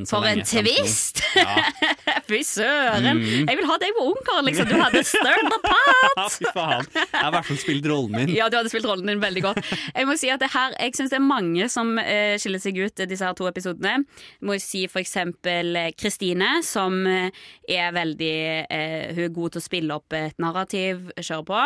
For 0.06 0.26
en 0.26 0.44
twist! 0.44 1.24
Ja. 1.34 1.74
Fy 2.30 2.42
søren! 2.46 3.08
Mm. 3.20 3.48
Jeg 3.50 3.60
vil 3.60 3.68
ha 3.70 3.78
deg 3.82 3.96
på 3.98 4.06
Ungkaren, 4.12 4.48
liksom. 4.50 4.70
Du 4.70 4.76
hadde 4.80 5.04
stirred 5.08 5.50
pot! 5.66 6.36
Fy 6.36 6.50
faen. 6.56 6.88
Jeg 6.96 7.08
har 7.14 7.32
i 7.32 7.36
hvert 7.38 7.50
fall 7.50 7.62
spilt 7.62 7.90
rollen 7.90 8.18
min. 8.18 8.34
Ja, 8.36 8.50
du 8.52 8.60
hadde 8.60 8.72
spilt 8.72 8.88
rollen 8.90 9.10
din 9.10 9.24
veldig 9.24 9.46
godt. 9.46 9.74
Jeg 9.94 10.10
må 10.10 10.18
si 10.20 10.32
at 10.34 10.44
det 10.44 10.52
her, 10.54 10.76
jeg 10.78 10.98
syns 10.98 11.14
det 11.14 11.20
er 11.20 11.26
mange 11.26 11.70
som 11.72 11.96
eh, 12.02 12.36
skiller 12.42 12.64
seg 12.64 12.80
ut 12.80 13.04
disse 13.10 13.26
her 13.26 13.38
to 13.38 13.50
episodene. 13.50 14.04
Jeg 14.40 14.50
må 14.50 14.60
si 14.64 14.86
for 14.92 15.02
eksempel 15.04 15.76
eh, 15.80 15.92
Kristine, 15.98 16.60
som 16.66 17.02
eh, 17.10 17.30
er 17.70 17.92
veldig 17.96 18.36
Hun 18.70 19.24
er 19.24 19.34
god 19.34 19.54
til 19.54 19.62
å 19.62 19.64
spille 19.64 19.96
opp 19.96 20.16
et 20.18 20.38
narrativ, 20.42 21.10
kjøre 21.18 21.46
på. 21.48 21.62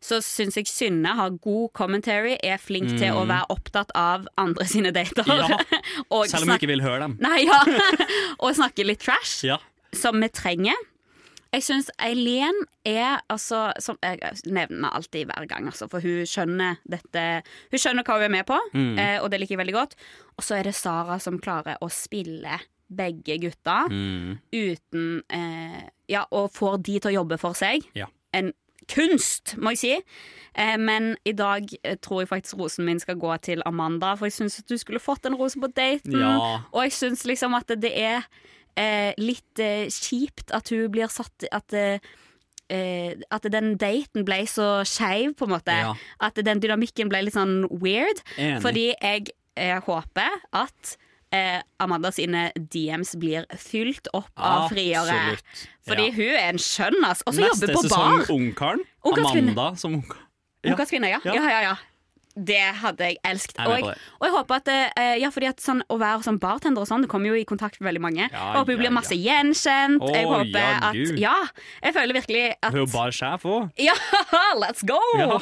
Så 0.00 0.20
syns 0.24 0.56
jeg 0.56 0.68
Synne 0.70 1.12
har 1.18 1.34
god 1.44 1.72
commentary, 1.76 2.36
er 2.40 2.60
flink 2.60 2.94
til 2.96 3.16
å 3.16 3.26
være 3.28 3.50
opptatt 3.52 3.92
av 3.98 4.24
andre 4.40 4.64
sine 4.68 4.92
dater. 4.96 5.28
Mm. 5.28 5.42
Ja. 5.44 5.58
Selv 6.30 6.46
om 6.46 6.52
hun 6.52 6.56
ikke 6.56 6.70
vil 6.70 6.84
høre 6.84 7.04
dem. 7.04 7.18
Nei, 7.20 7.42
ja. 7.44 7.60
og 8.40 8.56
snakke 8.56 8.86
litt 8.86 9.02
trash 9.04 9.44
Ja. 9.48 9.60
Som 9.94 10.18
vi 10.20 10.28
trenger. 10.28 10.74
Jeg 11.52 11.64
syns 11.66 11.88
Eileen 11.98 12.54
er 12.86 13.16
altså 13.28 13.72
som 13.82 13.96
Jeg 14.06 14.20
nevner 14.46 14.92
alltid 14.94 15.26
hver 15.26 15.48
gang, 15.50 15.66
altså, 15.66 15.88
for 15.90 15.98
hun 16.00 16.22
skjønner 16.30 16.76
dette 16.86 17.42
Hun 17.72 17.78
skjønner 17.82 18.04
hva 18.06 18.14
hun 18.20 18.22
er 18.28 18.28
med 18.36 18.46
på, 18.46 18.58
Mm. 18.72 18.98
eh, 18.98 19.18
og 19.22 19.30
det 19.32 19.40
liker 19.40 19.56
jeg 19.56 19.66
veldig 19.66 19.74
godt. 19.74 19.94
Og 20.38 20.44
så 20.44 20.58
er 20.60 20.62
det 20.68 20.74
Sara 20.78 21.18
som 21.18 21.40
klarer 21.42 21.76
å 21.82 21.88
spille 21.90 22.60
begge 22.88 23.38
gutta 23.42 23.88
Mm. 23.90 24.38
uten 24.52 25.22
eh, 25.30 25.88
Ja, 26.08 26.24
og 26.30 26.52
får 26.52 26.82
de 26.82 26.98
til 27.00 27.10
å 27.10 27.14
jobbe 27.24 27.38
for 27.38 27.52
seg. 27.54 27.82
Ja. 27.94 28.06
En 28.32 28.52
kunst, 28.88 29.56
må 29.58 29.70
jeg 29.74 29.78
si. 29.78 29.92
Eh, 30.54 30.76
men 30.76 31.16
i 31.24 31.32
dag 31.32 31.66
eh, 31.84 31.96
tror 31.96 32.22
jeg 32.22 32.28
faktisk 32.28 32.58
rosen 32.58 32.84
min 32.86 32.98
skal 33.00 33.16
gå 33.16 33.40
til 33.42 33.62
Amanda, 33.66 34.14
for 34.16 34.26
jeg 34.26 34.32
syns 34.38 34.62
du 34.66 34.76
skulle 34.78 34.98
fått 35.02 35.26
en 35.26 35.34
rose 35.38 35.58
på 35.60 35.66
daten. 35.74 36.12
Ja. 36.18 36.62
Og 36.72 36.82
jeg 36.86 36.92
syns 36.92 37.24
liksom 37.26 37.54
at 37.54 37.66
det 37.80 37.92
er 37.98 38.22
eh, 38.76 39.12
litt 39.18 39.58
eh, 39.58 39.86
kjipt 39.90 40.50
at 40.54 40.68
hun 40.70 40.90
blir 40.90 41.08
satt 41.12 41.44
At, 41.52 41.72
eh, 41.72 41.98
eh, 42.70 43.14
at 43.30 43.42
den 43.50 43.76
daten 43.80 44.24
ble 44.24 44.42
så 44.46 44.82
skeiv, 44.86 45.34
på 45.36 45.44
en 45.48 45.54
måte. 45.56 45.74
Ja. 45.74 45.94
At 46.20 46.34
den 46.36 46.60
dynamikken 46.62 47.08
ble 47.10 47.24
litt 47.26 47.34
sånn 47.34 47.64
weird. 47.70 48.22
Enig. 48.36 48.60
Fordi 48.62 48.86
jeg 48.94 49.30
eh, 49.56 49.80
håper 49.82 50.30
at 50.52 50.96
eh, 51.32 51.60
Amanda 51.82 52.10
sine 52.14 52.50
DMs 52.56 53.16
blir 53.20 53.46
fylt 53.58 54.08
opp 54.14 54.30
av 54.36 54.68
friere. 54.70 55.04
Absolutt. 55.10 55.68
Fordi 55.86 56.06
Ja. 56.08 56.14
hun 56.16 56.32
er 56.36 56.48
en 56.48 56.58
skjønn, 56.58 57.04
ass. 57.04 57.22
Og 57.26 57.34
så 57.34 57.46
jobber 57.48 57.74
på 57.74 57.82
sesong 57.86 58.18
bar. 58.18 58.34
Ungkaren. 58.34 58.84
Amanda 59.04 59.74
som 59.76 59.94
ungkar. 60.00 60.26
Ja. 60.62 60.74
Ungkarskvinne, 60.74 61.08
ja. 61.08 61.20
Ja. 61.24 61.34
ja. 61.34 61.48
ja, 61.50 61.60
ja. 61.70 61.76
Det 62.34 62.60
hadde 62.80 63.08
jeg 63.10 63.16
elsket. 63.26 63.58
Og 63.66 63.74
jeg, 63.74 63.94
og 64.20 64.26
jeg 64.28 64.34
håper 64.36 64.54
at 64.60 64.68
eh, 64.72 65.16
Ja, 65.20 65.30
fordi 65.34 65.48
at 65.50 65.60
sånn, 65.64 65.82
å 65.90 65.96
være 66.00 66.22
sånn 66.26 66.38
bartender 66.40 66.84
og 66.84 66.88
sånn, 66.88 67.02
det 67.04 67.10
kommer 67.10 67.32
jo 67.32 67.38
i 67.40 67.44
kontakt 67.48 67.80
med 67.80 67.88
veldig 67.90 68.02
mange. 68.04 68.28
Ja, 68.28 68.44
jeg 68.52 68.60
håper 68.60 68.70
vi 68.70 68.76
ja, 68.76 68.82
blir 68.84 68.94
masse 68.94 69.16
gjenkjent. 69.18 70.04
jeg 70.14 70.28
håper 70.30 70.60
ja, 70.60 70.70
at 70.90 70.96
Gud. 70.96 71.18
Ja, 71.20 71.34
jeg 71.82 71.96
føler 71.96 72.16
virkelig 72.20 72.44
at 72.60 72.70
Hun 72.70 72.80
er 72.80 72.84
jo 72.84 72.90
bare 72.94 73.16
sjef 73.16 73.46
òg. 73.50 73.70
Ja, 73.90 73.96
let's 74.60 74.84
go! 74.86 75.00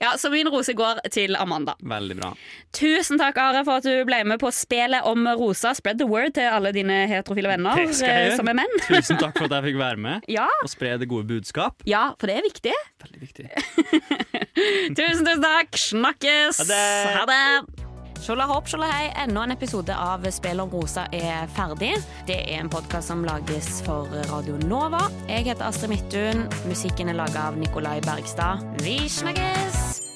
Ja. 0.00 0.12
Så 0.18 0.30
min 0.30 0.48
rose 0.48 0.72
går 0.76 1.00
til 1.12 1.34
Amanda. 1.36 1.74
Veldig 1.82 2.16
bra. 2.20 2.30
Tusen 2.76 3.18
takk, 3.20 3.36
Are, 3.42 3.64
for 3.66 3.80
at 3.80 3.86
du 3.86 4.04
ble 4.06 4.20
med 4.28 4.38
på 4.40 4.50
spelet 4.54 5.04
om 5.08 5.26
rosa. 5.38 5.72
Spread 5.76 5.98
the 6.00 6.06
word 6.08 6.34
til 6.38 6.46
alle 6.48 6.70
dine 6.76 7.00
heterofile 7.10 7.50
venner 7.50 7.76
Det 7.78 7.96
skal 7.96 8.08
jeg 8.08 8.18
eh, 8.18 8.26
gjøre. 8.28 8.38
som 8.40 8.50
er 8.52 8.58
menn. 8.60 8.74
Tusen 8.88 9.20
takk 9.20 9.34
for 9.38 9.48
at 9.48 9.56
jeg 9.58 9.66
fikk 9.70 9.80
være 9.80 10.00
med 10.04 10.28
Ja, 10.30 10.46
og 10.62 10.70
spre 10.72 10.94
det 11.00 11.08
gode 11.10 11.26
budskap. 11.30 11.82
ja, 11.88 12.04
for 12.20 12.30
det 12.30 12.38
er 12.38 12.46
viktig. 12.46 12.74
Veldig 13.04 13.20
viktig. 13.26 13.48
Tusen, 14.98 15.24
tusen 15.24 15.42
takk. 15.42 15.47
Snakkes. 15.88 16.62
Ha 16.68 17.26
det. 17.28 17.78
Sjola 18.22 18.44
hopp, 18.50 18.66
sjola 18.68 18.88
hei. 18.90 19.12
Enda 19.22 19.44
en 19.46 19.54
episode 19.54 19.94
av 19.94 20.26
Spill 20.34 20.60
om 20.60 20.72
rosa 20.74 21.06
er 21.14 21.46
ferdig. 21.54 21.94
Det 22.28 22.40
er 22.40 22.58
en 22.58 22.70
podkast 22.72 23.12
som 23.12 23.22
lages 23.26 23.78
for 23.86 24.10
Radio 24.32 24.58
Nova. 24.66 25.06
Jeg 25.30 25.46
heter 25.52 25.68
Astrid 25.70 25.94
Midthun. 25.94 26.44
Musikken 26.68 27.12
er 27.12 27.20
laga 27.20 27.48
av 27.52 27.60
Nikolai 27.60 28.00
Bergstad. 28.04 28.66
Vi 28.82 29.00
snakkes! 29.08 30.07